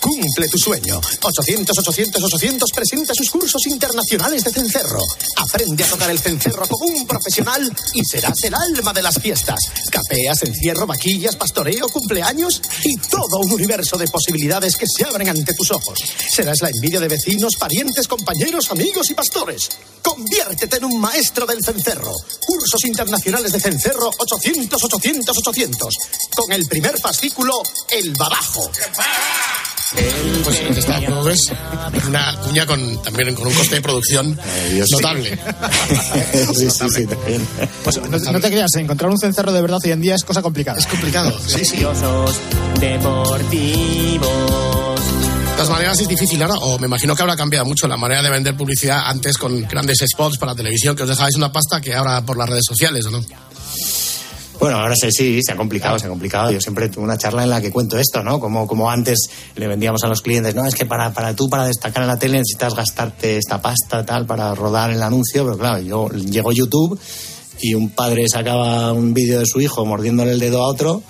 Cumple 0.00 0.48
tu 0.48 0.58
sueño. 0.58 0.98
800, 1.22 1.78
800, 1.78 2.22
800 2.22 2.70
presenta 2.74 3.14
sus 3.14 3.30
cursos 3.30 3.66
internacionales 3.66 4.42
de 4.42 4.50
cencerro. 4.50 5.00
Aprende 5.36 5.84
a 5.84 5.88
tocar 5.88 6.10
el 6.10 6.18
cencerro 6.18 6.66
como 6.66 6.86
un 6.86 7.06
profesional 7.06 7.70
y 7.94 8.04
serás 8.04 8.42
el 8.44 8.54
alma 8.54 8.92
de 8.92 9.02
las 9.02 9.18
fiestas. 9.18 9.58
Capeas, 9.90 10.42
encierro, 10.42 10.86
vaquillas, 10.86 11.36
pastoreo, 11.36 11.88
cumpleaños 11.88 12.62
y 12.82 12.96
todo 13.08 13.40
un 13.40 13.52
universo 13.52 13.98
de 13.98 14.08
posibilidades 14.08 14.76
que 14.76 14.86
se 14.86 15.04
abren 15.04 15.28
ante 15.28 15.52
tus 15.52 15.70
ojos. 15.70 15.98
Serás 16.30 16.62
la 16.62 16.70
envidia 16.70 17.00
de 17.00 17.08
vecinos, 17.08 17.56
parientes, 17.56 18.08
compañeros, 18.08 18.70
amigos 18.70 19.10
y 19.10 19.14
pastores. 19.14 19.68
Conviértete 20.02 20.78
en 20.78 20.86
un 20.86 20.98
maestro 20.98 21.44
del 21.44 21.62
cencerro. 21.62 22.12
Cursos 22.46 22.84
internacionales 22.84 23.52
de 23.52 23.60
cencerro 23.60 24.10
800, 24.16 24.82
800, 24.82 25.36
800. 25.36 25.94
Con 26.34 26.52
el 26.52 26.64
primer 26.66 26.98
fascículo, 26.98 27.62
el 27.90 28.12
babajo. 28.14 28.70
Pues 30.44 30.60
está, 30.78 31.04
como 31.04 31.24
ves, 31.24 31.40
una 32.06 32.36
cuña 32.44 32.64
con, 32.64 33.02
también 33.02 33.34
con 33.34 33.48
un 33.48 33.54
coste 33.54 33.76
de 33.76 33.82
producción 33.82 34.38
notable. 34.90 35.36
sí, 36.54 36.70
sí, 36.70 36.86
sí, 36.90 37.06
también. 37.06 37.46
Pues 37.82 38.00
no, 38.00 38.32
no 38.32 38.40
te 38.40 38.50
creas, 38.50 38.74
encontrar 38.76 39.10
un 39.10 39.18
cencerro 39.18 39.52
de 39.52 39.60
verdad 39.60 39.78
hoy 39.84 39.90
en 39.90 40.00
día 40.00 40.14
es 40.14 40.22
cosa 40.22 40.42
complicada. 40.42 40.78
Es 40.78 40.86
complicado, 40.86 41.36
sí, 41.44 41.64
sí. 41.64 41.84
deportivos. 42.80 44.30
De 45.00 45.66
todas 45.66 45.70
maneras 45.70 46.00
es 46.00 46.08
difícil 46.08 46.40
ahora, 46.42 46.54
o 46.54 46.78
me 46.78 46.86
imagino 46.86 47.14
que 47.16 47.22
habrá 47.22 47.36
cambiado 47.36 47.66
mucho 47.66 47.88
la 47.88 47.96
manera 47.96 48.22
de 48.22 48.30
vender 48.30 48.56
publicidad 48.56 49.02
antes 49.04 49.36
con 49.36 49.60
grandes 49.68 49.98
spots 50.10 50.38
para 50.38 50.54
televisión 50.54 50.94
que 50.94 51.02
os 51.02 51.08
dejabais 51.08 51.34
una 51.34 51.52
pasta 51.52 51.80
que 51.80 51.94
ahora 51.94 52.22
por 52.24 52.38
las 52.38 52.48
redes 52.48 52.64
sociales, 52.66 53.04
¿o 53.06 53.10
no? 53.10 53.20
Bueno, 54.60 54.76
ahora 54.76 54.94
sí, 54.94 55.10
sí, 55.10 55.40
se 55.42 55.52
ha 55.52 55.56
complicado, 55.56 55.98
se 55.98 56.04
ha 56.04 56.10
complicado. 56.10 56.50
Yo 56.50 56.60
siempre 56.60 56.90
tuve 56.90 57.04
una 57.04 57.16
charla 57.16 57.44
en 57.44 57.50
la 57.50 57.62
que 57.62 57.70
cuento 57.70 57.98
esto, 57.98 58.22
¿no? 58.22 58.38
Como, 58.38 58.66
como 58.66 58.90
antes 58.90 59.18
le 59.56 59.66
vendíamos 59.66 60.04
a 60.04 60.06
los 60.06 60.20
clientes, 60.20 60.54
no, 60.54 60.66
es 60.66 60.74
que 60.74 60.84
para, 60.84 61.14
para 61.14 61.34
tú, 61.34 61.48
para 61.48 61.64
destacar 61.64 62.02
en 62.02 62.08
la 62.08 62.18
tele 62.18 62.38
necesitas 62.38 62.74
gastarte 62.74 63.38
esta 63.38 63.62
pasta, 63.62 64.04
tal, 64.04 64.26
para 64.26 64.54
rodar 64.54 64.90
el 64.90 65.02
anuncio, 65.02 65.44
pero 65.44 65.56
claro, 65.56 65.80
yo 65.80 66.10
llegó 66.10 66.52
YouTube 66.52 67.00
y 67.62 67.72
un 67.72 67.88
padre 67.88 68.26
sacaba 68.28 68.92
un 68.92 69.14
vídeo 69.14 69.38
de 69.38 69.46
su 69.46 69.62
hijo 69.62 69.86
mordiéndole 69.86 70.32
el 70.32 70.38
dedo 70.40 70.62
a 70.62 70.66
otro 70.66 71.02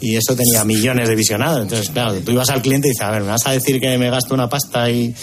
y 0.00 0.16
eso 0.16 0.34
tenía 0.34 0.64
millones 0.64 1.08
de 1.08 1.14
visionados. 1.14 1.62
Entonces, 1.62 1.90
claro, 1.90 2.14
tú 2.24 2.32
ibas 2.32 2.50
al 2.50 2.60
cliente 2.60 2.88
y 2.88 2.90
dices, 2.90 3.06
a 3.06 3.12
ver, 3.12 3.22
¿me 3.22 3.28
vas 3.28 3.46
a 3.46 3.52
decir 3.52 3.80
que 3.80 3.96
me 3.98 4.10
gasto 4.10 4.34
una 4.34 4.48
pasta 4.48 4.90
y...? 4.90 5.14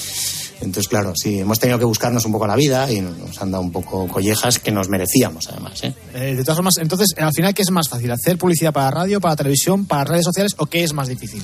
Entonces, 0.63 0.87
claro, 0.87 1.13
sí, 1.15 1.39
hemos 1.39 1.59
tenido 1.59 1.77
que 1.77 1.85
buscarnos 1.85 2.25
un 2.25 2.31
poco 2.31 2.47
la 2.47 2.55
vida 2.55 2.89
y 2.91 3.01
nos 3.01 3.41
han 3.41 3.51
dado 3.51 3.63
un 3.63 3.71
poco 3.71 4.07
collejas 4.07 4.59
que 4.59 4.71
nos 4.71 4.89
merecíamos, 4.89 5.49
además, 5.49 5.83
¿eh? 5.83 5.93
Eh, 6.13 6.35
de 6.35 6.43
todas 6.43 6.57
formas, 6.57 6.75
entonces, 6.79 7.09
al 7.17 7.33
final, 7.33 7.53
¿qué 7.53 7.61
es 7.61 7.71
más 7.71 7.89
fácil? 7.89 8.09
¿Hacer 8.11 8.37
publicidad 8.37 8.71
para 8.71 8.89
radio, 8.89 9.19
para 9.19 9.35
televisión, 9.35 9.85
para 9.85 10.05
redes 10.05 10.25
sociales 10.25 10.53
o 10.57 10.65
qué 10.65 10.83
es 10.83 10.93
más 10.93 11.07
difícil? 11.07 11.43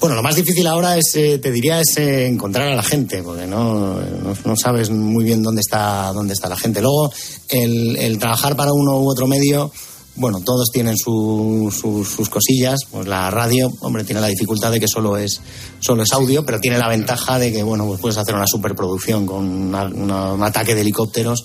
Bueno, 0.00 0.14
lo 0.14 0.22
más 0.22 0.36
difícil 0.36 0.66
ahora 0.66 0.96
es, 0.96 1.14
eh, 1.16 1.38
te 1.38 1.50
diría, 1.50 1.80
es 1.80 1.96
eh, 1.98 2.26
encontrar 2.26 2.68
a 2.68 2.76
la 2.76 2.84
gente, 2.84 3.22
porque 3.22 3.46
no, 3.46 4.00
no, 4.00 4.34
no 4.44 4.56
sabes 4.56 4.90
muy 4.90 5.24
bien 5.24 5.42
dónde 5.42 5.60
está, 5.60 6.12
dónde 6.12 6.34
está 6.34 6.48
la 6.48 6.56
gente. 6.56 6.80
Luego, 6.80 7.12
el, 7.48 7.96
el 7.96 8.18
trabajar 8.18 8.54
para 8.54 8.72
uno 8.72 9.00
u 9.00 9.10
otro 9.10 9.26
medio, 9.26 9.72
bueno, 10.18 10.40
todos 10.44 10.70
tienen 10.72 10.96
su- 10.96 11.72
su- 11.74 12.04
sus 12.04 12.28
cosillas. 12.28 12.80
Pues 12.90 13.06
la 13.06 13.30
radio, 13.30 13.70
hombre, 13.80 14.04
tiene 14.04 14.20
la 14.20 14.26
dificultad 14.28 14.70
de 14.72 14.80
que 14.80 14.88
solo 14.88 15.16
es, 15.16 15.40
solo 15.80 16.02
es 16.02 16.12
audio, 16.12 16.44
pero 16.44 16.60
tiene 16.60 16.78
la 16.78 16.88
ventaja 16.88 17.38
de 17.38 17.52
que, 17.52 17.62
bueno, 17.62 17.86
pues 17.86 18.00
puedes 18.00 18.18
hacer 18.18 18.34
una 18.34 18.46
superproducción 18.46 19.26
con 19.26 19.44
una- 19.44 19.84
un 19.86 20.42
ataque 20.42 20.74
de 20.74 20.80
helicópteros 20.82 21.44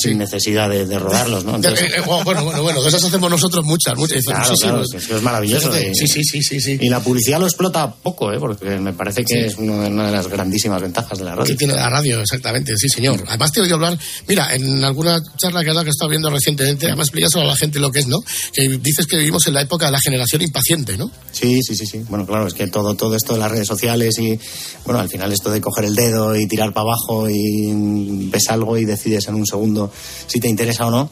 sin 0.00 0.18
necesidad 0.18 0.68
de, 0.68 0.86
de 0.86 0.98
rodarlos, 0.98 1.44
¿no? 1.44 1.56
Entonces- 1.56 1.82
Eh, 1.88 1.92
eh, 1.98 2.02
bueno, 2.24 2.44
bueno, 2.44 2.62
bueno, 2.62 2.82
de 2.82 2.88
esas 2.88 3.04
hacemos 3.04 3.30
nosotros 3.30 3.64
muchas, 3.64 3.96
muchas. 3.96 4.22
Claro, 4.24 4.44
Sí, 4.48 4.54
sí, 4.56 4.62
claro, 4.62 4.82
pues- 4.90 5.10
es 5.10 5.22
maravilloso. 5.22 5.70
Y- 5.78 5.94
Sí, 5.94 6.06
sí, 6.06 6.22
sí, 6.24 6.42
sí, 6.42 6.60
sí. 6.60 6.78
Y 6.80 6.88
la 6.88 7.00
publicidad 7.00 7.38
lo 7.40 7.46
explota 7.46 7.92
poco, 7.94 8.32
¿eh? 8.32 8.38
porque 8.38 8.78
me 8.78 8.92
parece 8.92 9.24
que 9.24 9.34
Sí. 9.34 9.40
es 9.46 9.56
una 9.58 10.06
de 10.06 10.12
las 10.12 10.26
grandísimas 10.28 10.80
ventajas 10.82 11.18
de 11.18 11.24
la 11.24 11.34
radio. 11.34 11.44
Que 11.46 11.56
tiene 11.58 11.74
la 11.74 11.88
radio, 11.88 12.20
exactamente, 12.20 12.76
sí, 12.76 12.88
señor. 12.88 13.22
Además, 13.26 13.52
te 13.52 13.60
he 13.60 13.62
oído 13.62 13.76
hablar, 13.76 13.98
mira, 14.28 14.54
en 14.54 14.82
alguna 14.84 15.20
charla 15.36 15.62
que 15.62 15.70
has 15.70 15.74
dado 15.74 15.84
que 15.84 15.90
he 15.90 15.92
estado 15.92 16.10
viendo 16.10 16.30
recientemente, 16.30 16.86
además 16.86 17.08
explicas 17.08 17.34
a 17.36 17.44
la 17.44 17.56
gente 17.56 17.78
lo 17.78 17.90
que 17.90 18.00
es, 18.00 18.06
¿no? 18.06 18.18
Que 18.52 18.68
dices 18.80 19.06
que 19.06 19.16
vivimos 19.16 19.46
en 19.46 19.54
la 19.54 19.62
época 19.62 19.86
de 19.86 19.92
la 19.92 20.00
generación 20.00 20.42
impaciente, 20.42 20.96
¿no? 20.96 21.10
Sí, 21.32 21.60
sí, 21.62 21.74
sí, 21.76 21.86
sí. 21.86 21.98
Bueno, 22.08 22.26
claro, 22.26 22.46
es 22.46 22.54
que 22.54 22.66
todo, 22.68 22.94
todo 22.94 23.14
esto 23.16 23.34
de 23.34 23.38
las 23.40 23.50
redes 23.50 23.66
sociales 23.68 24.18
y, 24.18 24.38
bueno, 24.84 25.00
al 25.00 25.08
final 25.08 25.32
esto 25.32 25.50
de 25.50 25.60
coger 25.60 25.84
el 25.84 25.94
dedo 25.94 26.34
y 26.36 26.46
tirar 26.46 26.72
para 26.72 26.82
abajo 26.90 27.28
y 27.28 28.28
ves 28.30 28.48
algo 28.48 28.76
y 28.78 28.84
decides 28.84 29.28
en 29.28 29.34
un 29.34 29.46
segundo 29.46 29.83
si 30.26 30.40
te 30.40 30.48
interesa 30.48 30.86
o 30.86 30.90
no. 30.90 31.10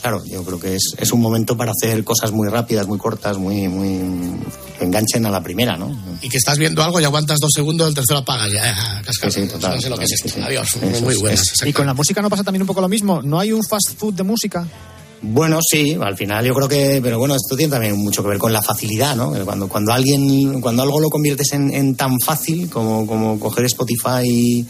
claro, 0.00 0.22
yo 0.24 0.42
creo 0.44 0.58
que 0.58 0.76
es, 0.76 0.94
es 0.96 1.12
un 1.12 1.20
momento 1.20 1.56
para 1.56 1.72
hacer 1.72 2.02
cosas 2.04 2.32
muy 2.32 2.48
rápidas, 2.48 2.86
muy 2.86 2.96
cortas, 2.98 3.36
muy, 3.36 3.68
muy 3.68 4.00
que 4.78 4.84
enganchen 4.86 5.26
a 5.26 5.30
la 5.30 5.42
primera, 5.42 5.76
¿no? 5.76 5.94
Y 6.22 6.28
que 6.30 6.38
estás 6.38 6.56
viendo 6.56 6.82
algo 6.82 7.00
y 7.00 7.04
aguantas 7.04 7.38
dos 7.38 7.50
segundos, 7.54 7.86
el 7.88 7.94
tercero 7.94 8.20
apagas 8.20 8.50
ya, 8.50 9.02
cascado. 9.04 9.30
Sí, 9.30 9.42
sí, 9.42 9.46
total, 9.48 9.76
No 9.76 9.80
sé 9.82 9.90
lo 9.90 9.98
que 9.98 10.04
es 10.04 10.10
sí, 10.10 10.14
esto. 10.26 10.28
sí. 10.38 10.40
Adiós, 10.42 10.68
Eso 10.82 11.04
muy 11.04 11.16
buenas. 11.16 11.40
es- 11.52 11.66
Y 11.68 11.72
con 11.74 11.84
la 11.86 11.92
música 11.94 12.22
no 12.22 12.30
pasa 12.30 12.42
también 12.44 12.62
un 12.62 12.66
poco 12.66 12.80
lo 12.80 12.88
mismo. 12.88 13.20
¿No 13.22 13.38
hay 13.38 13.52
un 13.52 13.62
fast 13.62 13.98
food 13.98 14.14
de 14.14 14.22
música? 14.22 14.66
Bueno, 15.22 15.58
sí, 15.60 15.98
al 16.00 16.16
final 16.16 16.46
yo 16.46 16.54
creo 16.54 16.66
que, 16.66 17.00
pero 17.02 17.18
bueno, 17.18 17.34
esto 17.34 17.54
tiene 17.54 17.70
también 17.70 17.94
mucho 17.98 18.22
que 18.22 18.30
ver 18.30 18.38
con 18.38 18.54
la 18.54 18.62
facilidad, 18.62 19.14
¿no? 19.14 19.32
Cuando, 19.44 19.68
cuando 19.68 19.92
alguien, 19.92 20.62
cuando 20.62 20.82
algo 20.82 20.98
lo 20.98 21.10
conviertes 21.10 21.52
en, 21.52 21.70
en 21.74 21.94
tan 21.94 22.18
fácil 22.20 22.70
como, 22.70 23.06
como 23.06 23.38
coger 23.38 23.66
Spotify 23.66 24.22
y, 24.24 24.66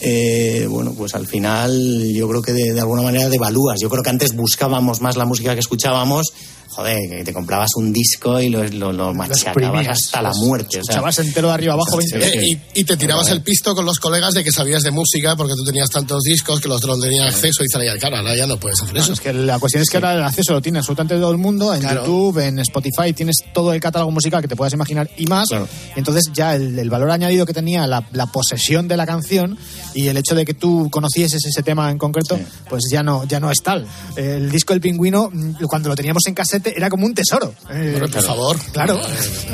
eh, 0.00 0.66
bueno, 0.68 0.94
pues 0.96 1.14
al 1.14 1.26
final 1.26 2.10
yo 2.12 2.28
creo 2.28 2.42
que 2.42 2.52
de, 2.52 2.80
alguna 2.80 3.02
manera 3.02 3.28
devalúas. 3.28 3.78
Yo 3.80 3.90
creo 3.90 4.02
que 4.02 4.10
antes 4.10 4.34
buscábamos 4.34 5.00
más 5.00 5.16
la 5.16 5.26
música 5.26 5.54
que 5.54 5.60
escuchábamos, 5.60 6.32
joder, 6.70 6.98
que 7.08 7.24
te 7.24 7.32
comprabas 7.32 7.70
un 7.76 7.92
disco 7.92 8.40
y 8.40 8.48
lo, 8.48 8.64
lo, 8.68 8.92
lo 8.92 9.12
machacabas 9.14 9.88
hasta 9.88 10.22
la 10.22 10.28
los 10.30 10.38
muerte. 10.38 10.66
o 10.80 10.84
sea, 10.84 10.94
Escuchabas 10.94 11.18
entero 11.18 11.48
de 11.48 11.54
arriba 11.54 11.74
abajo 11.74 11.96
20 11.96 12.16
Eh, 12.16 12.18
veces. 12.20 12.42
y, 12.74 12.80
y 12.80 12.84
te 12.84 12.96
tirabas 12.96 13.28
el 13.30 13.42
pisto 13.42 13.74
con 13.74 13.84
los 13.84 13.98
colegas 13.98 14.34
de 14.34 14.44
que 14.44 14.50
sabías 14.52 14.82
de 14.82 14.90
música 14.90 15.36
porque 15.36 15.54
tú 15.54 15.64
tenías 15.64 15.88
tantos 15.90 16.22
discos 16.22 16.60
que 16.60 16.68
los 16.68 16.78
otros 16.78 17.00
tenían 17.00 17.28
acceso 17.28 17.62
y 17.62 17.66
dicen, 17.66 17.98
claro, 17.98 18.16
ahora 18.18 18.34
ya 18.36 18.46
no 18.46 18.58
puedes 18.58 18.80
hacer 18.82 18.96
eso. 18.96 19.12
Es 19.12 19.20
que 19.20 19.32
la 19.32 19.58
cuestión 19.58 19.82
es 19.82 19.90
que 19.90 19.96
ahora 19.96 20.14
el 20.14 20.22
acceso 20.22 20.52
lo 20.52 20.60
tiene 20.62 20.78
absolutamente 20.78 21.16
todo 21.16 21.30
el 21.32 21.38
mundo. 21.38 21.74
En 21.74 21.80
Claro. 21.80 22.02
YouTube, 22.06 22.38
en 22.38 22.58
Spotify, 22.60 23.12
tienes 23.14 23.36
todo 23.52 23.72
el 23.72 23.80
catálogo 23.80 24.10
musical 24.12 24.40
que 24.42 24.48
te 24.48 24.56
puedas 24.56 24.72
imaginar 24.72 25.10
y 25.16 25.26
más. 25.26 25.48
Claro. 25.48 25.68
Entonces 25.96 26.30
ya 26.32 26.54
el, 26.54 26.78
el 26.78 26.90
valor 26.90 27.10
añadido 27.10 27.46
que 27.46 27.52
tenía 27.52 27.86
la, 27.86 28.06
la 28.12 28.26
posesión 28.26 28.86
de 28.88 28.96
la 28.96 29.06
canción 29.06 29.58
y 29.94 30.06
el 30.08 30.16
hecho 30.16 30.34
de 30.34 30.44
que 30.44 30.54
tú 30.54 30.88
conocieses 30.90 31.44
ese 31.44 31.62
tema 31.62 31.90
en 31.90 31.98
concreto, 31.98 32.38
pues 32.68 32.84
ya 32.90 33.02
no, 33.02 33.24
ya 33.26 33.40
no 33.40 33.50
es 33.50 33.58
tal. 33.62 33.86
El 34.16 34.50
disco 34.50 34.72
del 34.72 34.80
pingüino, 34.80 35.30
mm, 35.32 35.64
cuando 35.68 35.88
lo 35.88 35.96
teníamos 35.96 36.22
en 36.26 36.34
casete, 36.60 36.76
era 36.76 36.88
como 36.90 37.06
un 37.06 37.14
tesoro. 37.14 37.54
Eh, 37.70 37.90
Bueno, 37.98 38.08
por 38.08 38.22
favor. 38.22 38.58
Claro. 38.72 39.00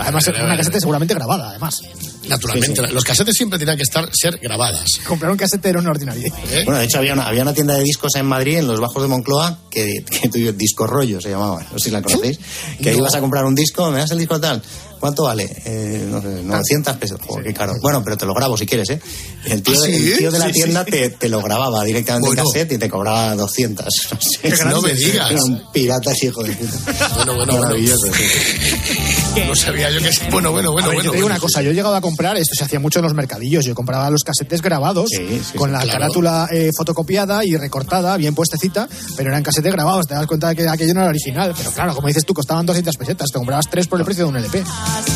Además, 0.01 0.27
Vale, 0.27 0.39
una 0.39 0.47
vale. 0.49 0.59
casete 0.59 0.81
seguramente 0.81 1.15
grabada, 1.15 1.51
además. 1.51 1.81
Naturalmente, 2.29 2.81
Sí, 2.83 2.89
sí. 2.89 2.93
los 2.95 3.05
casetes 3.05 3.37
siempre 3.37 3.57
tenían 3.59 3.77
que 3.77 3.85
estar 3.85 4.09
ser 4.13 4.39
grabadas. 4.39 4.85
Comprar 5.07 5.31
un 5.31 5.37
casete 5.39 5.69
era 5.69 5.79
un 5.79 5.87
ordinario. 5.87 6.27
¿eh? 6.51 6.63
Bueno, 6.65 6.81
de 6.81 6.87
hecho 6.87 6.99
había 6.99 7.13
una, 7.13 7.27
había 7.29 7.43
una 7.43 7.53
tienda 7.55 7.75
de 7.75 7.85
discos 7.85 8.17
en 8.17 8.27
Madrid, 8.27 8.59
en 8.59 8.67
los 8.67 8.81
bajos 8.81 9.01
de 9.03 9.09
Moncloa, 9.09 9.61
que, 9.71 10.05
que 10.11 10.29
tu- 10.29 10.53
Disco 10.57 10.87
Rollo 10.89 11.21
se 11.21 11.31
llamaba, 11.31 11.63
no 11.73 11.79
sé 11.79 11.85
si 11.85 11.91
la 11.93 12.03
conocéis, 12.03 12.41
que 12.83 12.91
No. 12.93 12.99
ibas 12.99 13.15
a 13.15 13.21
comprar 13.21 13.45
un 13.45 13.55
disco, 13.55 13.91
me 13.93 13.99
das 13.99 14.11
el 14.11 14.19
disco 14.19 14.41
tal, 14.41 14.61
¿cuánto 15.01 15.25
vale? 15.25 15.45
Eh, 15.65 16.07
no 16.11 16.21
sé, 16.23 16.43
900 16.43 16.97
pesos, 16.97 17.21
Joder, 17.27 17.45
qué 17.45 17.55
caro. 17.55 17.75
Bueno, 17.83 18.03
pero 18.05 18.17
te 18.17 18.27
lo 18.27 18.35
grabo 18.35 18.57
si 18.57 18.67
quieres, 18.67 18.91
¿eh? 18.91 19.01
El 19.45 19.63
tío, 19.63 19.75
¿Ah, 19.81 19.87
sí? 19.87 19.93
el 20.13 20.19
tío 20.19 20.31
de 20.31 20.39
la 20.39 20.47
Sí, 20.47 20.53
tienda 20.53 20.85
sí. 20.85 20.91
te, 20.91 21.11
te 21.11 21.29
lo 21.29 21.41
grababa 21.43 21.85
directamente 21.85 22.27
Bueno. 22.29 22.43
en 22.43 22.47
cassette 22.49 22.73
y 22.73 22.79
te 22.79 22.89
cobraba 22.89 23.35
200. 23.35 23.87
No, 24.47 24.57
sé. 24.57 24.65
No 24.67 24.81
me 24.83 24.95
digas. 24.95 25.31
Era 25.31 25.43
un 25.43 25.63
pirata 25.73 26.13
ese 26.13 26.27
hijo 26.27 26.43
de 26.43 26.53
puta. 26.53 26.79
Bueno, 27.15 27.35
bueno, 27.35 27.53
bueno. 27.53 27.61
Maravilloso, 27.63 28.07
sí. 28.13 29.41
No 29.47 29.55
sabía 29.55 29.91
yo 29.91 30.01
que 30.01 30.13
sí. 30.13 30.21
Bueno, 30.31 30.53
bueno, 30.53 30.73
bueno, 30.73 30.87
A 30.87 30.91
ver, 30.91 30.97
bueno. 30.99 31.11
te 31.11 31.17
digo 31.17 31.27
bueno, 31.27 31.37
una 31.37 31.41
cosa, 31.41 31.63
yo 31.63 31.71
he 31.71 31.75
llegado 31.75 31.95
a 31.95 32.01
comprar, 32.01 32.37
esto 32.37 32.55
se 32.57 32.65
hacía 32.65 32.81
mucho 32.81 32.99
en 33.01 33.05
los 33.05 33.15
mercadillos, 33.15 33.65
yo 33.65 33.75
compraba 33.75 34.09
los 34.11 34.23
casetes 34.23 34.63
grabados 34.63 35.11
Sí, 35.11 35.41
sí, 35.53 35.57
con 35.59 35.69
sí, 35.71 35.73
la 35.73 35.81
claro. 35.81 35.99
carátula 36.01 36.49
eh, 36.51 36.71
fotocopiada 36.77 37.45
y 37.45 37.57
recortada, 37.57 38.17
bien 38.17 38.35
puestecita, 38.35 38.89
pero 39.17 39.31
eran 39.31 39.43
casetes 39.43 39.73
grabados, 39.73 40.07
te 40.07 40.15
das 40.15 40.27
cuenta 40.27 40.49
de 40.49 40.57
que 40.57 40.69
aquello 40.69 40.95
no 40.95 41.01
era 41.01 41.11
original, 41.11 41.53
pero 41.57 41.71
claro, 41.73 41.95
como 41.95 42.09
dices 42.09 42.25
tú, 42.25 42.33
costaban 42.35 42.65
200 42.67 42.97
pesetas, 42.97 43.29
te 43.31 43.39
comprabas 43.39 43.67
tres 43.71 43.87
por 43.87 43.99
el 43.99 44.05
precio 44.05 44.25
de 44.25 44.31
un 44.31 44.37
LP. 44.37 44.65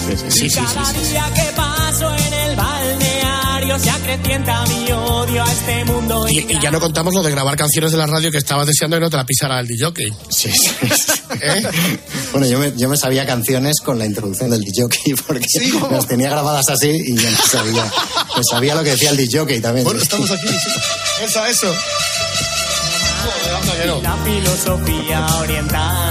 Sí, 0.09 0.16
sí, 0.31 0.51
sí. 0.51 0.57
Cada 0.61 0.93
día 0.93 1.25
que 1.35 1.53
paso 1.57 2.14
en 2.14 2.33
el 2.35 2.57
balneario 2.57 3.79
se 3.79 3.91
acrecienta 3.91 4.64
mi 4.66 4.91
odio 4.93 5.45
a 5.45 5.53
este 5.53 5.85
mundo. 5.85 6.27
Y, 6.29 6.39
y 6.39 6.61
ya 6.61 6.71
no 6.71 6.81
contamos 6.81 7.14
lo 7.14 7.23
de 7.23 7.31
grabar 7.31 7.57
canciones 7.57 7.93
de 7.93 7.99
la 7.99 8.07
radio 8.07 8.31
que 8.31 8.39
estabas 8.39 8.66
deseando 8.66 8.97
que 8.97 9.01
no 9.03 9.11
te 9.11 9.16
la 9.16 9.25
pisara 9.25 9.61
el 9.61 9.66
DJ. 9.68 9.93
Sí, 10.29 10.51
sí, 10.51 10.71
sí. 10.89 11.12
¿Eh? 11.41 11.62
Bueno, 12.33 12.47
yo 12.47 12.59
me, 12.59 12.73
yo 12.77 12.89
me 12.89 12.97
sabía 12.97 13.25
canciones 13.27 13.77
con 13.81 13.99
la 13.99 14.07
introducción 14.07 14.51
del 14.51 14.62
DJ 14.62 14.87
porque 15.27 15.47
las 15.91 16.07
tenía 16.07 16.31
grabadas 16.31 16.68
así 16.68 16.89
y 16.91 17.16
yo 17.16 17.31
no 17.31 17.39
sabía. 17.39 17.85
Me 18.37 18.45
sabía 18.45 18.75
lo 18.75 18.83
que 18.83 18.91
decía 18.91 19.11
el 19.11 19.16
DJ 19.16 19.61
también. 19.61 19.85
Bueno, 19.85 20.01
estamos 20.03 20.31
aquí. 20.31 20.49
sí. 20.49 20.71
Eso, 21.25 21.45
eso. 21.47 21.75
Joder, 23.23 23.91
anda. 23.91 24.01
La 24.03 24.16
filosofía 24.25 25.27
oriental. 25.41 26.10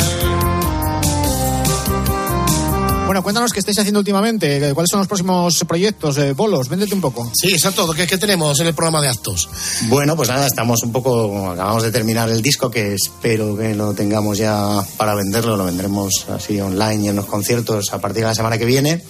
Bueno, 3.09 3.23
cuéntanos 3.23 3.51
qué 3.51 3.57
estáis 3.57 3.79
haciendo 3.79 4.01
últimamente, 4.01 4.69
eh, 4.69 4.73
cuáles 4.75 4.91
son 4.91 4.99
los 4.99 5.07
próximos 5.07 5.65
proyectos, 5.67 6.15
eh, 6.19 6.33
bolos, 6.33 6.69
véndete 6.69 6.93
un 6.93 7.01
poco. 7.01 7.31
Sí, 7.33 7.51
exacto. 7.51 7.91
¿Qué, 7.91 8.05
¿Qué 8.05 8.19
tenemos 8.19 8.59
en 8.59 8.67
el 8.67 8.75
programa 8.75 9.01
de 9.01 9.07
actos? 9.07 9.49
Bueno, 9.87 10.15
pues 10.15 10.29
nada, 10.29 10.45
estamos 10.45 10.83
un 10.83 10.91
poco. 10.91 11.49
Acabamos 11.49 11.81
de 11.81 11.91
terminar 11.91 12.29
el 12.29 12.43
disco 12.43 12.69
que 12.69 12.93
espero 12.93 13.57
que 13.57 13.73
lo 13.73 13.95
tengamos 13.95 14.37
ya 14.37 14.83
para 14.95 15.15
venderlo. 15.15 15.57
Lo 15.57 15.65
vendremos 15.65 16.27
así 16.29 16.61
online 16.61 17.05
y 17.05 17.07
en 17.07 17.15
los 17.15 17.25
conciertos 17.25 17.91
a 17.93 17.99
partir 17.99 18.21
de 18.21 18.27
la 18.27 18.35
semana 18.35 18.59
que 18.59 18.65
viene. 18.65 19.03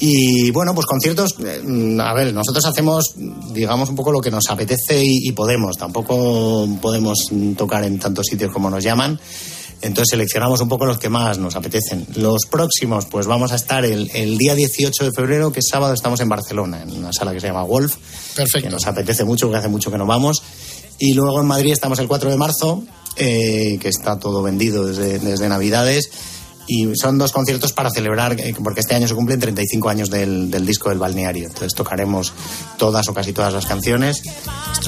Y 0.00 0.50
bueno, 0.50 0.74
pues 0.74 0.86
conciertos, 0.86 1.36
eh, 1.38 1.96
a 2.00 2.14
ver, 2.14 2.34
nosotros 2.34 2.66
hacemos, 2.66 3.14
digamos, 3.52 3.88
un 3.88 3.94
poco 3.94 4.10
lo 4.10 4.20
que 4.20 4.32
nos 4.32 4.50
apetece 4.50 5.00
y, 5.00 5.28
y 5.28 5.30
podemos. 5.30 5.76
Tampoco 5.76 6.68
podemos 6.82 7.30
tocar 7.56 7.84
en 7.84 8.00
tantos 8.00 8.26
sitios 8.26 8.50
como 8.52 8.68
nos 8.68 8.82
llaman. 8.82 9.20
Entonces 9.80 10.08
seleccionamos 10.10 10.60
un 10.60 10.68
poco 10.68 10.86
los 10.86 10.98
que 10.98 11.08
más 11.08 11.38
nos 11.38 11.54
apetecen. 11.54 12.06
Los 12.16 12.46
próximos, 12.50 13.06
pues 13.06 13.26
vamos 13.26 13.52
a 13.52 13.56
estar 13.56 13.84
el, 13.84 14.10
el 14.12 14.36
día 14.36 14.54
18 14.54 15.04
de 15.04 15.10
febrero, 15.14 15.52
que 15.52 15.60
es 15.60 15.68
sábado, 15.70 15.94
estamos 15.94 16.20
en 16.20 16.28
Barcelona, 16.28 16.82
en 16.82 16.96
una 16.96 17.12
sala 17.12 17.32
que 17.32 17.40
se 17.40 17.46
llama 17.46 17.62
Wolf. 17.62 17.94
Que 17.94 18.36
Perfecto. 18.36 18.70
nos 18.70 18.86
apetece 18.86 19.24
mucho, 19.24 19.46
porque 19.46 19.58
hace 19.58 19.68
mucho 19.68 19.90
que 19.90 19.98
no 19.98 20.06
vamos. 20.06 20.42
Y 20.98 21.14
luego 21.14 21.40
en 21.40 21.46
Madrid 21.46 21.72
estamos 21.72 21.98
el 22.00 22.08
4 22.08 22.28
de 22.30 22.36
marzo, 22.36 22.82
eh, 23.16 23.78
que 23.80 23.88
está 23.88 24.18
todo 24.18 24.42
vendido 24.42 24.84
desde, 24.84 25.20
desde 25.20 25.48
Navidades. 25.48 26.10
Y 26.70 26.90
son 27.00 27.16
dos 27.16 27.32
conciertos 27.32 27.72
para 27.72 27.88
celebrar, 27.88 28.38
eh, 28.38 28.54
porque 28.62 28.80
este 28.80 28.94
año 28.94 29.08
se 29.08 29.14
cumplen 29.14 29.40
35 29.40 29.88
años 29.88 30.10
del, 30.10 30.50
del 30.50 30.66
disco 30.66 30.90
del 30.90 30.98
balneario. 30.98 31.46
Entonces 31.46 31.72
tocaremos 31.72 32.34
todas 32.76 33.08
o 33.08 33.14
casi 33.14 33.32
todas 33.32 33.54
las 33.54 33.64
canciones. 33.64 34.22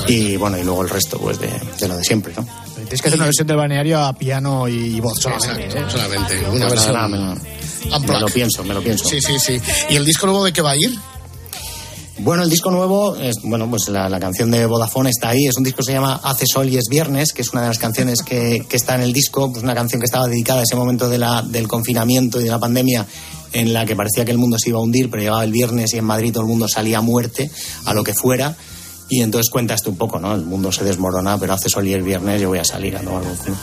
Y 0.09 0.36
bueno, 0.36 0.59
y 0.59 0.64
luego 0.64 0.82
el 0.82 0.91
resto, 0.91 1.18
pues 1.18 1.38
de, 1.38 1.49
de 1.80 1.88
lo 1.88 1.97
de 1.97 2.05
siempre, 2.05 2.34
¿no? 2.36 2.47
Tienes 2.91 3.03
que 3.03 3.09
hacer 3.09 3.20
una 3.20 3.26
versión 3.26 3.47
del 3.47 3.57
balneario 3.57 4.01
a 4.01 4.12
piano 4.14 4.66
y 4.66 4.99
voz 4.99 5.20
solamente. 5.20 5.62
Exacto, 5.66 5.86
¿eh? 5.86 5.91
solamente. 5.93 6.49
Una 6.49 6.59
nada, 6.59 6.70
versión. 6.70 8.05
me, 8.05 8.18
lo 8.18 8.26
pienso, 8.26 8.64
me 8.64 8.74
lo 8.74 8.82
pienso. 8.82 9.09
Sí, 9.09 9.20
sí, 9.20 9.38
sí. 9.38 9.61
¿Y 9.91 9.95
el 9.95 10.05
disco 10.05 10.26
nuevo 10.26 10.45
de 10.45 10.53
qué 10.53 10.61
va 10.61 10.72
a 10.72 10.76
ir? 10.76 10.99
Bueno, 12.18 12.43
el 12.43 12.51
disco 12.51 12.72
nuevo, 12.72 13.14
es, 13.14 13.36
bueno, 13.45 13.70
pues 13.70 13.88
la, 13.91 14.09
la 14.09 14.18
canción 14.18 14.51
de 14.51 14.66
Vodafone 14.66 15.11
está 15.11 15.28
ahí. 15.28 15.47
Es 15.47 15.57
un 15.57 15.62
disco 15.62 15.76
que 15.78 15.84
se 15.84 15.93
llama 15.93 16.20
Hace 16.24 16.47
Sol 16.53 16.68
y 16.68 16.78
es 16.78 16.88
Viernes, 16.91 17.32
que 17.32 17.43
es 17.43 17.53
una 17.53 17.62
de 17.62 17.68
las 17.68 17.78
canciones 17.78 18.22
que, 18.22 18.66
que 18.68 18.76
está 18.76 18.97
en 18.97 19.03
el 19.03 19.12
disco. 19.12 19.53
Pues 19.53 19.62
una 19.62 19.76
canción 19.76 20.01
que 20.01 20.07
estaba 20.07 20.26
dedicada 20.26 20.59
a 20.59 20.62
ese 20.64 20.74
momento 20.74 21.09
de 21.09 21.18
la, 21.18 21.43
del 21.43 21.68
confinamiento 21.68 22.41
y 22.41 22.45
de 22.45 22.51
la 22.51 22.59
pandemia 22.59 23.07
en 23.53 23.72
la 23.72 23.86
que 23.86 23.95
parecía 23.95 24.24
que 24.24 24.32
el 24.32 24.38
mundo 24.38 24.59
se 24.59 24.70
iba 24.70 24.80
a 24.80 24.82
hundir, 24.82 25.11
pero 25.11 25.22
llegaba 25.22 25.45
el 25.45 25.53
viernes 25.53 25.95
y 25.95 25.99
en 25.99 26.07
Madrid 26.07 26.32
todo 26.32 26.43
el 26.43 26.49
mundo 26.49 26.66
salía 26.66 26.99
a 26.99 27.03
muerte, 27.03 27.53
a 27.84 27.95
lo 27.95 28.03
que 28.03 28.14
fuera. 28.14 28.57
Y 29.12 29.22
entonces 29.22 29.50
cuentas 29.50 29.82
tú 29.82 29.90
un 29.90 29.96
poco, 29.96 30.20
¿no? 30.20 30.32
El 30.34 30.44
mundo 30.44 30.70
se 30.70 30.84
desmorona, 30.84 31.36
pero 31.36 31.52
hace 31.54 31.68
sol 31.68 31.86
y 31.88 31.92
el 31.92 32.02
viernes 32.02 32.40
yo 32.40 32.48
voy 32.48 32.58
a 32.61 32.64
salir 32.64 32.96
a 32.96 33.00
tomar 33.00 33.22
culo. 33.24 33.56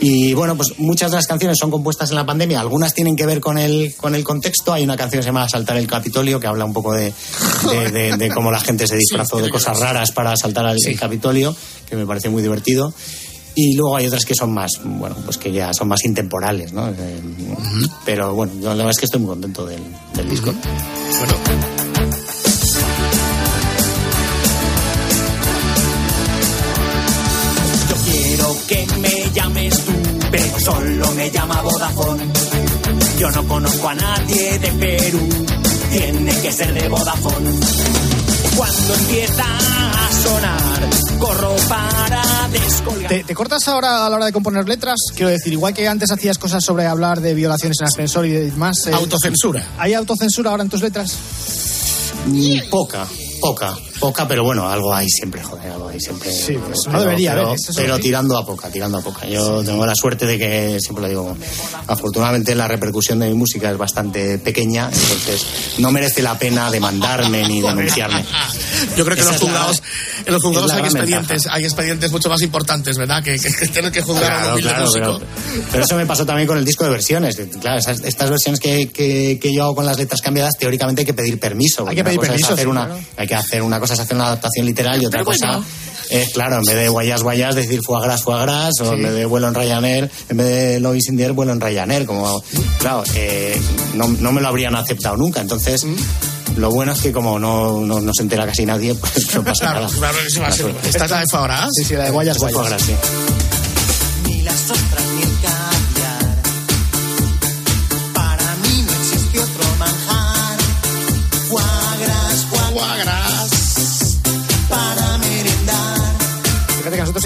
Y 0.00 0.32
bueno, 0.32 0.56
pues 0.56 0.78
muchas 0.78 1.10
de 1.10 1.16
las 1.18 1.26
canciones 1.26 1.58
son 1.60 1.70
compuestas 1.70 2.08
en 2.08 2.16
la 2.16 2.24
pandemia, 2.24 2.58
algunas 2.58 2.94
tienen 2.94 3.14
que 3.14 3.26
ver 3.26 3.38
con 3.40 3.58
el, 3.58 3.94
con 3.96 4.14
el 4.14 4.24
contexto. 4.24 4.72
Hay 4.72 4.84
una 4.84 4.96
canción 4.96 5.18
que 5.20 5.24
se 5.24 5.28
llama 5.28 5.46
Saltar 5.48 5.76
el 5.76 5.86
Capitolio, 5.86 6.40
que 6.40 6.46
habla 6.46 6.64
un 6.64 6.72
poco 6.72 6.94
de, 6.94 7.12
de, 7.70 7.90
de- 7.90 8.16
de 8.16 8.28
cómo 8.30 8.50
la 8.50 8.60
gente 8.60 8.86
se 8.86 8.96
disfrazó 8.96 9.38
de 9.38 9.50
cosas 9.50 9.78
raras 9.78 10.10
para 10.12 10.34
saltar 10.36 10.64
al 10.64 10.78
el 10.82 10.98
Capitolio, 10.98 11.54
que 11.88 11.94
me 11.94 12.06
parece 12.06 12.30
muy 12.30 12.40
divertido. 12.40 12.94
Y 13.54 13.74
luego 13.76 13.96
hay 13.96 14.06
otras 14.06 14.24
que 14.24 14.34
son 14.36 14.54
más, 14.54 14.70
bueno, 14.84 15.16
pues 15.24 15.36
que 15.36 15.50
ya 15.52 15.74
son 15.74 15.88
más 15.88 16.04
intemporales, 16.04 16.72
¿no? 16.72 16.88
Eh, 16.88 17.20
Pero 18.06 18.32
bueno, 18.34 18.52
yo 18.54 18.68
la 18.68 18.74
verdad 18.76 18.90
es 18.92 18.98
que 18.98 19.04
estoy 19.06 19.20
muy 19.20 19.30
contento 19.30 19.66
del, 19.66 19.82
del 20.14 20.30
disco. 20.30 20.52
Yo 20.52 21.67
me 29.00 29.30
llames 29.32 29.84
tú, 29.84 29.92
pero 30.30 30.58
solo 30.60 31.10
me 31.12 31.30
llama 31.30 31.60
Vodafone. 31.62 32.24
Yo 33.18 33.30
no 33.30 33.46
conozco 33.48 33.88
a 33.88 33.94
nadie 33.94 34.58
de 34.58 34.68
Perú, 34.72 35.28
tiene 35.90 36.40
que 36.40 36.52
ser 36.52 36.72
de 36.74 36.88
Vodafone. 36.88 37.50
Cuando 38.56 38.94
empieza 38.94 39.44
a 39.44 40.12
sonar, 40.22 40.90
corro 41.20 41.54
para 41.68 42.48
descolgar. 42.50 43.08
¿Te, 43.08 43.24
te 43.24 43.34
cortas 43.34 43.66
ahora 43.68 44.04
a 44.06 44.10
la 44.10 44.16
hora 44.16 44.26
de 44.26 44.32
componer 44.32 44.68
letras? 44.68 44.96
Quiero 45.14 45.30
decir, 45.30 45.52
igual 45.52 45.74
que 45.74 45.86
antes 45.86 46.10
hacías 46.10 46.38
cosas 46.38 46.64
sobre 46.64 46.86
hablar 46.86 47.20
de 47.20 47.34
violaciones 47.34 47.78
en 47.80 47.86
ascensor 47.86 48.26
y 48.26 48.30
demás. 48.32 48.86
eh, 48.86 48.92
Autocensura. 48.94 49.64
¿Hay 49.78 49.94
autocensura 49.94 50.50
ahora 50.50 50.62
en 50.64 50.68
tus 50.70 50.82
letras? 50.82 51.16
Mm, 52.26 52.68
Poca, 52.70 53.06
poca. 53.40 53.76
Poca, 54.00 54.28
pero 54.28 54.44
bueno, 54.44 54.68
algo 54.68 54.94
hay 54.94 55.08
siempre, 55.08 55.42
joder, 55.42 55.72
algo 55.72 55.88
hay 55.88 56.00
siempre. 56.00 56.30
Sí, 56.32 56.54
pues 56.54 56.78
no 56.86 56.92
Pero- 56.92 57.00
debería 57.02 57.32
pero, 57.32 57.46
haber, 57.48 57.58
eso 57.58 57.70
es 57.72 57.76
pero 57.76 57.98
tirando 57.98 58.36
a 58.38 58.46
poca, 58.46 58.68
tirando 58.70 58.98
a 58.98 59.00
poca. 59.00 59.26
Yo 59.26 59.62
tengo 59.64 59.84
la 59.84 59.94
suerte 59.94 60.24
de 60.26 60.38
que, 60.38 60.78
siempre 60.80 61.02
lo 61.02 61.08
digo, 61.08 61.36
afortunadamente 61.86 62.54
la 62.54 62.68
repercusión 62.68 63.18
de 63.18 63.28
mi 63.28 63.34
música 63.34 63.70
es 63.70 63.76
bastante 63.78 64.38
pequeña, 64.38 64.86
entonces 64.92 65.46
no 65.78 65.90
merece 65.90 66.22
la 66.22 66.38
pena 66.38 66.70
demandarme 66.70 67.46
ni 67.48 67.60
denunciarme. 67.62 68.24
Yo 68.96 69.04
creo 69.04 69.16
que 69.16 69.22
Esa 69.22 69.32
los 69.32 69.42
la- 69.42 69.46
juzgados, 69.48 69.82
en 70.26 70.32
los 70.34 70.42
juzgados 70.42 70.72
hay 70.72 70.82
expedientes, 70.82 71.46
hay 71.50 71.64
expedientes 71.64 72.12
mucho 72.12 72.28
más 72.28 72.42
importantes, 72.42 72.96
¿verdad? 72.96 73.22
Que, 73.22 73.38
que- 73.38 73.52
que 73.52 73.66
tener 73.68 73.90
que 73.92 74.02
juzgar 74.02 74.30
a 74.48 74.54
un 74.54 74.60
Claro, 74.60 74.90
claro, 74.92 75.18
pero, 75.18 75.20
pero 75.72 75.84
eso 75.84 75.96
me 75.96 76.06
pasó 76.06 76.24
también 76.24 76.46
con 76.46 76.58
el 76.58 76.64
disco 76.64 76.84
de 76.84 76.90
versiones. 76.90 77.36
Claro, 77.60 77.78
esas- 77.78 78.00
estas 78.04 78.30
versiones 78.30 78.60
que, 78.60 78.88
que- 78.90 79.38
yo 79.52 79.64
hago 79.64 79.74
con 79.74 79.86
las 79.86 79.98
letras 79.98 80.20
cambiadas, 80.20 80.54
teóricamente 80.58 81.00
hay 81.02 81.06
que 81.06 81.14
pedir 81.14 81.40
permiso. 81.40 81.84
porque 81.84 81.96
que 81.96 82.04
pedir 82.04 82.20
permiso, 82.20 82.52
hacer 82.52 82.64
sí, 82.66 82.70
una, 82.70 82.84
claro. 82.86 83.00
Hay 83.16 83.26
que 83.26 83.34
hacer 83.34 83.62
una 83.62 83.80
cosa 83.80 83.87
es 83.94 84.00
hacer 84.00 84.14
una 84.16 84.26
adaptación 84.26 84.66
literal 84.66 85.00
y 85.02 85.06
otra 85.06 85.24
cosa 85.24 85.60
es, 86.10 86.30
claro, 86.30 86.56
en 86.56 86.62
vez 86.62 86.74
de 86.76 86.88
guayas, 86.88 87.22
guayas, 87.22 87.54
decir 87.54 87.80
foie 87.84 88.02
gras, 88.02 88.22
foie 88.22 88.40
gras, 88.40 88.72
o 88.80 88.94
en 88.94 89.02
vez 89.02 89.12
de 89.12 89.26
vuelo 89.26 89.46
en 89.48 89.54
Ryanair, 89.54 90.10
en 90.30 90.36
vez 90.38 90.46
de 90.46 90.80
Lois 90.80 91.06
in 91.08 91.16
the 91.18 91.24
Air, 91.24 91.32
vuelo 91.32 91.52
en 91.52 91.60
Ryanair. 91.60 92.06
Como, 92.06 92.42
claro, 92.78 93.04
eh, 93.14 93.60
no, 93.94 94.08
no 94.08 94.32
me 94.32 94.40
lo 94.40 94.48
habrían 94.48 94.74
aceptado 94.74 95.16
nunca. 95.18 95.42
Entonces, 95.42 95.84
lo 96.56 96.70
bueno 96.70 96.92
es 96.92 97.00
que 97.02 97.12
como 97.12 97.38
no, 97.38 97.80
no, 97.82 98.00
no 98.00 98.12
se 98.14 98.22
entera 98.22 98.46
casi 98.46 98.64
nadie, 98.64 98.94
pues 99.00 99.34
no 99.34 99.44
pasa 99.44 99.64
Claro, 99.66 99.80
nada. 99.82 99.92
claro, 99.98 100.16
eso 100.26 100.40
va 100.40 100.48
a 100.48 100.52
ser-. 100.52 100.74
¿Esta 100.84 101.04
es 101.04 101.10
la 101.10 101.20
de 101.20 101.26
Fabras? 101.30 101.68
Sí, 101.76 101.84
sí, 101.84 101.94
la 101.94 102.04
de 102.04 102.10
guayas, 102.10 102.38
guayas. 102.38 102.66
gras, 102.68 102.82
sí. 102.82 102.92
Ni 104.26 104.42
las 104.42 104.70
ostras 104.70 105.02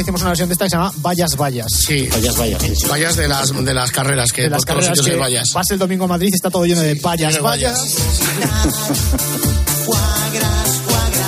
hicimos 0.03 0.21
una 0.21 0.31
versión 0.31 0.49
de 0.49 0.53
esta 0.55 0.65
que 0.67 0.71
se 0.71 0.77
llama 0.77 0.93
Vallas 0.97 1.37
Vallas. 1.37 1.67
Sí. 1.87 2.09
Vallas, 2.09 2.37
vallas, 2.37 2.63
sí, 2.63 2.77
sí. 2.77 2.87
Vallas 2.87 3.17
de 3.17 3.29
las, 3.29 3.65
de 3.65 3.75
las 3.75 3.91
carreras, 3.91 4.33
que 4.33 4.43
De 4.43 4.51
las 4.51 4.59
por 4.59 4.67
todos 4.67 4.77
los 4.77 4.87
carreras 4.87 4.99
sitios 4.99 5.07
que 5.07 5.13
hay 5.13 5.21
vallas. 5.21 5.53
vas 5.53 5.71
el 5.71 5.79
domingo 5.79 6.05
a 6.05 6.09
Madrid 6.09 6.29
y 6.31 6.35
está 6.35 6.51
todo 6.51 6.65
lleno 6.65 6.81
de 6.81 6.95
vallas, 6.95 7.41
vallas. 7.41 7.79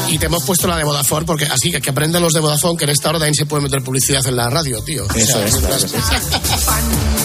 Y 0.09 0.18
te 0.18 0.27
hemos 0.27 0.45
puesto 0.45 0.68
la 0.68 0.77
de 0.77 0.85
Vodafone, 0.85 1.27
porque 1.27 1.45
así 1.45 1.72
que, 1.72 1.81
que 1.81 1.91
aprendan 1.91 2.22
los 2.22 2.33
de 2.33 2.39
Vodafone 2.39 2.77
que 2.77 2.85
en 2.85 2.91
esta 2.91 3.09
hora 3.09 3.18
también 3.18 3.35
se 3.35 3.47
puede 3.47 3.64
meter 3.64 3.83
publicidad 3.83 4.25
en 4.27 4.37
la 4.37 4.49
radio, 4.49 4.81
tío. 4.85 5.07
O 5.07 5.12
Eso 5.12 5.39
sea, 5.39 5.45
es, 5.45 5.57
claro 5.57 5.77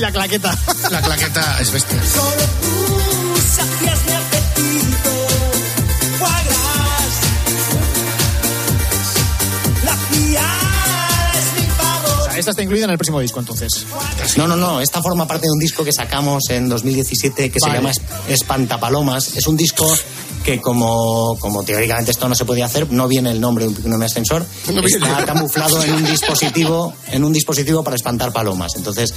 la 0.00 0.12
claqueta! 0.12 0.58
La 0.90 1.00
claqueta 1.02 1.60
es 1.60 1.70
bestia. 1.72 1.98
Solo 2.04 2.42
tú 2.60 3.40
sacias 3.40 3.98
mi 4.06 4.12
apetito. 4.12 5.10
Foie 6.18 6.44
gras. 6.44 7.14
La 9.84 9.94
fiar 9.96 11.36
es 11.36 11.60
mi 11.60 11.66
favor. 11.72 12.38
Esta 12.38 12.50
está 12.50 12.62
incluida 12.62 12.84
en 12.84 12.90
el 12.90 12.98
próximo 12.98 13.20
disco, 13.20 13.40
entonces. 13.40 13.86
No, 14.36 14.46
no, 14.46 14.56
no. 14.56 14.80
Esta 14.80 15.02
forma 15.02 15.26
parte 15.26 15.46
de 15.46 15.52
un 15.52 15.58
disco 15.58 15.84
que 15.84 15.92
sacamos 15.92 16.44
en 16.50 16.68
2017 16.68 17.50
que 17.50 17.58
Vale. 17.60 17.72
se 17.72 17.78
llama 17.78 17.90
Es- 17.90 18.00
Espantapalomas. 18.40 19.36
Es 19.36 19.46
un 19.46 19.56
disco 19.56 19.86
que 20.44 20.60
como, 20.60 21.36
como 21.38 21.62
teóricamente 21.62 22.10
esto 22.12 22.28
no 22.28 22.34
se 22.34 22.44
podía 22.44 22.64
hacer, 22.66 22.90
no 22.90 23.06
viene 23.08 23.30
el 23.30 23.40
nombre 23.40 23.68
de 23.68 23.88
un, 23.94 24.02
ascensor, 24.02 24.44
No 24.68 24.80
viene. 24.82 24.88
está 25.06 25.24
camuflado 25.24 25.82
en 25.82 25.92
un 25.94 26.04
dispositivo, 26.04 26.94
en 27.12 27.24
un 27.24 27.32
dispositivo 27.32 27.84
para 27.84 27.96
espantar 27.96 28.32
palomas. 28.32 28.72
Entonces 28.76 29.12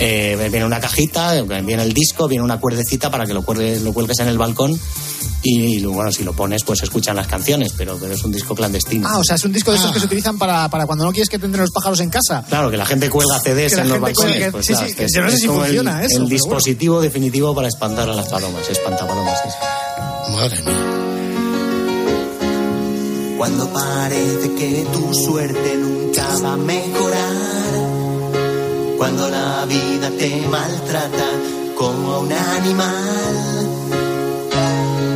eh, 0.00 0.36
viene 0.50 0.66
una 0.66 0.80
cajita, 0.80 1.40
viene 1.42 1.82
el 1.82 1.92
disco, 1.92 2.28
viene 2.28 2.44
una 2.44 2.60
cuerdecita 2.60 3.10
para 3.10 3.26
que 3.26 3.32
lo, 3.34 3.42
cuelgues, 3.42 3.82
lo 3.82 3.92
cuelgues 3.92 4.18
en 4.20 4.28
el 4.28 4.38
balcón 4.38 4.78
y, 5.42 5.84
bueno, 5.84 6.10
si 6.10 6.24
lo 6.24 6.32
pones 6.32 6.64
pues 6.64 6.80
se 6.80 6.86
escuchan 6.86 7.14
las 7.16 7.26
canciones, 7.28 7.72
pero, 7.76 7.96
pero 8.00 8.14
es 8.14 8.24
un 8.24 8.32
disco 8.32 8.54
clandestino. 8.54 9.06
Ah, 9.08 9.18
o 9.18 9.24
sea, 9.24 9.36
es 9.36 9.44
un 9.44 9.52
disco 9.52 9.70
de 9.70 9.76
estos 9.76 9.90
Ah. 9.90 9.94
que 9.94 10.00
se 10.00 10.06
utilizan 10.06 10.38
para, 10.38 10.68
para 10.68 10.86
cuando 10.86 11.04
no 11.04 11.12
quieres 11.12 11.28
que 11.28 11.38
te 11.38 11.46
entren 11.46 11.62
los 11.62 11.70
pájaros 11.70 12.00
en 12.00 12.10
casa. 12.10 12.44
Claro, 12.48 12.70
que 12.70 12.76
la 12.76 12.84
gente 12.86 13.08
cuelga 13.08 13.38
CDs 13.38 13.74
en 13.74 13.88
los 13.88 14.00
balcones. 14.00 14.50
pues 14.50 14.66
sí, 14.66 14.72
claro, 14.72 14.86
sí, 14.88 14.92
es 14.92 14.96
que 14.96 15.06
yo 15.14 15.22
no 15.22 15.30
sé 15.30 15.36
si 15.36 15.46
funciona 15.46 16.00
el, 16.00 16.06
eso, 16.10 16.22
el 16.22 16.28
dispositivo 16.28 17.00
definitivo 17.00 17.54
para 17.54 17.68
espantar 17.68 18.10
a 18.10 18.14
las 18.14 18.26
palomas, 18.28 18.68
espantapalomas. 18.68 19.38
sí, 19.44 19.48
sí. 19.50 19.65
Madre 20.36 20.62
mía. 20.64 20.74
Cuando 23.38 23.72
parece 23.72 24.54
que 24.54 24.86
tu 24.92 25.14
suerte 25.14 25.76
nunca 25.76 26.26
va 26.44 26.52
a 26.52 26.56
mejorar. 26.58 27.74
Cuando 28.98 29.30
la 29.30 29.64
vida 29.64 30.10
te 30.18 30.46
maltrata 30.46 31.28
como 31.74 32.20
un 32.20 32.30
animal. 32.30 33.36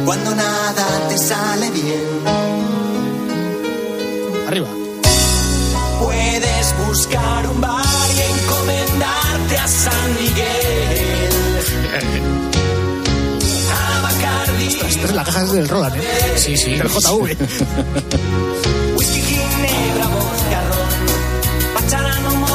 Cuando 0.07 0.35
nada 0.35 0.87
te 1.11 1.19
sale 1.19 1.71
bien. 1.71 2.07
Arriba. 4.49 4.69
Puedes 6.03 6.75
buscar 6.87 7.50
Es 15.11 15.17
la 15.17 15.25
caja 15.25 15.45
del 15.45 15.69
Roland, 15.69 15.97
¿eh? 15.97 16.03
Sí, 16.37 16.57
sí. 16.57 16.75
Del 16.77 16.89
JV. 16.89 17.37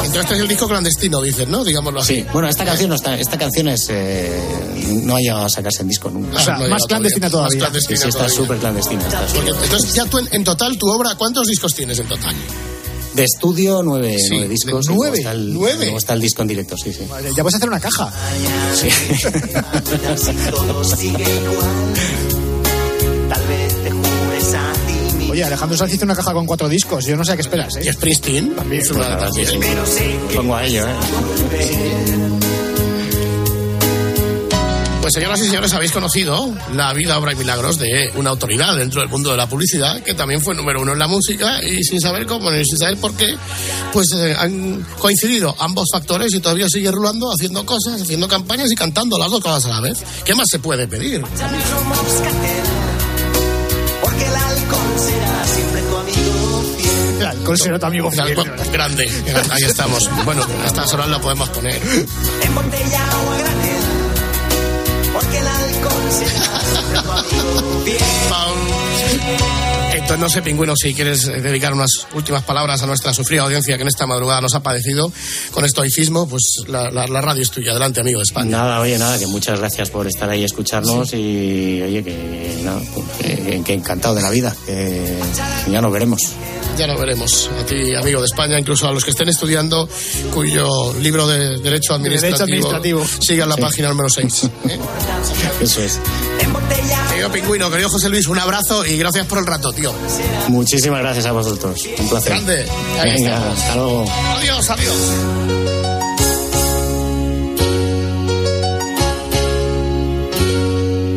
Entonces 0.06 0.22
este 0.22 0.34
es 0.36 0.40
el 0.40 0.48
disco 0.48 0.66
clandestino, 0.68 1.20
dices, 1.20 1.46
¿no? 1.48 1.62
Digámoslo 1.64 2.00
así. 2.00 2.14
Sí, 2.16 2.26
bueno, 2.32 2.48
esta 2.48 2.64
canción, 2.64 2.88
no 2.88 2.94
está, 2.96 3.18
esta 3.18 3.36
canción 3.36 3.68
es, 3.68 3.86
eh, 3.90 4.40
no 5.02 5.16
ha 5.16 5.20
llegado 5.20 5.44
a 5.44 5.50
sacarse 5.50 5.82
en 5.82 5.88
disco 5.88 6.08
nunca. 6.10 6.38
O 6.38 6.40
sea, 6.40 6.54
Ah, 6.54 6.58
no 6.60 6.68
más 6.68 6.84
clandestina 6.86 7.28
todavía. 7.28 7.58
todavía. 7.58 7.78
Más 7.78 7.82
Sí, 7.82 7.88
clandestina 7.88 8.00
sí, 8.00 8.08
está 8.08 8.18
todavía. 8.20 8.36
súper 8.36 8.56
clandestina. 8.58 9.02
está 9.02 9.20
Porque, 9.34 9.50
súper- 9.50 9.64
entonces, 9.64 9.94
ya 9.94 10.04
tú 10.06 10.18
en, 10.18 10.28
en 10.32 10.44
total, 10.44 10.78
tu 10.78 10.86
obra, 10.88 11.14
¿cuántos 11.16 11.46
discos 11.48 11.74
tienes 11.74 11.98
en 11.98 12.06
total? 12.08 12.34
De 13.14 13.24
estudio, 13.24 13.82
nueve, 13.82 14.16
Sí, 14.18 14.28
nueve 14.30 14.48
discos. 14.48 14.86
¿nueve? 14.88 15.18
está 15.18 15.32
el- 15.32 15.52
¿Nueve? 15.52 15.84
luego 15.84 15.98
está 15.98 16.14
el 16.14 16.20
disco 16.20 16.40
en 16.42 16.48
directo, 16.48 16.76
sí, 16.78 16.92
sí. 16.94 17.00
Vale, 17.10 17.30
Ya 17.36 17.42
puedes 17.42 17.56
hacer 17.56 17.68
una 17.68 17.80
caja. 17.80 18.10
Sí. 18.74 18.88
Oye, 25.36 25.44
Alejandro 25.44 25.76
Sanz 25.76 25.92
hizo 25.92 26.06
una 26.06 26.14
caja 26.14 26.32
con 26.32 26.46
cuatro 26.46 26.66
discos. 26.66 27.04
Yo 27.04 27.14
no 27.14 27.22
sé 27.22 27.32
a 27.32 27.36
qué 27.36 27.42
esperas, 27.42 27.76
Y 27.76 27.86
¿eh? 27.86 27.92
Springsteen 27.92 28.56
también. 28.56 28.80
Pues 28.80 28.90
una- 28.96 29.18
también. 29.18 29.60
Pongo 30.34 30.56
a 30.56 30.64
ello, 30.64 30.86
¿eh? 30.88 30.92
Pues 35.02 35.12
señoras 35.12 35.38
y 35.40 35.44
señores, 35.44 35.72
habéis 35.74 35.92
conocido 35.92 36.52
la 36.74 36.92
vida, 36.94 37.18
obra 37.18 37.32
y 37.32 37.36
milagros 37.36 37.78
de 37.78 38.10
una 38.16 38.30
autoridad 38.30 38.74
dentro 38.76 39.02
del 39.02 39.10
mundo 39.10 39.30
de 39.30 39.36
la 39.36 39.46
publicidad 39.46 40.02
que 40.02 40.14
también 40.14 40.40
fue 40.40 40.54
número 40.54 40.80
uno 40.80 40.94
en 40.94 40.98
la 40.98 41.06
música 41.06 41.62
y 41.62 41.84
sin 41.84 42.00
saber 42.00 42.24
cómo 42.26 42.50
ni 42.50 42.64
sin 42.64 42.78
saber 42.78 42.96
por 42.96 43.14
qué, 43.14 43.36
pues 43.92 44.08
eh, 44.16 44.34
han 44.36 44.84
coincidido 44.98 45.54
ambos 45.60 45.86
factores 45.92 46.32
y 46.34 46.40
todavía 46.40 46.68
sigue 46.70 46.90
rulando, 46.90 47.30
haciendo 47.30 47.64
cosas, 47.66 48.00
haciendo 48.00 48.26
campañas 48.26 48.72
y 48.72 48.74
cantando 48.74 49.16
las 49.18 49.30
dos 49.30 49.40
cosas 49.42 49.66
a 49.66 49.68
la 49.68 49.80
vez. 49.82 49.98
¿Qué 50.24 50.34
más 50.34 50.46
se 50.50 50.58
puede 50.60 50.88
pedir? 50.88 51.22
Alcohol 57.46 57.58
fiel. 57.58 58.34
bueno, 58.34 58.52
grande, 58.72 59.08
ahí 59.50 59.62
estamos. 59.64 60.10
Bueno, 60.24 60.42
a 60.62 60.66
estas 60.66 60.92
horas 60.94 61.08
lo 61.08 61.20
podemos 61.20 61.48
poner. 61.50 61.74
En 62.42 62.54
botella 62.54 63.04
o 63.26 63.32
a 63.32 63.38
granel. 63.38 63.82
Porque 65.12 65.38
el 65.38 65.46
alcohol 65.46 66.10
fiel. 66.18 66.30
Entonces, 69.92 70.18
no 70.20 70.28
sé, 70.28 70.42
pingüino, 70.42 70.74
si 70.76 70.94
quieres 70.94 71.26
dedicar 71.26 71.72
unas 71.72 71.90
últimas 72.14 72.42
palabras 72.44 72.80
a 72.82 72.86
nuestra 72.86 73.12
sufrida 73.12 73.42
audiencia 73.42 73.76
que 73.76 73.82
en 73.82 73.88
esta 73.88 74.06
madrugada 74.06 74.40
nos 74.40 74.54
ha 74.54 74.60
padecido 74.62 75.10
con 75.50 75.64
estoicismo, 75.64 76.28
pues 76.28 76.42
la, 76.68 76.90
la- 76.90 77.08
la 77.08 77.20
radio 77.20 77.42
es 77.42 77.50
tuya. 77.50 77.72
Adelante, 77.72 78.00
amigo 78.00 78.18
de 78.20 78.22
España. 78.24 78.50
Nada, 78.50 78.80
oye, 78.80 78.98
nada, 78.98 79.18
que 79.18 79.26
muchas 79.26 79.58
gracias 79.58 79.90
por 79.90 80.06
estar 80.06 80.28
ahí 80.30 80.42
y 80.42 80.44
escucharnos 80.44 81.12
y, 81.12 81.82
oye, 81.82 82.04
que, 82.04 82.60
nada, 82.62 82.80
que- 83.18 83.62
que 83.64 83.72
encantado 83.72 84.14
de 84.14 84.22
la 84.22 84.30
vida, 84.30 84.54
que 84.64 85.18
ya 85.70 85.80
nos 85.80 85.92
veremos. 85.92 86.22
Ya 86.76 86.86
lo 86.86 86.98
veremos. 86.98 87.50
A 87.60 87.64
ti, 87.64 87.94
amigo 87.94 88.20
de 88.20 88.26
España, 88.26 88.58
incluso 88.58 88.86
a 88.86 88.92
los 88.92 89.02
que 89.04 89.10
estén 89.10 89.28
estudiando, 89.28 89.88
cuyo 90.32 90.92
libro 91.00 91.26
de 91.26 91.58
Derecho 91.58 91.94
Administrativo, 91.94 92.68
Administrativo. 92.68 93.04
sigan 93.20 93.48
la 93.48 93.54
Sí. 93.54 93.60
página 93.62 93.88
número 93.88 94.08
6. 94.10 94.50
Eso 95.60 95.82
es. 95.82 95.98
Querido 97.10 97.32
Pingüino, 97.32 97.70
querido 97.70 97.88
José 97.88 98.08
Luis, 98.10 98.26
un 98.26 98.38
abrazo 98.38 98.84
y 98.84 98.98
gracias 98.98 99.26
por 99.26 99.38
el 99.38 99.46
rato, 99.46 99.72
tío. 99.72 99.92
Muchísimas 100.48 101.00
gracias 101.00 101.24
a 101.26 101.32
vosotros. 101.32 101.80
Un 101.98 102.08
placer. 102.10 102.32
Grande. 102.32 102.66
Ahí 103.00 103.12
Venga, 103.14 103.36
estamos. 103.36 103.58
hasta 103.58 103.74
luego. 103.76 104.04
Adiós, 104.36 104.70
adiós. 104.70 104.96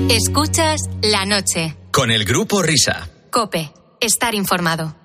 Escuchas 0.10 0.82
la 1.02 1.26
noche. 1.26 1.76
Con 1.92 2.12
el 2.12 2.26
grupo 2.26 2.62
Risa. 2.62 3.10
Cope. 3.32 3.72
Estar 4.00 4.36
informado. 4.36 4.96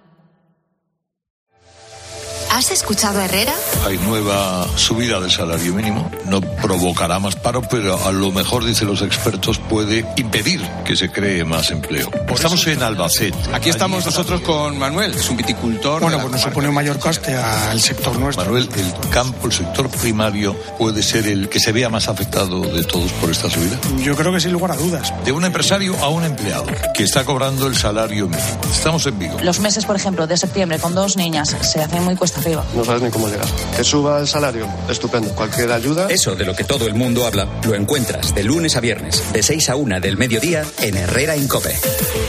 ¿Has 2.54 2.70
escuchado 2.70 3.18
a 3.18 3.24
Herrera? 3.24 3.52
Hay 3.84 3.98
nueva 3.98 4.68
subida 4.76 5.18
del 5.18 5.28
salario 5.28 5.74
mínimo. 5.74 6.08
No 6.26 6.40
provocará 6.40 7.18
más 7.18 7.34
paro, 7.34 7.62
pero 7.62 7.98
a 8.06 8.12
lo 8.12 8.30
mejor, 8.30 8.64
dicen 8.64 8.86
los 8.86 9.02
expertos, 9.02 9.58
puede 9.58 10.06
impedir 10.14 10.62
que 10.84 10.94
se 10.94 11.10
cree 11.10 11.44
más 11.44 11.72
empleo. 11.72 12.08
Estamos 12.32 12.64
en 12.68 12.80
Albacete. 12.80 13.36
Aquí 13.52 13.70
estamos 13.70 14.06
nosotros 14.06 14.40
con 14.42 14.78
Manuel, 14.78 15.14
es 15.14 15.28
un 15.28 15.36
viticultor. 15.36 16.00
Bueno, 16.00 16.20
pues 16.20 16.30
nos 16.30 16.42
supone 16.42 16.68
un 16.68 16.74
mayor 16.74 17.00
coste 17.00 17.34
al 17.34 17.80
sector 17.80 18.16
nuestro. 18.20 18.44
Manuel, 18.44 18.68
el 18.76 19.10
campo, 19.10 19.48
el 19.48 19.52
sector 19.52 19.90
primario, 19.90 20.54
puede 20.78 21.02
ser 21.02 21.26
el 21.26 21.48
que 21.48 21.58
se 21.58 21.72
vea 21.72 21.88
más 21.88 22.06
afectado 22.06 22.60
de 22.60 22.84
todos 22.84 23.10
por 23.14 23.30
esta 23.30 23.50
subida. 23.50 23.80
Yo 23.98 24.14
creo 24.14 24.32
que 24.32 24.38
sin 24.38 24.52
lugar 24.52 24.70
a 24.70 24.76
dudas. 24.76 25.12
De 25.24 25.32
un 25.32 25.44
empresario 25.44 25.96
a 26.00 26.08
un 26.08 26.22
empleado 26.22 26.66
que 26.94 27.02
está 27.02 27.24
cobrando 27.24 27.66
el 27.66 27.76
salario 27.76 28.28
mínimo. 28.28 28.60
Estamos 28.72 29.04
en 29.06 29.18
Vigo. 29.18 29.38
Los 29.42 29.58
meses, 29.58 29.84
por 29.86 29.96
ejemplo, 29.96 30.28
de 30.28 30.36
septiembre 30.36 30.78
con 30.78 30.94
dos 30.94 31.16
niñas 31.16 31.56
se 31.60 31.82
hacen 31.82 32.04
muy 32.04 32.14
cuesta 32.14 32.43
arriba. 32.44 32.64
No 32.74 32.84
sabes 32.84 33.02
ni 33.02 33.10
cómo 33.10 33.28
llegar. 33.28 33.46
Que 33.76 33.84
suba 33.84 34.20
el 34.20 34.28
salario, 34.28 34.68
estupendo. 34.88 35.34
Cualquier 35.34 35.72
ayuda. 35.72 36.06
Eso 36.08 36.34
de 36.34 36.44
lo 36.44 36.54
que 36.54 36.64
todo 36.64 36.86
el 36.86 36.94
mundo 36.94 37.26
habla, 37.26 37.48
lo 37.64 37.74
encuentras 37.74 38.34
de 38.34 38.44
lunes 38.44 38.76
a 38.76 38.80
viernes, 38.80 39.22
de 39.32 39.42
6 39.42 39.70
a 39.70 39.76
1 39.76 40.00
del 40.00 40.16
mediodía, 40.16 40.64
en 40.80 40.96
Herrera 40.96 41.36
Incope. 41.36 41.74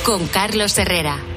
Con 0.03 0.27
Carlos 0.27 0.77
Herrera. 0.77 1.34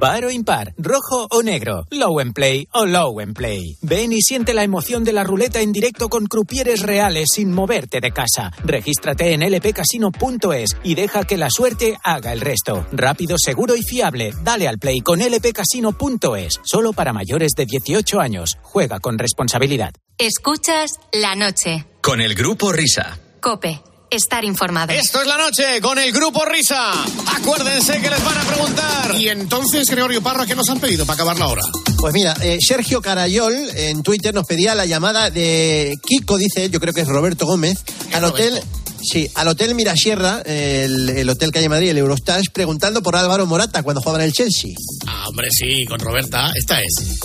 Par 0.00 0.24
o 0.24 0.30
impar, 0.30 0.72
rojo 0.78 1.28
o 1.30 1.42
negro, 1.42 1.84
low 1.90 2.20
and 2.20 2.32
play 2.32 2.66
o 2.72 2.86
low 2.86 3.20
and 3.20 3.36
play. 3.36 3.76
Ven 3.82 4.14
y 4.14 4.22
siente 4.22 4.54
la 4.54 4.64
emoción 4.64 5.04
de 5.04 5.12
la 5.12 5.24
ruleta 5.24 5.60
en 5.60 5.72
directo 5.72 6.08
con 6.08 6.24
crupieres 6.24 6.80
reales 6.80 7.28
sin 7.34 7.52
moverte 7.52 8.00
de 8.00 8.10
casa. 8.10 8.50
Regístrate 8.64 9.34
en 9.34 9.42
lpcasino.es 9.42 10.78
y 10.82 10.94
deja 10.94 11.24
que 11.24 11.36
la 11.36 11.50
suerte 11.50 11.98
haga 12.02 12.32
el 12.32 12.40
resto. 12.40 12.86
Rápido, 12.92 13.36
seguro 13.38 13.76
y 13.76 13.82
fiable. 13.82 14.32
Dale 14.42 14.68
al 14.68 14.78
play 14.78 15.00
con 15.00 15.18
lpcasino.es. 15.18 16.60
Solo 16.64 16.94
para 16.94 17.12
mayores 17.12 17.52
de 17.54 17.66
18 17.66 18.20
años. 18.20 18.56
Juega 18.62 19.00
con 19.00 19.18
responsabilidad. 19.18 19.92
Escuchas 20.16 20.92
la 21.12 21.34
noche. 21.34 21.84
Con 22.00 22.22
el 22.22 22.34
grupo 22.34 22.72
Risa. 22.72 23.18
Cope. 23.42 23.89
Estar 24.10 24.44
informado. 24.44 24.92
Esto 24.92 25.20
es 25.20 25.26
la 25.28 25.38
noche 25.38 25.80
con 25.80 25.98
el 25.98 26.10
grupo 26.12 26.44
Risa. 26.44 26.92
Acuérdense 27.36 28.00
que 28.00 28.10
les 28.10 28.24
van 28.24 28.38
a 28.38 28.42
preguntar. 28.42 29.14
Y 29.16 29.28
entonces, 29.28 29.88
Gregorio 29.88 30.20
Parra, 30.20 30.46
¿qué 30.46 30.56
nos 30.56 30.68
han 30.68 30.80
pedido 30.80 31.06
para 31.06 31.14
acabar 31.14 31.38
la 31.38 31.46
hora? 31.46 31.62
Pues 31.96 32.12
mira, 32.12 32.34
eh, 32.42 32.58
Sergio 32.60 33.00
Carayol 33.00 33.54
en 33.74 34.02
Twitter 34.02 34.34
nos 34.34 34.46
pedía 34.46 34.74
la 34.74 34.84
llamada 34.84 35.30
de 35.30 35.96
Kiko, 36.04 36.38
dice, 36.38 36.70
yo 36.70 36.80
creo 36.80 36.92
que 36.92 37.02
es 37.02 37.08
Roberto 37.08 37.46
Gómez, 37.46 37.84
al 38.12 38.24
hotel. 38.24 38.60
Sí, 39.02 39.30
al 39.34 39.48
Hotel 39.48 39.74
Mirasierra, 39.74 40.42
el, 40.44 41.08
el 41.08 41.30
hotel 41.30 41.50
Calle 41.52 41.70
Madrid, 41.70 41.88
el 41.88 41.96
Eurostars, 41.96 42.50
preguntando 42.52 43.02
por 43.02 43.16
Álvaro 43.16 43.46
Morata 43.46 43.82
cuando 43.82 44.02
jugaba 44.02 44.18
en 44.18 44.26
el 44.26 44.32
Chelsea. 44.34 44.72
Ah, 45.06 45.24
hombre, 45.26 45.48
sí, 45.50 45.86
con 45.86 45.98
Roberta. 46.00 46.52
Esta 46.54 46.80
es. 46.82 47.18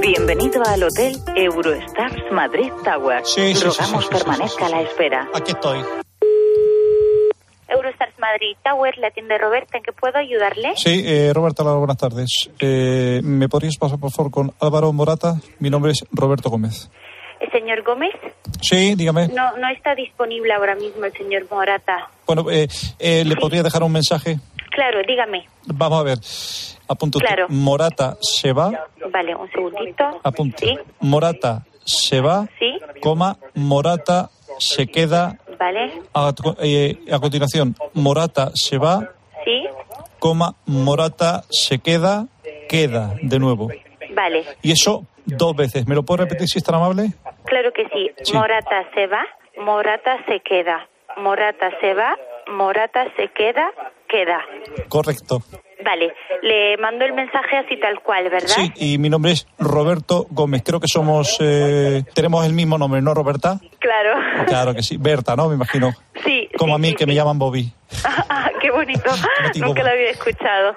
Bienvenido 0.00 0.62
al 0.64 0.82
Hotel 0.82 1.18
Eurostars 1.36 2.16
Madrid 2.32 2.70
Tower. 2.82 3.20
Sí, 3.26 3.54
sí, 3.54 3.64
Rogamos 3.64 4.04
sí, 4.04 4.08
sí, 4.10 4.16
sí, 4.16 4.18
permanezca 4.18 4.64
a 4.64 4.68
la 4.70 4.80
espera. 4.80 5.28
Aquí 5.34 5.52
estoy. 5.52 5.80
Eurostars 7.70 8.18
Madrid 8.18 8.56
Tower, 8.64 8.96
la 8.98 9.10
tienda 9.10 9.34
de 9.34 9.40
Roberta, 9.40 9.78
¿en 9.78 9.82
qué 9.82 9.92
puedo 9.92 10.18
ayudarle? 10.18 10.72
Sí, 10.76 11.02
eh, 11.06 11.32
Roberta, 11.34 11.62
buenas 11.62 11.96
tardes. 11.96 12.50
Eh, 12.58 13.20
¿Me 13.22 13.48
podrías 13.48 13.76
pasar, 13.76 13.98
por 13.98 14.10
favor, 14.10 14.30
con 14.30 14.52
Álvaro 14.60 14.92
Morata? 14.92 15.34
Mi 15.58 15.70
nombre 15.70 15.92
es 15.92 16.04
Roberto 16.12 16.50
Gómez. 16.50 16.90
¿El 17.40 17.50
señor 17.52 17.82
Gómez? 17.82 18.12
Sí, 18.60 18.94
dígame. 18.94 19.28
No, 19.28 19.56
no 19.56 19.68
está 19.70 19.94
disponible 19.94 20.52
ahora 20.52 20.74
mismo 20.74 21.04
el 21.04 21.12
señor 21.12 21.46
Morata. 21.50 22.10
Bueno, 22.26 22.50
eh, 22.50 22.68
eh, 22.98 23.24
¿le 23.24 23.36
podría 23.36 23.62
dejar 23.62 23.82
un 23.82 23.92
mensaje? 23.92 24.38
Claro, 24.70 25.00
dígame. 25.06 25.46
Vamos 25.66 26.00
a 26.00 26.02
ver. 26.02 26.18
Apunto. 26.88 27.18
Claro. 27.18 27.46
Morata 27.48 28.16
se 28.20 28.52
va. 28.52 28.70
Vale, 29.10 29.34
un 29.34 29.50
segundito. 29.50 30.20
Apunte. 30.22 30.66
Sí, 30.66 30.78
Morata 31.00 31.64
se 31.84 32.20
va, 32.20 32.46
sí, 32.58 32.78
coma, 33.00 33.36
Morata 33.54 34.30
se 34.58 34.86
queda. 34.86 35.38
Vale, 35.60 35.92
A, 36.14 36.32
eh, 36.62 36.98
a 37.12 37.18
continuación, 37.20 37.76
Morata 37.94 38.50
se 38.54 38.78
va, 38.78 39.10
sí, 39.44 39.66
coma, 40.18 40.54
Morata 40.66 41.44
se 41.50 41.78
queda, 41.78 42.26
queda, 42.68 43.14
de 43.22 43.38
nuevo. 43.38 43.68
vale. 44.14 44.44
Y 44.62 44.72
eso 44.72 45.04
dos 45.26 45.54
veces. 45.54 45.86
¿Me 45.86 45.94
lo 45.94 46.02
puede 46.02 46.24
repetir 46.24 46.48
si 46.48 46.58
es 46.58 46.64
tan 46.64 46.74
amable? 46.76 47.12
Claro 47.44 47.72
que 47.72 47.84
sí. 47.92 48.10
Sí. 48.22 48.32
Morata 48.32 48.84
se 48.94 49.06
va, 49.06 49.24
Morata 49.58 50.16
se 50.26 50.40
queda. 50.40 50.88
Morata 51.18 51.70
se 51.80 51.94
va, 51.94 52.16
Morata 52.50 53.04
se 53.16 53.28
queda, 53.28 53.70
queda. 54.08 54.40
Correcto. 54.88 55.42
Vale, 55.82 56.12
le 56.42 56.76
mando 56.76 57.06
el 57.06 57.14
mensaje 57.14 57.56
así 57.56 57.78
tal 57.80 58.00
cual, 58.02 58.24
¿verdad? 58.24 58.48
Sí, 58.48 58.70
y 58.76 58.98
mi 58.98 59.08
nombre 59.08 59.32
es 59.32 59.46
Roberto 59.58 60.26
Gómez. 60.28 60.62
Creo 60.62 60.78
que 60.78 60.86
somos, 60.86 61.38
eh, 61.40 62.02
tenemos 62.14 62.44
el 62.44 62.52
mismo 62.52 62.76
nombre, 62.76 63.00
¿no, 63.00 63.14
Roberta? 63.14 63.58
Claro. 63.78 64.44
Claro 64.46 64.74
que 64.74 64.82
sí. 64.82 64.98
Berta, 64.98 65.34
¿no? 65.36 65.48
Me 65.48 65.54
imagino. 65.54 65.92
Sí. 66.22 66.50
Como 66.58 66.74
a 66.74 66.78
mí, 66.78 66.94
que 66.94 67.06
me 67.06 67.14
llaman 67.14 67.38
Bobby. 67.38 67.72
Ah, 68.28 68.50
qué 68.60 68.70
bonito. 68.70 69.10
Nunca 69.56 69.82
lo 69.82 69.88
había 69.90 70.10
escuchado. 70.10 70.76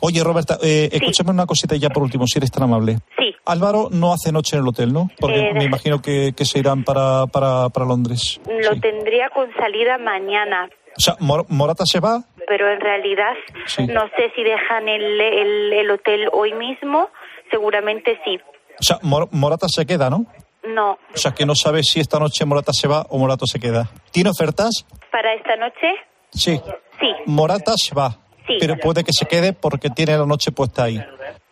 Oye, 0.00 0.22
Roberta, 0.22 0.58
eh, 0.62 0.90
escúchame 0.92 1.30
una 1.30 1.46
cosita 1.46 1.74
ya 1.76 1.88
por 1.88 2.02
último, 2.02 2.26
si 2.26 2.38
eres 2.38 2.50
tan 2.50 2.64
amable. 2.64 2.98
Sí. 3.18 3.34
Álvaro 3.46 3.88
no 3.90 4.12
hace 4.12 4.32
noche 4.32 4.56
en 4.56 4.62
el 4.62 4.68
hotel, 4.68 4.92
¿no? 4.92 5.08
Porque 5.18 5.48
Eh, 5.48 5.54
me 5.54 5.64
imagino 5.64 6.02
que, 6.02 6.34
que 6.36 6.44
se 6.44 6.58
irán 6.58 6.84
para, 6.84 7.26
para, 7.26 7.70
para 7.70 7.86
Londres. 7.86 8.38
Lo 8.46 8.78
tendría 8.80 9.30
con 9.30 9.50
salida 9.54 9.96
mañana, 9.98 10.68
O 10.96 11.00
sea, 11.00 11.16
Mor- 11.20 11.46
Morata 11.48 11.84
se 11.86 12.00
va. 12.00 12.22
pero 12.46 12.70
en 12.70 12.80
realidad 12.80 13.32
Sí. 13.66 13.86
no 13.86 14.02
sé 14.16 14.30
si 14.34 14.42
dejan 14.42 14.88
el, 14.88 15.20
el, 15.20 15.72
el 15.72 15.90
hotel 15.90 16.28
hoy 16.32 16.52
mismo. 16.54 17.08
Seguramente 17.50 18.18
sí. 18.24 18.38
O 18.78 18.82
sea, 18.82 18.98
Mor- 19.02 19.28
Morata 19.30 19.66
se 19.68 19.84
queda, 19.86 20.10
¿no? 20.10 20.26
No. 20.64 20.92
O 21.14 21.16
sea, 21.16 21.32
que 21.32 21.44
no 21.46 21.54
sabes 21.54 21.86
si 21.90 22.00
esta 22.00 22.18
noche 22.18 22.44
Morata 22.44 22.72
se 22.72 22.88
va 22.88 23.04
o 23.08 23.18
Morata 23.18 23.46
se 23.46 23.58
queda. 23.58 23.88
¿Tiene 24.12 24.30
ofertas? 24.30 24.86
¿Para 25.10 25.34
esta 25.34 25.56
noche? 25.56 25.94
Sí. 26.30 26.60
Sí. 27.00 27.08
Morata 27.26 27.72
se 27.76 27.94
va. 27.94 28.18
Sí. 28.46 28.56
Pero 28.60 28.76
puede 28.76 29.02
que 29.04 29.12
se 29.12 29.26
quede 29.26 29.52
porque 29.52 29.88
tiene 29.90 30.16
la 30.16 30.26
noche 30.26 30.50
puesta 30.52 30.84
ahí. 30.84 31.00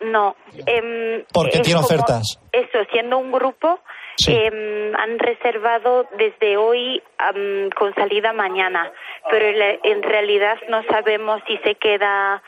No. 0.01 0.35
Em, 0.65 1.23
Porque 1.33 1.59
tiene 1.59 1.75
como- 1.81 1.85
ofertas. 1.85 2.39
Eso, 2.51 2.79
siendo 2.91 3.17
un 3.17 3.31
grupo, 3.31 3.79
Sí. 4.17 4.33
em, 4.33 4.95
han 4.95 5.17
reservado 5.19 6.07
desde 6.17 6.57
hoy 6.57 7.01
am, 7.17 7.69
con 7.77 7.93
salida 7.95 8.33
mañana, 8.33 8.91
pero 9.29 9.45
en 9.83 10.03
realidad 10.03 10.57
no 10.69 10.83
sabemos 10.83 11.41
si 11.47 11.57
se 11.59 11.75
queda 11.75 12.41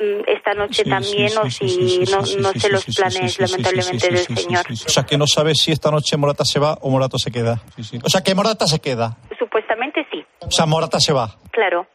mm, 0.00 0.22
esta 0.26 0.54
noche 0.54 0.82
Sí, 0.84 0.90
también 0.90 1.28
sí, 1.28 1.38
o 1.38 1.50
sí, 1.50 1.68
si 1.68 1.98
no, 2.12 2.24
sí, 2.24 2.36
no 2.40 2.52
sí, 2.52 2.60
sé 2.60 2.66
sí, 2.66 2.72
los 2.72 2.82
sí, 2.82 2.92
sí, 2.92 3.00
planes, 3.02 3.20
sí, 3.20 3.28
sí, 3.28 3.42
lamentablemente, 3.52 3.98
sí, 4.00 4.08
del 4.08 4.18
sí, 4.18 4.34
sí, 4.36 4.42
señor. 4.42 4.64
sí, 4.68 4.76
sí. 4.76 4.84
O 4.86 4.90
sea, 4.90 5.02
que 5.04 5.18
no 5.18 5.26
sabes 5.26 5.58
si 5.62 5.72
esta 5.72 5.90
noche 5.90 6.16
Morata 6.16 6.44
se 6.44 6.58
va 6.58 6.74
o 6.80 6.90
Morata 6.90 7.18
se 7.18 7.30
queda. 7.30 7.60
Sí, 7.76 7.84
sí. 7.84 7.98
O 8.04 8.08
sea, 8.08 8.22
que 8.22 8.34
Morata 8.34 8.66
se 8.66 8.80
queda. 8.80 9.16
Supuestamente 9.38 10.06
sí, 10.10 10.24
O 10.40 10.50
sea, 10.50 10.66
Morata 10.66 10.98
se 11.00 11.12
va. 11.12 11.28
claro. 11.52 11.86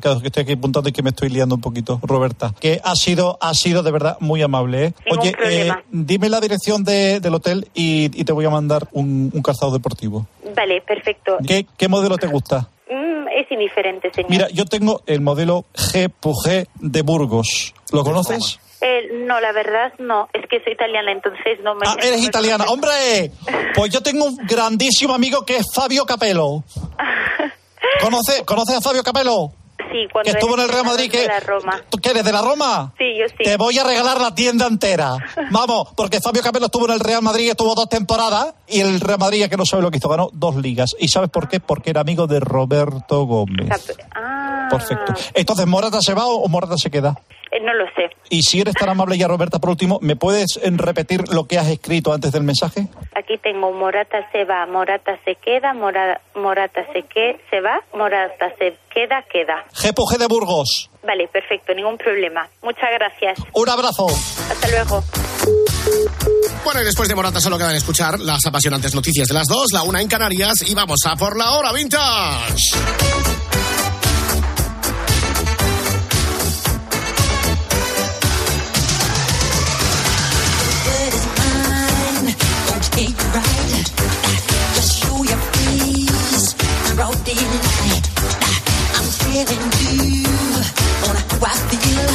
Claro, 0.00 0.20
que 0.20 0.28
estoy 0.28 0.42
aquí 0.44 0.52
apuntando 0.52 0.88
y 0.88 0.92
que 0.92 1.02
me 1.02 1.10
estoy 1.10 1.28
liando 1.28 1.54
un 1.54 1.60
poquito, 1.60 2.00
Roberta. 2.02 2.54
Que 2.58 2.80
ha 2.82 2.94
sido, 2.96 3.36
ha 3.40 3.52
sido 3.54 3.82
de 3.82 3.90
verdad 3.90 4.16
muy 4.20 4.40
amable. 4.42 4.86
¿eh? 4.86 4.94
Oye, 5.10 5.34
eh, 5.44 5.70
dime 5.90 6.28
la 6.30 6.40
dirección 6.40 6.82
de- 6.82 7.20
del 7.20 7.34
hotel 7.34 7.68
y, 7.74 8.04
y 8.18 8.24
te 8.24 8.32
voy 8.32 8.44
a 8.46 8.50
mandar 8.50 8.88
un, 8.92 9.30
un 9.34 9.42
calzado 9.42 9.70
deportivo. 9.72 10.26
Vale, 10.56 10.80
perfecto. 10.80 11.36
¿Qué, 11.46 11.66
qué 11.76 11.88
modelo 11.88 12.16
te 12.16 12.26
gusta? 12.26 12.68
Mm, 12.90 13.28
es 13.36 13.50
indiferente, 13.50 14.10
señor. 14.14 14.30
Mira, 14.30 14.48
yo 14.48 14.64
tengo 14.64 15.02
el 15.06 15.20
modelo 15.20 15.64
G 15.74 16.66
de 16.80 17.02
Burgos. 17.02 17.74
¿Lo 17.92 18.02
conoces? 18.02 18.58
Eh, 18.80 19.24
no, 19.26 19.40
la 19.40 19.52
verdad 19.52 19.92
no. 19.98 20.28
Es 20.32 20.46
que 20.48 20.60
soy 20.64 20.72
italiana, 20.72 21.12
entonces 21.12 21.58
no 21.62 21.74
me. 21.74 21.82
Ah, 21.86 21.94
eres 21.98 22.12
no 22.16 22.22
me- 22.22 22.24
italiana. 22.28 22.64
¡Hombre! 22.68 23.30
Pues 23.74 23.90
yo 23.92 24.02
tengo 24.02 24.24
un 24.26 24.36
grandísimo 24.46 25.14
amigo 25.14 25.44
que 25.46 25.56
es 25.58 25.66
Fabio 25.74 26.04
Capello. 26.04 26.62
¿Conoces 28.00 28.42
conoces 28.44 28.76
a 28.76 28.80
Fabio 28.80 29.02
Capello? 29.02 29.50
Sí, 29.92 30.06
cuando 30.12 30.32
que 30.32 30.38
estuvo 30.38 30.54
en 30.54 30.60
el 30.60 30.68
Real 30.68 30.84
Madrid, 30.84 31.10
de 31.12 31.18
que- 31.18 31.26
la 31.26 31.40
Roma. 31.40 31.80
¿Tú 31.90 31.98
eres 32.02 32.24
de 32.24 32.32
la 32.32 32.42
Roma? 32.42 32.92
Sí, 32.98 33.04
yo 33.18 33.26
sí. 33.28 33.44
Te 33.44 33.56
voy 33.56 33.78
a 33.78 33.84
regalar 33.84 34.20
la 34.20 34.34
tienda 34.34 34.66
entera. 34.66 35.16
Vamos, 35.50 35.88
porque 35.96 36.20
Fabio 36.20 36.42
Capello 36.42 36.66
estuvo 36.66 36.86
en 36.86 36.92
el 36.94 37.00
Real 37.00 37.22
Madrid, 37.22 37.50
estuvo 37.50 37.74
dos 37.74 37.88
temporadas, 37.88 38.54
y 38.66 38.80
el 38.80 39.00
Real 39.00 39.18
Madrid, 39.18 39.40
ya 39.40 39.48
que 39.48 39.56
no 39.56 39.64
sabe 39.66 39.82
lo 39.82 39.90
que 39.90 39.98
hizo, 39.98 40.08
ganó 40.08 40.30
dos 40.32 40.56
ligas. 40.56 40.96
¿Y 40.98 41.08
sabes 41.08 41.30
por 41.30 41.48
qué? 41.48 41.60
Porque 41.60 41.90
era 41.90 42.00
amigo 42.00 42.26
de 42.26 42.40
Roberto 42.40 43.24
Gómez. 43.26 43.70
Ah, 44.14 44.68
Perfecto. 44.70 45.12
Entonces, 45.34 45.66
¿Morata 45.66 46.00
se 46.00 46.14
va 46.14 46.26
o 46.26 46.48
Morata 46.48 46.76
se 46.76 46.90
queda? 46.90 47.18
Eh, 47.52 47.60
no 47.62 47.74
lo 47.74 47.84
sé. 47.94 48.10
Y 48.30 48.42
si 48.42 48.60
eres 48.60 48.74
tan 48.74 48.88
amable 48.88 49.16
ya, 49.18 49.28
Roberta, 49.28 49.58
por 49.58 49.70
último, 49.70 49.98
¿me 50.02 50.16
puedes 50.16 50.56
eh, 50.62 50.70
repetir 50.72 51.28
lo 51.32 51.44
que 51.44 51.58
has 51.58 51.68
escrito 51.68 52.12
antes 52.12 52.32
del 52.32 52.42
mensaje? 52.42 52.88
Aquí 53.14 53.38
tengo 53.42 53.72
Morata 53.72 54.26
se 54.32 54.44
va, 54.44 54.66
Morata 54.66 55.18
se 55.24 55.34
queda, 55.36 55.72
Mora- 55.74 56.20
Morata 56.34 56.84
se, 56.92 57.02
que, 57.02 57.38
se 57.50 57.60
va, 57.60 57.78
Morata 57.94 58.48
se 58.58 58.76
queda, 58.92 59.22
queda. 59.30 59.64
G 59.74 60.18
de 60.18 60.26
Burgos. 60.26 60.90
Vale, 61.04 61.28
perfecto, 61.28 61.74
ningún 61.74 61.98
problema. 61.98 62.48
Muchas 62.62 62.88
gracias. 62.98 63.38
Un 63.54 63.68
abrazo. 63.68 64.06
Hasta 64.50 64.68
luego. 64.68 65.02
Bueno, 66.64 66.80
y 66.80 66.84
después 66.84 67.08
de 67.08 67.14
Morata 67.14 67.40
solo 67.40 67.58
quedan 67.58 67.74
escuchar 67.74 68.20
las 68.20 68.46
apasionantes 68.46 68.94
noticias 68.94 69.26
de 69.28 69.34
las 69.34 69.46
dos, 69.48 69.72
la 69.72 69.82
una 69.82 70.00
en 70.00 70.08
Canarias, 70.08 70.62
y 70.68 70.74
vamos 70.74 71.00
a 71.06 71.16
por 71.16 71.36
la 71.36 71.50
hora 71.52 71.72
vintage. 71.72 72.76
take. 83.02 83.16
Just 84.74 85.02
show 85.02 85.16
your 85.24 85.42
face. 85.54 86.54
I'm 88.96 89.08
feeling 89.22 89.64
you. 89.80 90.24
Wanna 91.02 91.22
how 91.30 91.38
I 91.42 91.54
feel? 91.70 92.12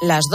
Las 0.03 0.25
dos 0.25 0.31